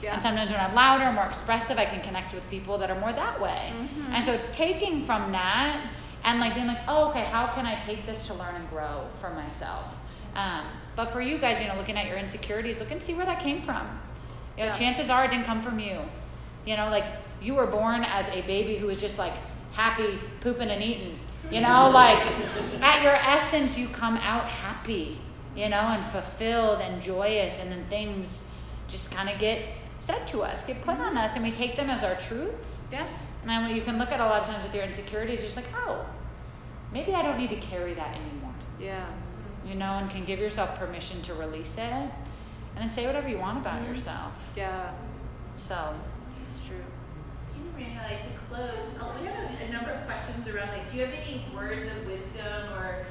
Yeah. 0.02 0.14
And 0.14 0.20
sometimes 0.20 0.50
when 0.50 0.58
I'm 0.58 0.74
louder, 0.74 1.12
more 1.12 1.26
expressive, 1.26 1.78
I 1.78 1.84
can 1.84 2.02
connect 2.02 2.34
with 2.34 2.42
people 2.50 2.76
that 2.78 2.90
are 2.90 2.98
more 2.98 3.12
that 3.12 3.40
way. 3.40 3.72
Mm-hmm. 3.72 4.12
And 4.12 4.26
so 4.26 4.32
it's 4.32 4.50
taking 4.56 5.04
from 5.04 5.30
that 5.30 5.80
and 6.24 6.40
like 6.40 6.56
being 6.56 6.66
like, 6.66 6.80
oh, 6.88 7.10
okay, 7.10 7.22
how 7.22 7.46
can 7.54 7.66
I 7.66 7.76
take 7.78 8.04
this 8.04 8.26
to 8.26 8.34
learn 8.34 8.56
and 8.56 8.68
grow 8.68 9.06
for 9.20 9.30
myself? 9.30 9.94
Um, 10.34 10.64
but 10.96 11.06
for 11.12 11.20
you 11.20 11.38
guys, 11.38 11.60
you 11.60 11.68
know, 11.68 11.76
looking 11.76 11.96
at 11.96 12.08
your 12.08 12.18
insecurities, 12.18 12.80
look 12.80 12.90
and 12.90 13.00
see 13.00 13.14
where 13.14 13.26
that 13.26 13.38
came 13.38 13.62
from. 13.62 13.86
You 14.56 14.64
know, 14.64 14.70
Yeah. 14.70 14.76
chances 14.76 15.08
are 15.08 15.24
it 15.24 15.30
didn't 15.30 15.46
come 15.46 15.62
from 15.62 15.78
you. 15.78 16.00
You 16.66 16.76
know, 16.78 16.90
like 16.90 17.06
you 17.40 17.54
were 17.54 17.66
born 17.66 18.02
as 18.02 18.26
a 18.30 18.40
baby 18.42 18.74
who 18.74 18.88
was 18.88 19.00
just 19.00 19.18
like 19.18 19.34
happy, 19.72 20.18
pooping 20.40 20.68
and 20.68 20.82
eating. 20.82 21.20
You 21.48 21.60
know, 21.60 21.90
like 22.02 22.18
at 22.82 23.04
your 23.04 23.14
essence, 23.14 23.78
you 23.78 23.86
come 23.86 24.16
out 24.16 24.46
happy, 24.46 25.18
you 25.56 25.68
know, 25.68 25.76
and 25.76 26.04
fulfilled 26.06 26.80
and 26.80 27.02
joyous, 27.02 27.60
and 27.60 27.70
then 27.70 27.84
things 27.86 28.46
just 28.88 29.10
kind 29.10 29.28
of 29.28 29.38
get 29.38 29.62
said 29.98 30.26
to 30.28 30.40
us, 30.42 30.64
get 30.64 30.82
put 30.82 30.98
on 30.98 31.16
us, 31.16 31.36
and 31.36 31.44
we 31.44 31.50
take 31.50 31.76
them 31.76 31.90
as 31.90 32.02
our 32.04 32.16
truths. 32.16 32.88
Yeah. 32.90 33.06
And 33.42 33.50
then 33.50 33.74
you 33.74 33.82
can 33.82 33.98
look 33.98 34.10
at 34.10 34.20
a 34.20 34.24
lot 34.24 34.42
of 34.42 34.46
times 34.46 34.64
with 34.64 34.74
your 34.74 34.84
insecurities, 34.84 35.40
you're 35.40 35.46
just 35.48 35.56
like, 35.56 35.66
oh, 35.86 36.04
maybe 36.92 37.14
I 37.14 37.22
don't 37.22 37.38
need 37.38 37.50
to 37.50 37.56
carry 37.56 37.94
that 37.94 38.16
anymore, 38.16 38.54
Yeah. 38.78 39.06
you 39.66 39.74
know, 39.74 39.92
and 39.98 40.10
can 40.10 40.24
give 40.24 40.38
yourself 40.38 40.78
permission 40.78 41.22
to 41.22 41.34
release 41.34 41.74
it, 41.74 41.80
and 41.80 42.10
then 42.76 42.90
say 42.90 43.06
whatever 43.06 43.28
you 43.28 43.38
want 43.38 43.58
about 43.58 43.80
mm-hmm. 43.80 43.92
yourself. 43.92 44.32
Yeah. 44.56 44.92
So, 45.56 45.94
It's 46.46 46.66
true. 46.66 46.76
Gina 47.52 47.70
Marie, 47.72 47.98
I 47.98 48.14
like 48.14 48.22
to 48.22 48.38
close. 48.48 48.94
We 49.20 49.26
have 49.26 49.60
a, 49.60 49.64
a 49.64 49.72
number 49.72 49.90
of 49.90 50.04
questions 50.06 50.48
around 50.48 50.68
like, 50.68 50.90
do 50.90 50.98
you 50.98 51.06
have 51.06 51.14
any 51.14 51.44
words 51.54 51.86
of 51.86 52.06
wisdom 52.06 52.72
or 52.74 53.06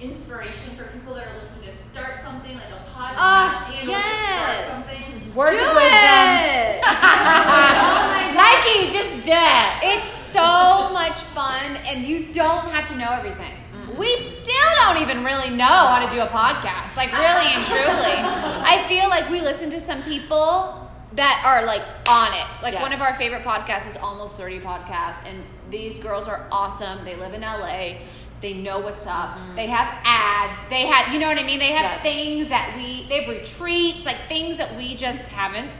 inspiration 0.00 0.74
for 0.74 0.84
people 0.92 1.14
that 1.14 1.26
are 1.26 1.34
looking 1.36 1.62
to 1.68 1.72
start 1.76 2.18
something 2.20 2.54
like 2.54 2.70
a 2.70 2.82
podcast 2.96 3.14
Ah, 3.16 3.76
and 3.80 3.88
or 3.88 3.90
yes. 3.90 4.06
to 4.06 4.82
start 4.82 4.96
something? 5.20 5.34
words 5.34 5.50
Do 5.52 5.56
of 5.58 5.74
wisdom. 5.74 5.92
it! 5.92 6.80
oh 6.84 8.02
my 8.08 8.32
god. 8.32 8.34
Nike, 8.34 8.92
just 8.92 9.24
do 9.24 9.32
it. 9.32 9.96
It's 9.98 10.10
so 10.10 10.90
much 10.92 11.18
fun, 11.36 11.76
and 11.86 12.04
you 12.04 12.32
don't 12.32 12.66
have 12.70 12.88
to 12.88 12.96
know 12.96 13.10
everything. 13.10 13.52
We 13.98 14.08
still 14.16 14.70
don't 14.84 15.02
even 15.02 15.24
really 15.24 15.50
know 15.50 15.64
how 15.66 16.04
to 16.06 16.10
do 16.10 16.20
a 16.22 16.26
podcast. 16.26 16.96
Like, 16.96 17.12
really 17.12 17.52
and 17.52 17.64
truly. 17.64 17.84
I 17.84 18.84
feel 18.88 19.08
like 19.10 19.28
we 19.28 19.40
listen 19.40 19.68
to 19.70 19.80
some 19.80 20.02
people 20.04 20.76
that 21.14 21.42
are 21.44 21.66
like 21.66 21.82
on 22.08 22.28
it. 22.32 22.62
Like, 22.62 22.74
Yes. 22.74 22.82
one 22.82 22.92
of 22.92 23.00
our 23.02 23.12
favorite 23.14 23.42
podcasts 23.42 23.88
is 23.88 23.96
Almost 23.96 24.36
30 24.36 24.60
Podcast, 24.60 25.26
and 25.28 25.42
these 25.70 25.98
girls 25.98 26.28
are 26.28 26.46
awesome. 26.52 27.04
They 27.04 27.16
live 27.16 27.34
in 27.34 27.42
LA. 27.42 27.96
They 28.40 28.54
know 28.54 28.78
what's 28.80 29.06
up. 29.06 29.38
They 29.54 29.66
have 29.66 29.88
ads. 30.04 30.58
They 30.70 30.86
have, 30.86 31.12
you 31.12 31.20
know 31.20 31.28
what 31.28 31.38
I 31.38 31.44
mean? 31.44 31.58
They 31.58 31.72
have 31.72 31.92
Yes. 31.92 32.02
things 32.02 32.48
that 32.48 32.72
we, 32.76 33.06
they 33.08 33.22
have 33.22 33.28
retreats, 33.28 34.06
like 34.06 34.16
things 34.28 34.56
that 34.56 34.74
we 34.76 34.94
just 34.94 35.26
haven't 35.28 35.70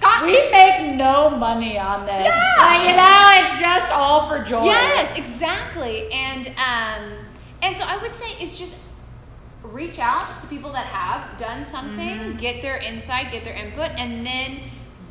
got 0.00 0.24
We 0.24 0.32
to. 0.32 0.50
make 0.50 0.94
no 0.96 1.30
money 1.30 1.78
on 1.78 2.04
this. 2.04 2.26
Yeah. 2.26 2.54
Like, 2.58 2.88
you 2.88 2.96
know, 2.96 3.50
it's 3.52 3.60
just 3.60 3.92
all 3.92 4.28
for 4.28 4.44
joy. 4.44 4.64
Yes, 4.64 5.16
exactly. 5.16 6.12
And 6.12 6.48
um, 6.48 7.12
and 7.62 7.76
so 7.76 7.84
I 7.86 7.96
would 8.02 8.14
say 8.14 8.36
it's 8.44 8.58
just 8.58 8.76
reach 9.62 9.98
out 9.98 10.38
to 10.42 10.46
people 10.48 10.72
that 10.72 10.84
have 10.86 11.38
done 11.38 11.64
something, 11.64 11.98
Mm-hmm. 12.18 12.36
get 12.36 12.60
their 12.60 12.76
insight, 12.78 13.30
get 13.32 13.42
their 13.44 13.54
input, 13.54 13.88
and 13.96 14.26
then 14.26 14.58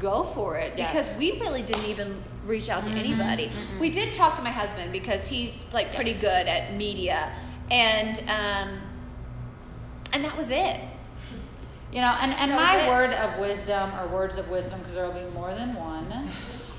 go 0.01 0.23
for 0.23 0.57
it. 0.57 0.73
Yes. 0.75 0.91
Mm-hmm. 0.91 0.97
Because 0.97 1.17
we 1.17 1.39
really 1.39 1.61
didn't 1.61 1.85
even 1.85 2.21
reach 2.45 2.69
out 2.69 2.83
to 2.83 2.89
anybody. 2.91 3.51
We 3.79 3.89
did 3.89 4.13
talk 4.15 4.35
to 4.37 4.41
my 4.41 4.49
husband 4.49 4.91
because 4.91 5.27
he's 5.27 5.65
like 5.73 5.93
pretty 5.93 6.13
good 6.13 6.47
at 6.47 6.73
media, 6.75 7.31
and 7.69 8.17
um, 8.27 8.69
and 10.13 10.25
that 10.25 10.35
was 10.35 10.51
it. 10.51 10.79
You 11.93 11.99
know, 11.99 12.15
and, 12.21 12.31
and 12.33 12.51
That 12.51 12.87
my 12.87 12.89
word 12.89 13.11
of 13.13 13.37
wisdom 13.37 13.91
or 13.99 14.07
words 14.07 14.37
of 14.37 14.49
wisdom, 14.49 14.79
because 14.79 14.95
there 14.95 15.05
will 15.05 15.13
be 15.13 15.29
more 15.33 15.53
than 15.53 15.75
one. 15.75 16.07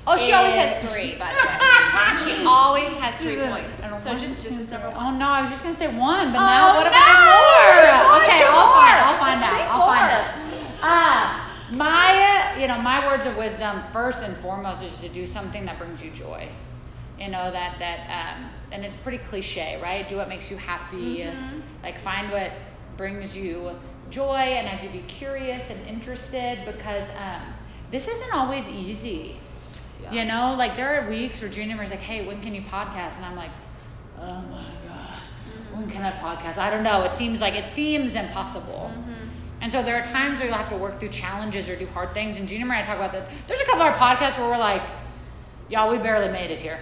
Oh, 0.05 0.17
she 0.17 0.33
always 0.33 0.55
has 0.55 0.83
three, 0.83 1.15
by 1.15 1.31
the 1.31 1.39
way. 1.39 2.25
she 2.25 2.43
always 2.45 2.89
has 2.97 3.15
three 3.21 3.37
points. 3.37 4.03
So 4.03 4.17
just 4.17 4.43
this 4.43 4.59
is 4.59 4.71
number 4.71 4.89
one. 4.89 4.97
Oh 4.97 5.17
no, 5.17 5.27
I 5.29 5.41
was 5.41 5.51
just 5.51 5.63
gonna 5.63 5.75
say 5.75 5.87
one, 5.87 6.33
but 6.33 6.39
Oh, 6.39 6.43
now 6.43 6.75
what 6.75 6.83
no! 6.83 6.89
about 6.89 7.13
more? 7.23 8.19
Okay, 8.25 8.43
I'll 8.43 8.73
find. 8.73 8.97
I'll 8.99 9.19
find 9.21 9.39
out. 9.43 9.61
I'll 9.71 9.87
find 9.87 10.11
out. 10.11 10.27
Ah, 10.81 11.43
you 12.59 12.67
know, 12.67 12.79
my 12.79 13.05
words 13.05 13.25
of 13.25 13.37
wisdom 13.37 13.81
first 13.91 14.23
and 14.23 14.35
foremost 14.37 14.83
is 14.83 14.99
to 15.01 15.09
do 15.09 15.25
something 15.25 15.65
that 15.65 15.77
brings 15.77 16.03
you 16.03 16.11
joy. 16.11 16.49
You 17.19 17.29
know 17.29 17.51
that 17.51 17.77
that, 17.79 18.37
um, 18.37 18.49
and 18.71 18.83
it's 18.83 18.95
pretty 18.97 19.19
cliche, 19.19 19.79
right? 19.81 20.07
Do 20.09 20.17
what 20.17 20.27
makes 20.27 20.49
you 20.49 20.57
happy. 20.57 21.19
Mm-hmm. 21.19 21.59
Like 21.83 21.99
find 21.99 22.31
what 22.31 22.51
brings 22.97 23.37
you 23.37 23.71
joy, 24.09 24.35
and 24.35 24.67
as 24.67 24.83
you 24.83 24.89
be 24.89 25.03
curious 25.07 25.69
and 25.69 25.87
interested, 25.87 26.59
because 26.65 27.07
um, 27.11 27.53
this 27.91 28.07
isn't 28.07 28.33
always 28.33 28.67
easy. 28.67 29.37
You 30.11 30.25
know, 30.25 30.55
like 30.57 30.75
there 30.75 31.01
are 31.01 31.09
weeks 31.09 31.41
where 31.41 31.49
Junior 31.49 31.81
is 31.81 31.91
like, 31.91 31.99
"Hey, 31.99 32.25
when 32.25 32.41
can 32.41 32.53
you 32.53 32.61
podcast?" 32.61 33.17
And 33.17 33.25
I'm 33.25 33.35
like, 33.35 33.51
"Oh 34.19 34.41
my 34.51 34.65
god, 34.85 35.19
when 35.73 35.89
can 35.89 36.01
I 36.03 36.11
podcast?" 36.11 36.57
I 36.57 36.69
don't 36.69 36.83
know. 36.83 37.03
It 37.03 37.11
seems 37.11 37.39
like 37.39 37.53
it 37.53 37.65
seems 37.65 38.15
impossible. 38.15 38.91
And 39.63 39.71
so 39.71 39.81
there 39.81 39.97
are 39.97 40.03
times 40.03 40.39
where 40.39 40.49
you'll 40.49 40.57
have 40.57 40.67
to 40.71 40.75
work 40.75 40.99
through 40.99 41.07
challenges 41.07 41.69
or 41.69 41.77
do 41.77 41.87
hard 41.87 42.13
things. 42.13 42.37
And 42.37 42.49
Junior 42.49 42.65
and 42.65 42.73
I 42.73 42.83
talk 42.83 42.97
about 42.97 43.13
that. 43.13 43.29
There's 43.47 43.61
a 43.61 43.65
couple 43.65 43.83
of 43.83 43.93
our 43.93 43.97
podcasts 43.97 44.37
where 44.37 44.49
we're 44.49 44.57
like, 44.57 44.83
"Y'all, 45.69 45.89
we 45.89 45.97
barely 45.99 46.27
made 46.27 46.51
it 46.51 46.59
here." 46.59 46.79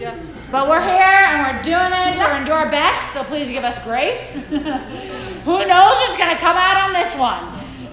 Yeah. 0.00 0.18
But 0.50 0.66
we're 0.66 0.80
here 0.80 0.94
and 0.94 1.58
we're 1.58 1.62
doing 1.62 1.92
it. 1.92 2.16
We're 2.16 2.24
gonna 2.24 2.46
do 2.46 2.52
our 2.52 2.70
best. 2.70 3.12
So 3.12 3.22
please 3.22 3.48
give 3.48 3.64
us 3.64 3.84
grace. 3.84 4.34
Who 4.48 5.58
knows 5.66 5.94
what's 6.00 6.16
gonna 6.16 6.38
come 6.38 6.56
out 6.56 6.88
on 6.88 6.94
this 6.94 7.14
one? 7.16 7.44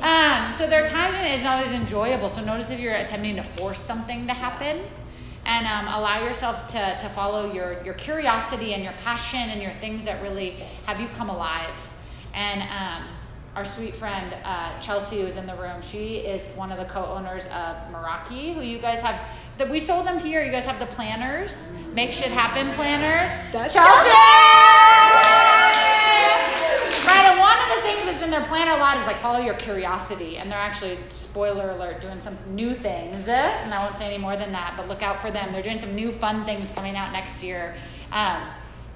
Um, 0.02 0.56
so 0.58 0.67
there 0.67 0.82
are 0.82 0.88
times 0.88 1.17
when 1.17 1.25
it 1.25 1.34
isn't 1.34 1.45
always 1.45 1.73
enjoyable. 1.73 2.30
So 2.30 2.41
notice 2.41 2.71
if 2.71 2.80
you're 2.80 2.95
attempting 2.95 3.36
to 3.36 3.43
force 3.43 3.82
something 3.82 4.25
to 4.28 4.34
happen, 4.34 4.86
and 5.43 5.67
um, 5.67 5.93
allow 5.93 6.23
yourself 6.23 6.65
to, 6.67 6.97
to 7.02 7.10
follow 7.10 7.52
your 7.52 7.84
your 7.84 7.95
curiosity 7.95 8.73
and 8.73 8.86
your 8.86 8.93
passion 9.04 9.49
and 9.49 9.62
your 9.62 9.73
things 9.73 10.06
that 10.06 10.21
really 10.21 10.52
have 10.86 11.02
you 11.02 11.10
come 11.10 11.30
alive. 11.30 11.93
And 12.34 12.62
um, 12.62 13.04
our 13.60 13.65
sweet 13.65 13.93
friend 13.93 14.34
uh, 14.45 14.80
Chelsea, 14.80 15.22
who's 15.22 15.36
in 15.36 15.45
the 15.45 15.56
room, 15.56 15.82
she 15.82 16.15
is 16.19 16.48
one 16.56 16.72
of 16.72 16.78
the 16.78 16.86
co-owners 16.86 17.45
of 17.48 17.76
Meraki, 17.91 18.54
who 18.54 18.62
you 18.62 18.78
guys 18.80 19.02
have. 19.02 19.19
That 19.58 19.69
we 19.69 19.82
sold 19.82 20.06
them 20.06 20.17
here. 20.17 20.41
You 20.41 20.50
guys 20.50 20.63
have 20.63 20.80
the 20.80 20.86
planners, 20.86 21.74
make 21.93 22.13
shit 22.13 22.32
happen 22.32 22.74
planners. 22.76 23.28
That's 23.52 23.76
Right, 27.06 27.26
and 27.26 27.38
one 27.38 27.58
of 27.58 27.76
the 27.76 27.82
things 27.82 28.06
that's 28.06 28.24
in 28.24 28.30
their 28.32 28.45
planner 28.45 28.72
a 28.72 28.78
lot 28.78 28.98
is 28.98 29.06
like 29.06 29.19
follow 29.19 29.39
your 29.39 29.56
curiosity, 29.56 30.38
and 30.38 30.50
they're 30.50 30.58
actually 30.58 30.98
spoiler 31.10 31.72
alert 31.72 32.00
doing 32.00 32.22
some 32.22 32.38
new 32.48 32.74
things, 32.74 33.28
and 33.28 33.74
I 33.74 33.84
won't 33.84 33.98
say 33.98 34.06
any 34.06 34.17
more 34.17 34.38
than 34.38 34.54
that, 34.54 34.76
but 34.78 34.88
look 34.88 35.04
out 35.04 35.22
for 35.22 35.32
them. 35.32 35.52
They're 35.52 35.62
doing 35.62 35.78
some 35.78 35.93
new 35.93 36.12
fun 36.12 36.45
things 36.45 36.72
coming 36.72 36.95
out 36.95 37.12
next 37.12 37.43
year, 37.43 37.76
um, 38.13 38.41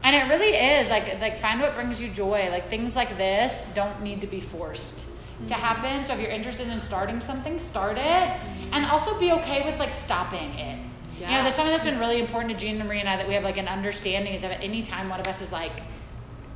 and 0.04 0.16
it 0.16 0.34
really 0.34 0.56
is 0.56 0.90
like 0.90 1.20
like 1.22 1.40
find 1.40 1.62
what 1.62 1.76
brings 1.76 2.02
you 2.02 2.10
joy. 2.10 2.50
Like 2.52 2.70
things 2.70 2.96
like 2.96 3.18
this 3.18 3.68
don't 3.74 4.02
need 4.02 4.22
to 4.22 4.28
be 4.28 4.40
forced 4.40 5.00
to 5.00 5.54
mm-hmm. 5.54 5.54
happen. 5.54 6.04
So 6.04 6.14
if 6.14 6.20
you're 6.20 6.32
interested 6.32 6.68
in 6.68 6.80
starting 6.80 7.22
something, 7.22 7.58
start 7.60 7.98
it, 7.98 8.02
mm-hmm. 8.02 8.74
and 8.74 8.86
also 8.86 9.18
be 9.20 9.32
okay 9.32 9.64
with 9.64 9.80
like 9.80 9.94
stopping 9.94 10.54
it. 10.60 10.78
You 11.16 11.26
know, 11.26 11.32
Yeah. 11.32 11.44
there's 11.44 11.56
something 11.56 11.72
that's 11.72 11.86
been 11.86 12.00
really 12.00 12.20
important 12.20 12.52
to 12.54 12.58
Gina 12.58 12.84
Marie 12.84 13.00
and 13.00 13.08
I 13.08 13.18
that 13.18 13.28
we 13.28 13.34
have 13.36 13.44
like 13.44 13.58
an 13.58 13.68
understanding 13.68 14.34
is 14.34 14.42
that 14.42 14.52
at 14.52 14.62
any 14.62 14.82
time 14.82 15.10
one 15.10 15.20
of 15.20 15.28
us 15.28 15.42
is 15.42 15.52
like, 15.52 15.82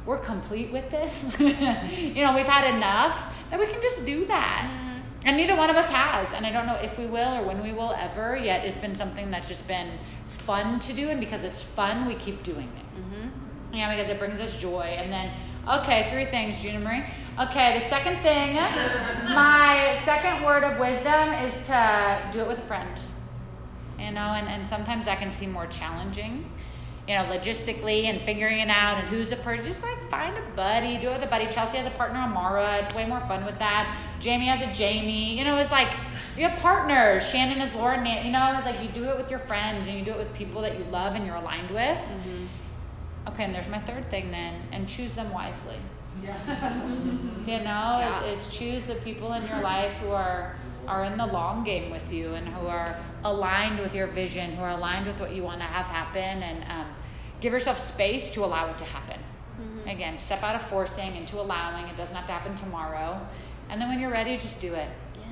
we're 0.06 0.18
complete 0.18 0.72
with 0.72 0.90
this. 0.90 1.38
you 1.40 2.24
know, 2.24 2.34
we've 2.34 2.48
had 2.48 2.74
enough 2.76 3.34
that 3.50 3.60
we 3.60 3.68
can 3.68 3.82
just 3.82 4.06
do 4.06 4.26
that. 4.26 4.87
And 5.28 5.36
neither 5.36 5.58
one 5.58 5.70
of 5.70 5.76
us 5.76 5.92
has. 5.92 6.32
And 6.32 6.46
I 6.46 6.54
don't 6.54 6.66
know 6.66 6.76
if 6.76 6.98
we 6.98 7.06
will 7.06 7.36
or 7.36 7.46
when 7.46 7.62
we 7.62 7.74
will 7.74 7.92
ever, 7.92 8.38
yet 8.38 8.64
it's 8.64 8.78
been 8.78 8.96
something 8.96 9.30
that's 9.30 9.50
just 9.50 9.68
been 9.68 10.00
fun 10.30 10.80
to 10.80 10.94
do. 10.94 11.10
And 11.10 11.20
because 11.20 11.44
it's 11.44 11.62
fun, 11.62 12.08
we 12.08 12.16
keep 12.16 12.44
doing 12.44 12.70
it. 12.78 13.02
Mm-hmm. 13.02 13.76
Yeah, 13.76 13.94
because 13.94 14.10
it 14.10 14.20
brings 14.20 14.40
us 14.40 14.58
joy. 14.58 14.84
And 14.84 15.12
then, 15.12 15.34
okay, 15.68 16.10
three 16.10 16.24
things, 16.24 16.58
Gina 16.60 16.80
Marie. 16.80 17.04
Okay, 17.38 17.78
the 17.78 17.86
second 17.90 18.22
thing, 18.24 18.56
my 19.26 20.00
second 20.06 20.46
word 20.46 20.64
of 20.64 20.80
wisdom 20.80 21.34
is 21.46 21.54
to 21.66 22.30
do 22.32 22.40
it 22.40 22.48
with 22.48 22.60
a 22.60 22.66
friend. 22.66 22.98
You 24.00 24.12
know, 24.12 24.32
and, 24.32 24.48
and 24.48 24.66
sometimes 24.66 25.08
that 25.08 25.20
can 25.20 25.34
seem 25.34 25.52
more 25.52 25.68
challenging, 25.68 26.50
you 27.08 27.16
know, 27.16 27.24
logistically 27.26 28.04
and 28.06 28.22
figuring 28.24 28.60
it 28.60 28.70
out 28.70 28.98
and 29.00 29.08
who's 29.10 29.32
a 29.32 29.38
person. 29.38 29.66
Just 29.66 29.82
like 29.84 30.10
find 30.10 30.36
a 30.38 30.42
buddy, 30.56 30.98
do 30.98 31.08
it 31.08 31.14
with 31.14 31.24
a 31.24 31.28
buddy. 31.28 31.48
Chelsea 31.48 31.78
has 31.78 31.88
a 31.88 31.92
partner, 31.92 32.20
Amara. 32.20 32.78
It's 32.84 32.94
way 32.96 33.06
more 33.06 33.22
fun 33.22 33.46
with 33.46 33.58
that. 33.60 33.96
Jamie 34.20 34.48
has 34.48 34.62
a 34.62 34.74
Jamie. 34.74 35.38
You 35.38 35.46
know, 35.46 35.56
it's 35.58 35.72
like 35.72 35.88
you 36.38 36.48
have 36.48 36.60
partners. 36.60 37.24
Shannon 37.28 37.62
is 37.62 37.74
Laura. 37.74 38.02
Nan- 38.02 38.26
You 38.26 38.32
know, 38.32 38.54
it's 38.58 38.66
like 38.66 38.82
you 38.82 38.90
do 38.90 39.10
it 39.10 39.18
with 39.18 39.30
your 39.30 39.40
friends 39.40 39.88
and 39.88 39.98
you 39.98 40.04
do 40.04 40.12
it 40.12 40.18
with 40.18 40.34
people 40.34 40.62
that 40.62 40.78
you 40.78 40.84
love 40.86 41.16
and 41.16 41.26
you're 41.26 41.36
aligned 41.36 41.72
with. 41.72 42.02
Okay, 43.30 43.44
and 43.44 43.54
there's 43.56 43.68
my 43.70 43.80
third 43.80 44.10
thing 44.10 44.32
then, 44.32 44.62
and 44.72 44.88
choose 44.88 45.16
them 45.16 45.32
wisely. 45.32 45.76
Yeah. 46.22 46.34
You 47.48 47.60
know, 47.60 47.64
Yeah. 48.00 48.24
is, 48.26 48.46
is 48.48 48.54
choose 48.54 48.88
the 48.88 48.96
people 48.96 49.32
in 49.32 49.48
your 49.48 49.62
life 49.62 49.94
who 50.00 50.10
are 50.12 50.58
are 50.86 51.06
in 51.06 51.18
the 51.18 51.26
long 51.26 51.64
game 51.64 51.90
with 51.92 52.12
you 52.12 52.34
and 52.34 52.48
who 52.48 52.68
are 52.68 52.98
aligned 53.24 53.80
with 53.80 53.94
your 53.96 54.08
vision, 54.08 54.52
who 54.56 54.64
are 54.64 54.72
aligned 54.72 55.06
with 55.08 55.18
what 55.20 55.32
you 55.34 55.44
want 55.44 55.60
to 55.60 55.66
have 55.66 55.86
happen, 55.86 56.44
and 56.44 56.64
um, 56.70 56.86
give 57.42 57.54
yourself 57.54 57.78
space 57.78 58.30
to 58.32 58.44
allow 58.44 58.70
it 58.70 58.78
to 58.78 58.86
happen. 58.86 59.20
Again, 59.88 60.20
step 60.20 60.44
out 60.44 60.56
of 60.56 60.62
forcing 60.64 61.16
into 61.16 61.40
allowing. 61.40 61.86
It 61.86 61.96
doesn't 61.96 62.14
have 62.14 62.28
to 62.28 62.34
happen 62.34 62.56
tomorrow, 62.56 63.20
and 63.70 63.80
then 63.82 63.88
when 63.88 64.00
you're 64.00 64.12
ready, 64.12 64.36
just 64.36 64.60
do 64.60 64.74
it. 64.74 64.90
Yeah. 65.16 65.26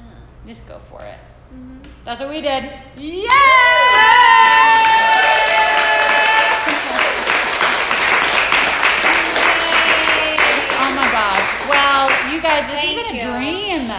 Just 0.47 0.65
go 0.67 0.79
for 0.89 1.01
it. 1.01 1.19
Mm-hmm. 1.53 1.79
That's 2.05 2.21
what 2.21 2.29
we 2.29 2.39
did. 2.41 2.63
Yay! 2.95 3.27
Oh 10.79 10.91
my 10.95 11.07
gosh. 11.11 11.69
Well, 11.69 12.33
you 12.33 12.41
guys, 12.41 12.65
this 12.71 12.79
Thank 12.79 12.99
has 12.99 13.07
been 13.07 13.15
you. 13.15 13.21
a 13.21 13.37
dream. 13.37 13.91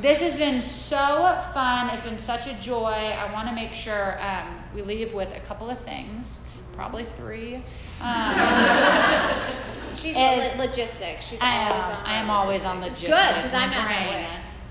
This 0.00 0.18
has 0.18 0.36
been 0.36 0.60
so 0.62 1.40
fun. 1.54 1.90
It's 1.90 2.04
been 2.04 2.18
such 2.18 2.46
a 2.46 2.54
joy. 2.60 2.92
I 2.92 3.32
want 3.32 3.48
to 3.48 3.54
make 3.54 3.72
sure 3.72 4.18
um, 4.22 4.62
we 4.74 4.82
leave 4.82 5.14
with 5.14 5.34
a 5.34 5.40
couple 5.40 5.70
of 5.70 5.78
things, 5.80 6.40
probably 6.74 7.04
three. 7.04 7.56
Um, 8.00 8.34
She's 9.94 10.16
Is- 10.16 10.16
lo- 10.58 10.66
logistics. 10.66 11.26
She's 11.28 11.40
I 11.40 11.68
always 11.68 11.84
am. 11.84 11.90
on. 11.96 12.04
I 12.06 12.14
am 12.14 12.30
always 12.30 12.64
on 12.64 12.80
logistics. 12.80 13.10
Good, 13.12 13.34
because 13.36 13.54
I'm 13.54 13.70
not 13.70 13.88
that 13.88 14.08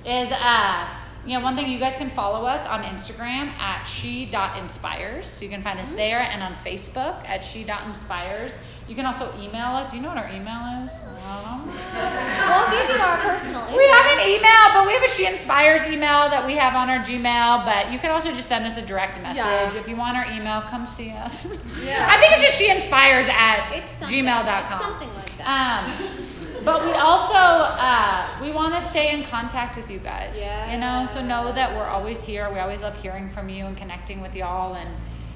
way. 0.05 0.11
Is 0.23 0.31
uh, 0.31 0.87
you 1.25 1.37
know, 1.37 1.43
one 1.43 1.55
thing 1.55 1.69
you 1.71 1.79
guys 1.79 1.95
can 1.95 2.09
follow 2.09 2.45
us 2.45 2.67
on 2.67 2.83
Instagram 2.83 3.47
at 3.57 3.85
she.inspires. 3.85 5.25
So 5.25 5.43
you 5.45 5.49
can 5.49 5.63
find 5.63 5.79
us 5.79 5.87
Mm-hmm. 5.87 5.95
there 5.97 6.19
and 6.19 6.43
on 6.43 6.53
Facebook 6.55 7.27
at 7.27 7.45
she.inspires. 7.45 8.53
You 8.87 8.95
can 8.95 9.05
also 9.05 9.31
email 9.39 9.67
us. 9.79 9.91
Do 9.91 9.97
you 9.97 10.03
know 10.03 10.09
what 10.09 10.17
our 10.17 10.29
email 10.29 10.83
is? 10.85 10.91
Um, 11.25 11.63
We'll 11.65 12.69
give 12.77 12.89
you 12.95 13.01
our 13.01 13.17
personal 13.17 13.63
email. 13.63 13.77
we 13.77 13.87
have 13.87 14.05
an 14.19 14.27
email, 14.27 14.63
but 14.73 14.85
we 14.85 14.93
have 14.93 15.03
a 15.03 15.09
She 15.09 15.25
Inspires 15.25 15.87
email 15.87 16.29
that 16.29 16.45
we 16.45 16.55
have 16.55 16.75
on 16.75 16.89
our 16.89 16.99
Gmail. 16.99 17.63
But 17.65 17.91
you 17.91 17.97
can 17.99 18.11
also 18.11 18.31
just 18.31 18.47
send 18.49 18.65
us 18.65 18.77
a 18.77 18.81
direct 18.81 19.19
message. 19.21 19.37
Yeah. 19.37 19.73
If 19.79 19.87
you 19.87 19.95
want 19.95 20.17
our 20.17 20.25
email, 20.33 20.61
come 20.63 20.85
see 20.85 21.11
us. 21.11 21.45
Yeah. 21.83 22.07
I 22.09 22.17
think 22.19 22.33
it's 22.33 22.43
just 22.43 22.57
She 22.57 22.69
Inspires 22.69 23.27
at 23.29 23.71
It's 23.73 23.89
something. 23.91 24.23
gmail.com. 24.25 24.65
It's 24.65 24.77
something 24.81 25.13
like 25.15 25.37
that. 25.37 25.85
Um, 25.87 26.65
but 26.65 26.83
we 26.85 26.91
also 26.91 27.33
uh, 27.35 28.27
we 28.41 28.51
want 28.51 28.73
to 28.75 28.81
stay 28.81 29.11
in 29.13 29.23
contact 29.23 29.75
with 29.77 29.89
you 29.89 29.99
guys. 29.99 30.35
Yeah. 30.37 30.71
You 30.73 30.79
know, 30.79 31.09
so 31.11 31.23
know 31.25 31.51
that 31.53 31.73
we're 31.75 31.85
always 31.87 32.23
here. 32.25 32.51
We 32.53 32.59
always 32.59 32.81
love 32.81 32.95
hearing 33.01 33.29
from 33.29 33.49
you 33.49 33.65
and 33.65 33.75
connecting 33.77 34.21
with 34.21 34.35
y'all, 34.35 34.75
and 34.75 34.89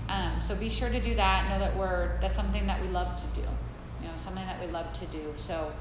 um, 0.09 0.41
so 0.41 0.55
be 0.55 0.69
sure 0.69 0.89
to 0.89 0.99
do 0.99 1.15
that. 1.15 1.49
Know 1.49 1.59
that 1.59 1.75
we're 1.75 2.19
that's 2.21 2.35
something 2.35 2.65
that 2.67 2.81
we 2.81 2.87
love 2.87 3.17
to 3.17 3.27
do. 3.39 3.47
You 4.01 4.07
know, 4.07 4.13
something 4.19 4.45
that 4.45 4.59
we 4.59 4.67
love 4.67 4.91
to 4.93 5.05
do. 5.07 5.33
So 5.37 5.71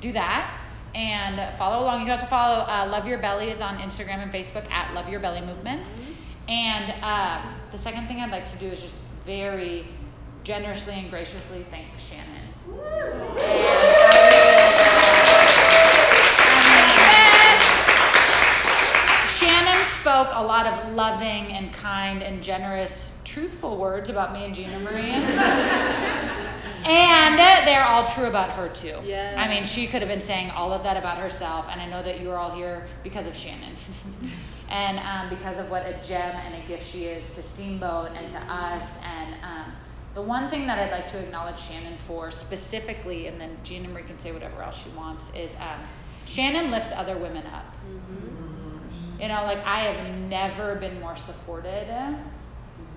do 0.00 0.12
that. 0.12 0.60
And 0.94 1.56
follow 1.56 1.84
along. 1.84 2.00
You 2.00 2.06
can 2.06 2.12
also 2.12 2.26
follow 2.26 2.66
uh, 2.68 2.86
Love 2.90 3.06
Your 3.06 3.18
Belly 3.18 3.50
is 3.50 3.62
on 3.62 3.78
Instagram 3.78 4.18
and 4.18 4.30
Facebook 4.30 4.70
at 4.70 4.92
Love 4.92 5.08
Your 5.08 5.20
Belly 5.20 5.40
Movement. 5.40 5.82
And 6.48 6.92
um, 7.02 7.54
the 7.70 7.78
second 7.78 8.08
thing 8.08 8.20
I'd 8.20 8.30
like 8.30 8.46
to 8.50 8.58
do 8.58 8.66
is 8.66 8.82
just 8.82 9.00
very 9.24 9.86
generously 10.44 10.94
and 10.94 11.08
graciously 11.08 11.64
thank 11.70 11.86
Shannon. 11.98 12.42
Shannon 19.38 19.78
spoke 19.78 20.28
a 20.32 20.42
lot 20.42 20.66
of 20.66 20.94
loving 20.94 21.52
and 21.52 21.72
kind 21.72 22.22
and 22.22 22.42
generous, 22.42 23.11
truthful 23.32 23.78
words 23.78 24.10
about 24.10 24.32
me 24.34 24.44
and 24.44 24.54
Gina 24.54 24.78
Marie. 24.80 25.10
and 26.84 27.38
they're 27.66 27.84
all 27.84 28.06
true 28.06 28.26
about 28.26 28.50
her 28.50 28.68
too. 28.68 28.96
Yes. 29.04 29.36
I 29.38 29.48
mean, 29.48 29.64
she 29.64 29.86
could 29.86 30.02
have 30.02 30.08
been 30.08 30.20
saying 30.20 30.50
all 30.50 30.72
of 30.72 30.82
that 30.82 30.98
about 30.98 31.18
herself, 31.18 31.68
and 31.70 31.80
I 31.80 31.88
know 31.88 32.02
that 32.02 32.20
you 32.20 32.30
are 32.30 32.36
all 32.36 32.50
here 32.50 32.86
because 33.02 33.26
of 33.26 33.34
Shannon. 33.34 33.74
and 34.68 34.98
um, 34.98 35.28
because 35.30 35.58
of 35.58 35.70
what 35.70 35.86
a 35.86 35.98
gem 36.06 36.34
and 36.36 36.62
a 36.62 36.66
gift 36.66 36.84
she 36.86 37.04
is 37.04 37.34
to 37.34 37.42
Steamboat 37.42 38.10
and 38.14 38.30
to 38.30 38.38
us. 38.38 38.98
And 39.02 39.34
um, 39.42 39.72
the 40.14 40.22
one 40.22 40.50
thing 40.50 40.66
that 40.66 40.78
I'd 40.78 40.92
like 40.92 41.10
to 41.12 41.18
acknowledge 41.18 41.60
Shannon 41.60 41.96
for 41.98 42.30
specifically, 42.30 43.28
and 43.28 43.40
then 43.40 43.56
Gina 43.62 43.88
Marie 43.88 44.02
can 44.02 44.18
say 44.18 44.32
whatever 44.32 44.62
else 44.62 44.82
she 44.82 44.90
wants, 44.90 45.34
is 45.34 45.54
um, 45.56 45.82
Shannon 46.26 46.70
lifts 46.70 46.92
other 46.92 47.16
women 47.16 47.46
up. 47.46 47.74
You 49.20 49.28
know, 49.28 49.44
like 49.44 49.64
I 49.64 49.84
have 49.84 50.18
never 50.28 50.74
been 50.74 51.00
more 51.00 51.16
supported 51.16 51.88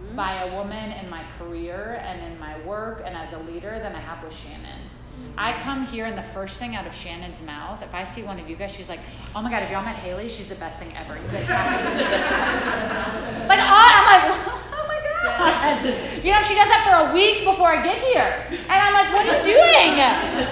Mm-hmm. 0.06 0.16
by 0.16 0.44
a 0.44 0.54
woman 0.56 0.92
in 0.92 1.10
my 1.10 1.24
career 1.40 2.00
and 2.04 2.22
in 2.22 2.38
my 2.40 2.60
work 2.62 3.02
and 3.06 3.16
as 3.16 3.34
a 3.34 3.40
leader 3.40 3.80
than 3.80 3.96
I 3.96 4.00
have 4.00 4.24
with 4.24 4.34
Shannon. 4.34 4.62
Mm-hmm. 4.62 5.34
I 5.38 5.54
come 5.62 5.86
here 5.88 6.06
and 6.06 6.16
the 6.18 6.22
first 6.24 6.58
thing 6.58 6.76
out 6.76 6.86
of 6.86 6.94
Shannon's 6.94 7.42
mouth, 7.42 7.82
if 7.82 7.96
I 7.96 8.04
see 8.04 8.22
one 8.22 8.38
of 8.40 8.48
you 8.48 8.56
guys, 8.56 8.72
she's 8.72 8.88
like, 8.90 9.00
"Oh 9.36 9.42
my 9.42 9.50
god, 9.50 9.64
if 9.64 9.72
y'all 9.72 9.84
met 9.84 9.96
Haley? 9.96 10.30
She's 10.30 10.50
the 10.50 10.56
best 10.56 10.78
thing 10.78 10.94
ever." 10.96 11.16
You 11.16 11.28
guys 11.32 11.50
like, 13.50 13.60
oh, 13.60 13.88
I'm 13.98 14.06
like, 14.14 14.24
oh 14.78 14.86
my 14.88 15.00
god. 15.26 15.84
You 16.24 16.32
know, 16.32 16.42
she 16.44 16.54
does 16.54 16.70
that 16.70 16.84
for 16.86 16.94
a 17.10 17.14
week 17.14 17.44
before 17.44 17.70
I 17.70 17.82
get 17.82 17.98
here, 17.98 18.46
and 18.50 18.72
I'm 18.72 18.94
like, 18.94 19.12
"What 19.12 19.26
are 19.26 19.38
you 19.40 19.44
doing?" 19.56 20.00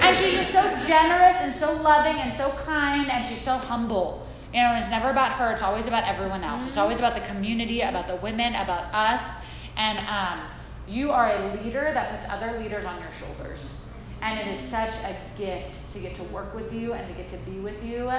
And 0.02 0.18
she's 0.18 0.34
just 0.34 0.52
so 0.52 0.64
generous 0.88 1.36
and 1.42 1.54
so 1.54 1.74
loving 1.82 2.16
and 2.16 2.34
so 2.34 2.50
kind, 2.66 3.08
and 3.12 3.24
she's 3.26 3.42
so 3.42 3.58
humble. 3.58 4.26
You 4.54 4.62
know, 4.62 4.68
and 4.68 4.82
it's 4.82 4.92
never 4.92 5.10
about 5.10 5.32
her. 5.34 5.52
It's 5.52 5.64
always 5.64 5.88
about 5.88 6.04
everyone 6.04 6.44
else. 6.44 6.68
It's 6.68 6.78
always 6.78 7.00
about 7.00 7.16
the 7.16 7.22
community, 7.22 7.82
about 7.82 8.08
the 8.08 8.18
women, 8.18 8.54
about 8.54 8.94
us. 8.94 9.38
And 9.76 9.98
um, 10.08 10.46
you 10.88 11.12
are 11.12 11.32
a 11.32 11.56
leader 11.56 11.90
that 11.92 12.12
puts 12.12 12.32
other 12.32 12.60
leaders 12.60 12.86
on 12.86 13.02
your 13.02 13.12
shoulders. 13.12 13.74
And 14.22 14.40
it 14.40 14.48
is 14.48 14.60
such 14.60 14.94
a 15.04 15.16
gift 15.38 15.92
to 15.94 16.00
get 16.00 16.16
to 16.16 16.24
work 16.26 16.54
with 16.54 16.72
you 16.72 16.94
and 16.94 17.08
to 17.08 17.14
get 17.16 17.30
to 17.32 17.38
be 17.50 17.60
with 17.60 17.84
you 17.84 18.12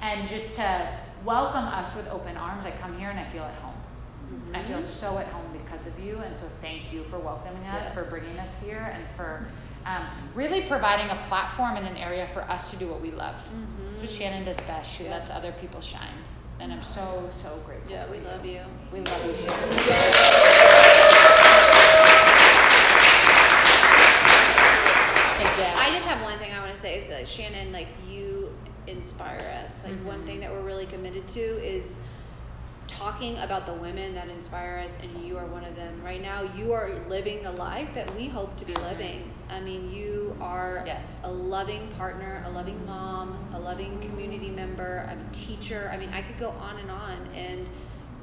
and 0.00 0.28
just 0.28 0.54
to 0.56 0.88
welcome 1.24 1.64
us 1.64 1.94
with 1.96 2.08
open 2.08 2.36
arms. 2.36 2.64
I 2.64 2.70
come 2.70 2.96
here 2.96 3.10
and 3.10 3.18
I 3.18 3.24
feel 3.24 3.42
at 3.42 3.54
home. 3.56 3.74
I 4.54 4.62
feel 4.62 4.80
so 4.80 5.18
at 5.18 5.26
home 5.26 5.52
because 5.52 5.86
of 5.88 5.98
you. 5.98 6.18
And 6.18 6.36
so 6.36 6.44
thank 6.60 6.92
you 6.92 7.02
for 7.04 7.18
welcoming 7.18 7.64
us, 7.64 7.92
for 7.92 8.08
bringing 8.08 8.38
us 8.38 8.60
here, 8.62 8.92
and 8.94 9.04
for 9.16 9.46
um, 9.86 10.06
really 10.34 10.62
providing 10.62 11.10
a 11.10 11.22
platform 11.28 11.76
and 11.76 11.86
an 11.86 11.96
area 11.96 12.26
for 12.26 12.42
us 12.42 12.70
to 12.70 12.76
do 12.76 12.88
what 12.88 13.00
we 13.00 13.10
love. 13.10 13.46
That's 13.92 14.02
what 14.02 14.10
Shannon 14.10 14.44
does 14.44 14.60
best. 14.60 14.94
She 14.94 15.04
lets 15.08 15.30
other 15.30 15.52
people 15.52 15.80
shine. 15.80 16.08
And 16.58 16.72
I'm 16.72 16.82
so, 16.82 17.28
so 17.32 17.58
grateful. 17.64 17.90
Yeah, 17.90 18.06
we 18.10 18.18
you. 18.18 18.24
love 18.24 18.44
you. 18.44 18.60
We 18.92 19.00
love 19.00 19.26
you, 19.26 19.34
Shannon. 19.34 19.78
I 25.76 25.90
just 25.92 26.06
have 26.06 26.22
one 26.22 26.38
thing 26.38 26.52
I 26.52 26.60
want 26.60 26.74
to 26.74 26.78
say 26.78 26.98
is 26.98 27.08
that 27.08 27.26
Shannon, 27.26 27.72
like 27.72 27.88
you 28.08 28.54
inspire 28.86 29.40
us. 29.64 29.84
Like 29.84 29.94
one 30.04 30.22
thing 30.24 30.40
that 30.40 30.50
we're 30.50 30.60
really 30.60 30.86
committed 30.86 31.26
to 31.28 31.40
is 31.40 32.06
talking 32.90 33.38
about 33.38 33.66
the 33.66 33.72
women 33.72 34.14
that 34.14 34.28
inspire 34.28 34.80
us, 34.84 34.98
and 35.00 35.24
you 35.24 35.38
are 35.38 35.46
one 35.46 35.64
of 35.64 35.76
them. 35.76 36.02
Right 36.04 36.20
now, 36.20 36.42
you 36.56 36.72
are 36.72 36.90
living 37.08 37.42
the 37.42 37.52
life 37.52 37.94
that 37.94 38.14
we 38.16 38.26
hope 38.26 38.56
to 38.56 38.64
be 38.64 38.74
living. 38.74 39.30
I 39.48 39.60
mean, 39.60 39.92
you 39.92 40.36
are 40.40 40.82
Yes. 40.84 41.20
a 41.22 41.30
loving 41.30 41.86
partner, 41.98 42.42
a 42.46 42.50
loving 42.50 42.84
mom, 42.86 43.36
a 43.54 43.60
loving 43.60 43.98
community 44.00 44.50
member, 44.50 45.08
a 45.08 45.16
teacher. 45.32 45.88
I 45.92 45.96
mean, 45.98 46.10
I 46.12 46.20
could 46.22 46.38
go 46.38 46.50
on 46.50 46.78
and 46.78 46.90
on, 46.90 47.16
and 47.34 47.68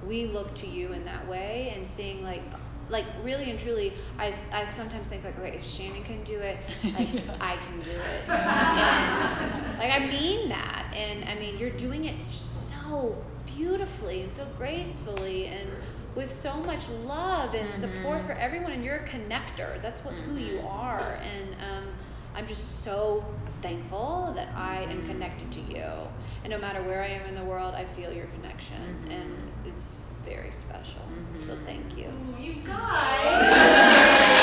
we 0.06 0.26
look 0.28 0.54
to 0.56 0.68
you 0.68 0.92
in 0.92 1.06
that 1.06 1.28
way, 1.28 1.72
and 1.76 1.86
seeing 1.88 2.24
like. 2.24 2.42
Like 2.90 3.04
really 3.22 3.52
and 3.52 3.60
truly, 3.60 3.92
I, 4.18 4.34
I 4.54 4.66
sometimes 4.70 5.10
think 5.10 5.26
like, 5.26 5.38
okay, 5.38 5.58
if 5.58 5.66
Shannon 5.68 6.04
can 6.04 6.24
do 6.24 6.40
it, 6.40 6.56
like 6.86 7.10
I 7.42 7.58
can 7.58 7.82
do 7.82 7.92
it. 7.92 8.30
And 8.30 9.78
like 9.78 9.92
I 9.92 10.08
mean 10.10 10.48
that. 10.48 10.94
And 10.96 11.26
I 11.26 11.36
mean 11.36 11.58
you're 11.58 11.72
doing 11.72 12.06
it 12.06 12.24
so 12.24 13.14
beautifully 13.56 14.22
and 14.22 14.32
so 14.32 14.46
gracefully 14.58 15.46
and 15.48 15.70
with 16.16 16.32
so 16.32 16.56
much 16.62 16.88
love 17.06 17.54
and 17.54 17.74
support 17.76 18.22
for 18.24 18.32
everyone 18.34 18.72
and 18.72 18.84
you're 18.84 18.98
a 18.98 19.06
connector. 19.08 19.82
That's 19.82 20.02
what 20.04 20.14
who 20.14 20.36
you 20.36 20.60
are. 20.68 21.20
And 21.22 21.56
um 21.72 21.88
I'm 22.36 22.46
just 22.48 22.82
so 22.84 23.26
thankful 23.64 24.32
that 24.36 24.50
I 24.56 24.84
am 24.92 25.04
connected 25.08 25.52
to 25.54 25.60
you. 25.62 25.84
And 26.44 26.52
no 26.52 26.60
matter 26.60 26.82
where 26.84 27.02
I 27.02 27.08
am 27.08 27.26
in 27.28 27.34
the 27.36 27.44
world, 27.44 27.74
I 27.74 27.84
feel 27.86 28.14
your 28.14 28.28
connection. 28.28 28.78
Mhm. 29.08 29.12
And 29.16 29.38
it's 29.66 30.12
very 30.24 30.52
special. 30.52 31.02
So 31.42 31.54
Mhm. 31.54 31.66
thank 31.66 31.98
you. 31.98 32.06
Ooh, 32.10 32.44
you 32.44 32.56
guys. 32.62 34.38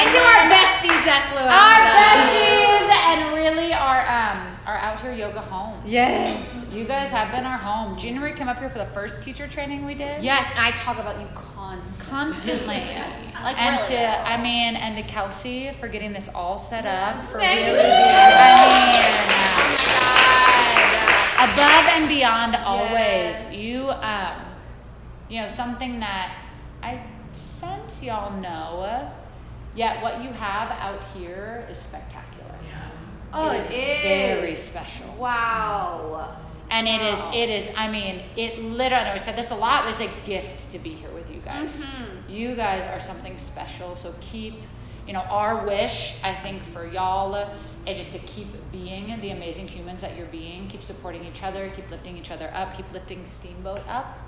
And 0.00 0.08
to 0.08 0.20
our 0.32 0.42
besties 0.48 1.02
that 1.04 1.28
flew 1.28 1.44
out. 1.44 1.60
Our 1.60 1.78
besties 1.92 2.39
out 5.40 5.48
here 5.48 5.64
yoga 5.64 5.72
home. 5.74 5.82
Yes. 5.86 6.70
You 6.74 6.84
guys 6.84 7.10
have 7.10 7.30
been 7.32 7.44
our 7.44 7.58
home. 7.58 7.96
Gina 7.98 8.20
Marie 8.20 8.32
came 8.32 8.48
up 8.48 8.58
here 8.58 8.70
for 8.70 8.78
the 8.78 8.86
first 8.86 9.22
teacher 9.22 9.46
training 9.48 9.84
we 9.84 9.94
did. 9.94 10.22
Yes, 10.22 10.50
and 10.54 10.64
I 10.64 10.70
talk 10.72 10.98
about 10.98 11.20
you 11.20 11.26
constantly. 11.34 12.10
Constantly. 12.10 12.82
Like 13.40 13.58
and 13.58 13.74
really. 13.74 13.88
to 14.02 14.06
I 14.28 14.36
mean, 14.42 14.76
and 14.76 14.96
to 14.98 15.02
Kelsey 15.10 15.72
for 15.80 15.88
getting 15.88 16.12
this 16.12 16.28
all 16.34 16.58
set 16.58 16.84
up. 16.84 17.22
For 17.22 17.38
Thank 17.38 17.60
really 17.60 17.70
you. 17.70 17.82
being, 17.84 18.04
I 18.04 18.34
God. 21.46 21.48
mean, 21.48 21.50
above 21.56 21.86
and 21.96 22.06
beyond 22.06 22.56
always. 22.56 22.92
Yes. 22.92 23.56
You 23.56 23.88
um 24.06 24.42
you 25.30 25.40
know, 25.40 25.48
something 25.48 26.00
that 26.00 26.34
I 26.82 27.02
sense 27.32 28.02
y'all 28.02 28.38
know, 28.42 29.10
yet 29.74 30.02
what 30.02 30.22
you 30.22 30.30
have 30.32 30.70
out 30.72 31.00
here 31.14 31.66
is 31.70 31.78
spectacular. 31.78 32.54
Yeah. 32.68 32.88
Oh, 33.32 33.52
It 33.52 33.56
it 33.56 33.70
is 33.70 33.70
is 33.70 34.29
very 34.50 34.56
special. 34.56 35.14
Wow. 35.18 36.36
And 36.70 36.86
it 36.86 37.00
is, 37.00 37.18
it 37.34 37.50
is, 37.50 37.68
I 37.76 37.90
mean, 37.90 38.22
it 38.36 38.60
literally, 38.60 39.06
I 39.10 39.16
said 39.16 39.34
this 39.36 39.50
a 39.50 39.56
lot, 39.56 39.84
it 39.84 39.86
was 39.88 40.00
a 40.00 40.10
gift 40.24 40.70
to 40.70 40.78
be 40.78 40.90
here 40.90 41.10
with 41.10 41.28
you 41.30 41.40
guys. 41.40 41.68
Mhm. 41.70 42.28
You 42.30 42.54
guys 42.54 42.84
are 42.84 43.00
something 43.00 43.36
special, 43.38 43.96
so 43.96 44.14
keep, 44.20 44.54
you 45.04 45.12
know, 45.12 45.22
our 45.22 45.66
wish, 45.66 46.14
I 46.22 46.32
think, 46.32 46.62
for 46.62 46.86
y'all 46.86 47.34
is 47.86 47.96
just 47.98 48.12
to 48.12 48.18
keep 48.20 48.46
being 48.70 49.18
the 49.20 49.30
amazing 49.30 49.66
humans 49.66 50.00
that 50.02 50.16
you're 50.16 50.26
being, 50.26 50.68
keep 50.68 50.82
supporting 50.84 51.24
each 51.24 51.42
other, 51.42 51.70
keep 51.74 51.90
lifting 51.90 52.16
each 52.16 52.30
other 52.30 52.52
up, 52.54 52.76
keep 52.76 52.90
lifting 52.92 53.26
Steamboat 53.26 53.82
up, 53.88 54.18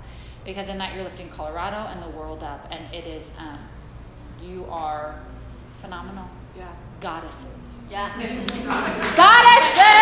because 0.43 0.67
in 0.67 0.77
that 0.79 0.93
you're 0.95 1.03
lifting 1.05 1.29
Colorado 1.29 1.77
and 1.93 2.03
the 2.03 2.09
world 2.17 2.43
up, 2.43 2.67
and 2.71 2.93
it 2.93 3.05
is, 3.07 3.31
um, 3.39 3.57
you 4.41 4.65
are 4.69 5.15
phenomenal 5.79 6.27
Yeah. 6.57 6.65
goddesses. 6.99 7.77
Yeah. 7.89 8.09
Wow, 9.17 9.99